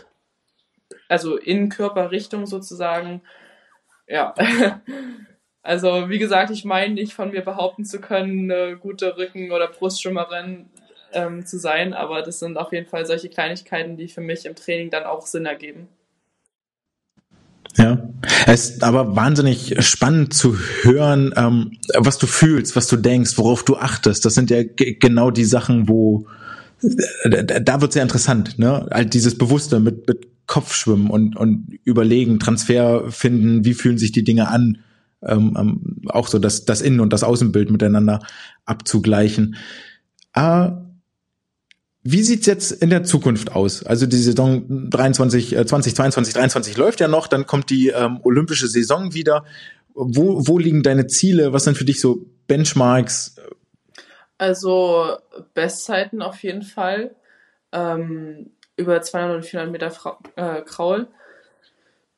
also 1.08 1.36
in 1.36 1.68
Körperrichtung 1.68 2.46
sozusagen. 2.46 3.22
Ja. 4.06 4.34
Also, 5.60 6.08
wie 6.08 6.18
gesagt, 6.18 6.50
ich 6.50 6.64
meine 6.64 6.94
nicht 6.94 7.12
von 7.12 7.30
mir 7.30 7.42
behaupten 7.42 7.84
zu 7.84 8.00
können, 8.00 8.50
eine 8.50 8.78
gute 8.78 9.18
Rücken- 9.18 9.52
oder 9.52 9.68
Brustschwimmerin 9.68 10.64
ähm, 11.12 11.44
zu 11.44 11.58
sein, 11.58 11.92
aber 11.92 12.22
das 12.22 12.38
sind 12.38 12.56
auf 12.56 12.72
jeden 12.72 12.86
Fall 12.86 13.04
solche 13.04 13.28
Kleinigkeiten, 13.28 13.98
die 13.98 14.08
für 14.08 14.22
mich 14.22 14.46
im 14.46 14.54
Training 14.54 14.88
dann 14.88 15.04
auch 15.04 15.26
Sinn 15.26 15.44
ergeben. 15.44 15.88
Ja, 17.76 18.08
es 18.46 18.70
ist 18.70 18.82
aber 18.82 19.14
wahnsinnig 19.14 19.74
spannend 19.84 20.34
zu 20.34 20.56
hören, 20.82 21.32
ähm, 21.36 21.78
was 21.94 22.18
du 22.18 22.26
fühlst, 22.26 22.74
was 22.74 22.88
du 22.88 22.96
denkst, 22.96 23.36
worauf 23.36 23.62
du 23.62 23.76
achtest. 23.76 24.24
Das 24.24 24.34
sind 24.34 24.50
ja 24.50 24.62
genau 24.64 25.30
die 25.30 25.44
Sachen, 25.44 25.88
wo 25.88 26.26
da 26.80 27.80
wird's 27.80 27.94
ja 27.94 28.02
interessant, 28.02 28.58
ne? 28.58 28.86
Halt 28.90 29.14
dieses 29.14 29.36
Bewusste 29.36 29.80
mit, 29.80 30.06
mit 30.06 30.28
Kopfschwimmen 30.46 31.10
und, 31.10 31.36
und 31.36 31.78
überlegen, 31.84 32.38
Transfer 32.38 33.10
finden, 33.10 33.64
wie 33.64 33.74
fühlen 33.74 33.98
sich 33.98 34.12
die 34.12 34.24
Dinge 34.24 34.48
an, 34.48 34.78
ähm, 35.22 35.56
ähm, 35.58 36.02
auch 36.08 36.28
so 36.28 36.38
das, 36.38 36.64
das 36.64 36.80
Innen- 36.80 37.00
und 37.00 37.12
das 37.12 37.22
Außenbild 37.22 37.70
miteinander 37.70 38.20
abzugleichen. 38.64 39.56
Äh, 40.34 40.70
wie 42.02 42.22
sieht's 42.22 42.46
jetzt 42.46 42.70
in 42.70 42.90
der 42.90 43.04
Zukunft 43.04 43.52
aus? 43.52 43.82
Also 43.84 44.06
die 44.06 44.16
Saison 44.16 44.88
23, 44.90 45.56
äh, 45.56 45.66
2022, 45.66 46.34
23 46.34 46.76
läuft 46.76 47.00
ja 47.00 47.08
noch, 47.08 47.26
dann 47.26 47.46
kommt 47.46 47.70
die 47.70 47.88
ähm, 47.88 48.20
olympische 48.22 48.68
Saison 48.68 49.12
wieder. 49.12 49.44
Wo, 49.92 50.46
wo 50.46 50.58
liegen 50.58 50.82
deine 50.82 51.08
Ziele? 51.08 51.52
Was 51.52 51.64
sind 51.64 51.76
für 51.76 51.84
dich 51.84 52.00
so 52.00 52.24
Benchmarks? 52.46 53.36
Also 54.38 55.18
Bestzeiten 55.54 56.22
auf 56.22 56.42
jeden 56.42 56.62
Fall. 56.62 57.14
Ähm, 57.72 58.52
über 58.76 59.02
200 59.02 59.36
und 59.36 59.42
400 59.44 59.72
Meter 59.72 59.90
Fra 59.90 60.18
äh, 60.36 60.62
Kraul. 60.62 61.08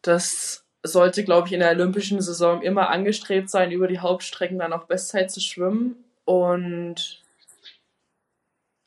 Das 0.03 0.65
sollte, 0.83 1.25
glaube 1.25 1.49
ich, 1.49 1.53
in 1.53 1.61
der 1.61 1.71
olympischen 1.71 2.21
Saison 2.21 2.63
immer 2.63 2.91
angestrebt 2.91 3.51
sein, 3.51 3.73
über 3.73 3.89
die 3.89 3.99
Hauptstrecken 3.99 4.59
dann 4.59 4.73
auch 4.73 4.85
Bestzeit 4.85 5.31
zu 5.31 5.41
schwimmen. 5.41 6.05
Und 6.25 7.23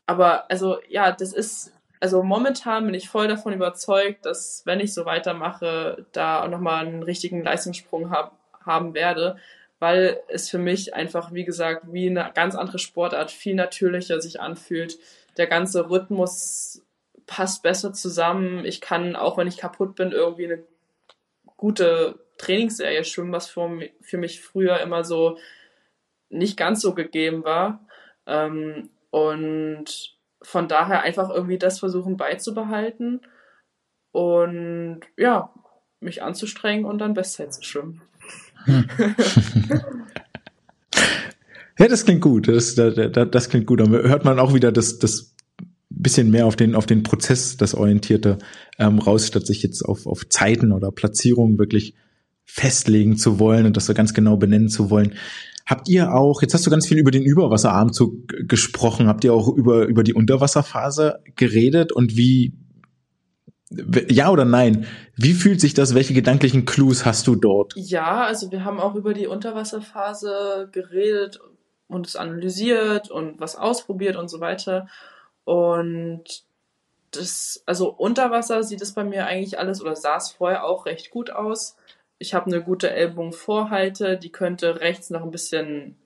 aber 0.06 0.50
also 0.50 0.78
ja, 0.90 1.12
das 1.12 1.34
ist, 1.34 1.74
also 2.00 2.24
momentan 2.24 2.86
bin 2.86 2.94
ich 2.94 3.10
voll 3.10 3.28
davon 3.28 3.54
überzeugt, 3.54 4.26
dass 4.26 4.64
wenn 4.66 4.80
ich 4.80 4.94
so 4.94 5.06
weitermache, 5.06 6.06
da 6.12 6.44
auch 6.44 6.50
nochmal 6.50 6.86
einen 6.86 7.04
richtigen 7.04 7.44
Leistungssprung 7.44 8.12
hab, 8.12 8.38
haben 8.66 8.94
werde, 8.94 9.38
weil 9.84 10.24
es 10.30 10.50
für 10.50 10.60
mich 10.60 10.94
einfach, 10.94 11.34
wie 11.34 11.44
gesagt, 11.44 11.92
wie 11.92 12.10
eine 12.10 12.32
ganz 12.34 12.56
andere 12.56 12.80
Sportart 12.80 13.32
viel 13.32 13.54
natürlicher 13.54 14.22
sich 14.22 14.40
anfühlt. 14.40 14.98
Der 15.36 15.46
ganze 15.46 15.90
Rhythmus 15.90 16.86
passt 17.28 17.64
besser 17.64 17.92
zusammen. 17.92 18.64
Ich 18.64 18.80
kann, 18.80 19.18
auch 19.18 19.38
wenn 19.38 19.50
ich 19.50 19.58
kaputt 19.58 19.96
bin, 19.96 20.14
irgendwie 20.14 20.46
eine 20.46 20.64
gute 21.58 22.18
Trainingsserie 22.38 23.04
schwimmen, 23.04 23.34
was 23.34 23.50
für, 23.50 23.68
mich 24.18 24.40
früher 24.40 24.80
immer 24.80 25.04
so 25.04 25.38
nicht 26.30 26.56
ganz 26.56 26.80
so 26.80 26.94
gegeben 26.94 27.44
war. 27.44 27.86
Ähm, 28.26 28.90
und 29.10 30.16
von 30.42 30.70
daher 30.70 31.02
einfach 31.02 31.30
irgendwie 31.30 31.58
das 31.58 31.80
versuchen 31.80 32.16
beizubehalten 32.16 33.20
und 34.14 35.02
ja, 35.18 35.54
mich 36.00 36.24
anzustrengen 36.24 36.86
und 36.86 37.00
dann 37.00 37.14
Bestzeit 37.14 37.54
zu 37.54 37.64
schwimmen. 37.64 38.02
Ja, 41.80 41.88
das 41.88 42.06
klingt 42.06 42.22
gut. 42.22 42.48
Das, 42.48 42.76
das, 42.76 42.94
das 43.32 43.50
klingt 43.50 43.66
gut. 43.66 43.82
Und 43.82 43.92
hört 43.92 44.26
man 44.26 44.40
auch 44.40 44.54
wieder 44.54 44.72
das, 44.72 45.00
das 45.00 45.34
bisschen 45.90 46.32
mehr 46.32 46.46
auf 46.46 46.56
den, 46.56 46.76
auf 46.76 46.86
den 46.86 47.04
Prozess, 47.04 47.58
das 47.58 47.76
Orientierte 47.76 48.38
ähm, 48.80 49.00
raus, 49.00 49.28
statt 49.28 49.46
sich 49.46 49.64
jetzt 49.64 49.84
auf, 49.84 50.06
auf 50.08 50.28
Zeiten 50.30 50.72
oder 50.72 50.92
Platzierungen 50.92 51.58
wirklich 51.60 51.96
festlegen 52.46 53.18
zu 53.18 53.40
wollen 53.40 53.66
und 53.66 53.78
das 53.78 53.86
so 53.86 53.94
ganz 53.94 54.14
genau 54.14 54.38
benennen 54.38 54.70
zu 54.70 54.90
wollen. 54.90 55.14
Habt 55.66 55.88
ihr 55.88 56.14
auch, 56.14 56.42
jetzt 56.42 56.54
hast 56.54 56.66
du 56.66 56.70
ganz 56.70 56.88
viel 56.88 56.98
über 56.98 57.12
den 57.12 57.24
Überwasserarmzug 57.24 58.48
gesprochen, 58.50 59.08
habt 59.08 59.24
ihr 59.24 59.34
auch 59.34 59.48
über, 59.48 59.86
über 59.86 60.04
die 60.04 60.14
Unterwasserphase 60.14 61.20
geredet 61.36 61.92
und 61.94 62.18
wie, 62.18 62.54
ja 64.10 64.30
oder 64.30 64.46
nein, 64.46 64.86
wie 65.16 65.34
fühlt 65.34 65.62
sich 65.62 65.74
das, 65.74 65.96
welche 65.96 66.14
gedanklichen 66.14 66.66
Clues 66.66 67.06
hast 67.06 67.28
du 67.28 67.36
dort? 67.36 67.74
Ja, 67.76 68.24
also 68.24 68.52
wir 68.52 68.66
haben 68.66 68.80
auch 68.80 68.96
über 68.96 69.14
die 69.14 69.28
Unterwasserphase 69.28 70.70
geredet 70.72 71.40
und 71.88 72.08
es 72.08 72.16
analysiert 72.16 73.12
und 73.12 73.40
was 73.40 73.56
ausprobiert 73.56 74.16
und 74.16 74.30
so 74.30 74.40
weiter. 74.40 74.88
Und 75.44 76.44
das, 77.12 77.64
also 77.66 77.90
unter 77.90 78.32
Wasser 78.32 78.64
sieht 78.64 78.82
es 78.82 78.94
bei 78.94 79.04
mir 79.04 79.28
eigentlich 79.28 79.60
alles 79.60 79.82
oder 79.82 79.96
sah 79.96 80.18
es 80.18 80.32
vorher 80.32 80.66
auch 80.66 80.86
recht 80.86 81.12
gut 81.12 81.30
aus 81.30 81.76
ich 82.24 82.34
habe 82.34 82.46
eine 82.46 82.62
gute 82.62 82.90
Ellbogenvorhalte, 82.90 84.18
die 84.18 84.32
könnte 84.32 84.80
rechts 84.80 85.10
noch 85.10 85.24
ein 85.24 85.32
bisschen 85.32 85.98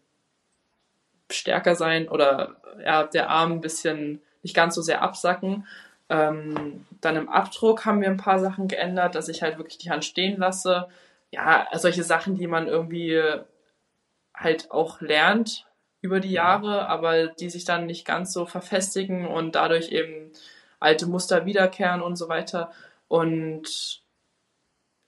stärker 1.29 1.75
sein 1.75 2.09
oder 2.09 2.55
ja, 2.83 3.03
der 3.03 3.29
Arm 3.29 3.51
ein 3.51 3.61
bisschen 3.61 4.21
nicht 4.41 4.55
ganz 4.55 4.73
so 4.73 4.81
sehr 4.81 5.03
absacken. 5.03 5.67
Ähm, 6.09 6.85
dann 7.01 7.15
im 7.15 7.29
Abdruck 7.29 7.85
haben 7.85 8.01
wir 8.01 8.09
ein 8.09 8.17
paar 8.17 8.39
Sachen 8.39 8.67
geändert, 8.67 9.15
dass 9.15 9.29
ich 9.29 9.41
halt 9.41 9.57
wirklich 9.57 9.77
die 9.77 9.89
Hand 9.91 10.05
stehen 10.05 10.37
lasse. 10.37 10.87
Ja, 11.31 11.67
solche 11.73 12.03
Sachen, 12.03 12.35
die 12.35 12.47
man 12.47 12.67
irgendwie 12.67 13.21
halt 14.33 14.71
auch 14.71 15.01
lernt 15.01 15.65
über 16.01 16.19
die 16.19 16.31
Jahre, 16.31 16.87
aber 16.87 17.27
die 17.27 17.49
sich 17.49 17.65
dann 17.65 17.85
nicht 17.85 18.05
ganz 18.05 18.31
so 18.31 18.45
verfestigen 18.45 19.27
und 19.27 19.55
dadurch 19.55 19.91
eben 19.91 20.31
alte 20.79 21.07
Muster 21.07 21.45
wiederkehren 21.45 22.01
und 22.01 22.15
so 22.15 22.29
weiter. 22.29 22.71
Und 23.07 24.01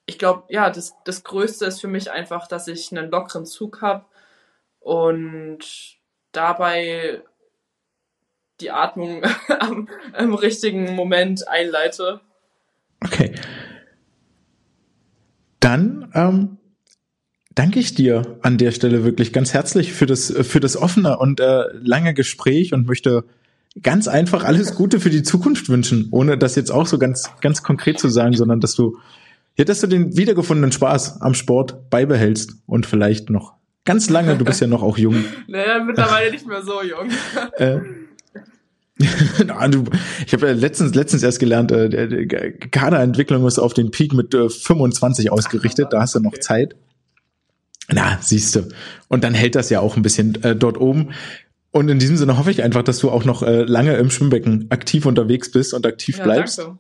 ich 0.06 0.18
glaube, 0.18 0.44
ja, 0.50 0.70
das, 0.70 0.96
das 1.06 1.24
Größte 1.24 1.66
ist 1.66 1.80
für 1.80 1.88
mich 1.88 2.12
einfach, 2.12 2.48
dass 2.48 2.68
ich 2.68 2.92
einen 2.92 3.12
lockeren 3.12 3.46
Zug 3.46 3.82
habe 3.82 4.06
und 4.80 5.60
dabei 6.32 7.22
die 8.62 8.72
Atmung 8.72 9.24
am, 9.60 9.88
am 10.14 10.34
richtigen 10.34 10.96
Moment 10.96 11.48
einleite. 11.48 12.22
Okay. 13.02 13.34
dann 15.62 16.12
ähm, 16.14 16.58
danke 17.56 17.80
ich 17.80 17.94
dir 17.94 18.38
an 18.42 18.58
der 18.58 18.72
Stelle 18.72 19.04
wirklich 19.04 19.32
ganz 19.32 19.54
herzlich 19.54 19.94
für 19.94 20.06
das, 20.06 20.34
für 20.42 20.60
das 20.60 20.76
offene 20.76 21.18
und 21.18 21.40
äh, 21.40 21.64
lange 21.82 22.14
Gespräch 22.14 22.74
und 22.74 22.88
möchte 22.88 23.24
ganz 23.82 24.08
einfach 24.08 24.44
alles 24.44 24.76
Gute 24.76 25.00
für 25.00 25.10
die 25.10 25.24
Zukunft 25.24 25.70
wünschen, 25.70 26.10
ohne 26.12 26.38
das 26.38 26.56
jetzt 26.56 26.72
auch 26.72 26.88
so 26.88 26.98
ganz, 26.98 27.30
ganz 27.42 27.64
konkret 27.64 28.00
zu 28.00 28.10
sagen, 28.10 28.34
sondern 28.36 28.60
dass 28.60 28.76
du, 28.76 28.98
ja, 29.58 29.66
dass 29.66 29.82
du 29.82 29.88
den 29.88 30.18
wiedergefundenen 30.18 30.72
Spaß 30.72 31.22
am 31.22 31.34
Sport 31.34 31.90
beibehältst 31.90 32.54
und 32.66 32.86
vielleicht 32.86 33.30
noch 33.30 33.54
ganz 33.86 34.10
lange, 34.10 34.38
du 34.38 34.46
bist 34.46 34.62
ja 34.62 34.68
noch 34.68 34.84
auch 34.84 34.98
jung. 34.98 35.24
naja, 35.48 35.84
mittlerweile 35.84 36.32
nicht 36.32 36.48
mehr 36.48 36.64
so 36.64 36.82
jung. 36.82 37.10
äh, 37.58 37.80
ich 39.00 40.34
habe 40.34 40.48
ja 40.48 40.54
letztens, 40.54 40.94
letztens 40.94 41.24
erst 41.24 41.40
gelernt, 41.40 41.72
äh, 41.72 42.52
Kaderentwicklung 42.72 43.48
ist 43.48 43.58
auf 43.58 43.74
den 43.74 43.92
Peak 43.92 44.14
mit 44.14 44.34
äh, 44.34 44.50
25 44.50 45.32
ausgerichtet, 45.32 45.88
da 45.92 46.02
hast 46.02 46.16
du 46.16 46.20
noch 46.20 46.38
Zeit. 46.38 46.76
Na, 47.92 48.20
siehst 48.22 48.56
du. 48.56 48.68
Und 49.08 49.24
dann 49.24 49.34
hält 49.34 49.56
das 49.56 49.70
ja 49.70 49.80
auch 49.80 49.96
ein 49.96 50.04
bisschen 50.04 50.44
äh, 50.44 50.56
dort 50.56 50.80
oben. 50.80 51.10
Und 51.72 51.90
in 51.90 52.00
diesem 52.00 52.18
Sinne 52.18 52.38
hoffe 52.38 52.52
ich 52.52 52.62
einfach, 52.62 52.84
dass 52.84 53.00
du 53.00 53.10
auch 53.10 53.26
noch 53.26 53.42
äh, 53.42 53.64
lange 53.64 53.96
im 53.96 54.12
Schwimmbecken 54.12 54.68
aktiv 54.70 55.06
unterwegs 55.06 55.52
bist 55.52 55.74
und 55.74 55.86
aktiv 55.86 56.18
ja, 56.18 56.24
bleibst. 56.24 56.60
Danke. 56.60 56.78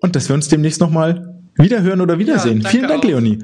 Und 0.00 0.16
dass 0.16 0.28
wir 0.28 0.34
uns 0.34 0.48
demnächst 0.48 0.80
nochmal 0.80 1.38
wiederhören 1.54 2.00
oder 2.00 2.18
wiedersehen. 2.18 2.60
Ja, 2.60 2.68
Vielen 2.68 2.88
Dank, 2.88 3.04
auch. 3.04 3.08
Leonie. 3.08 3.38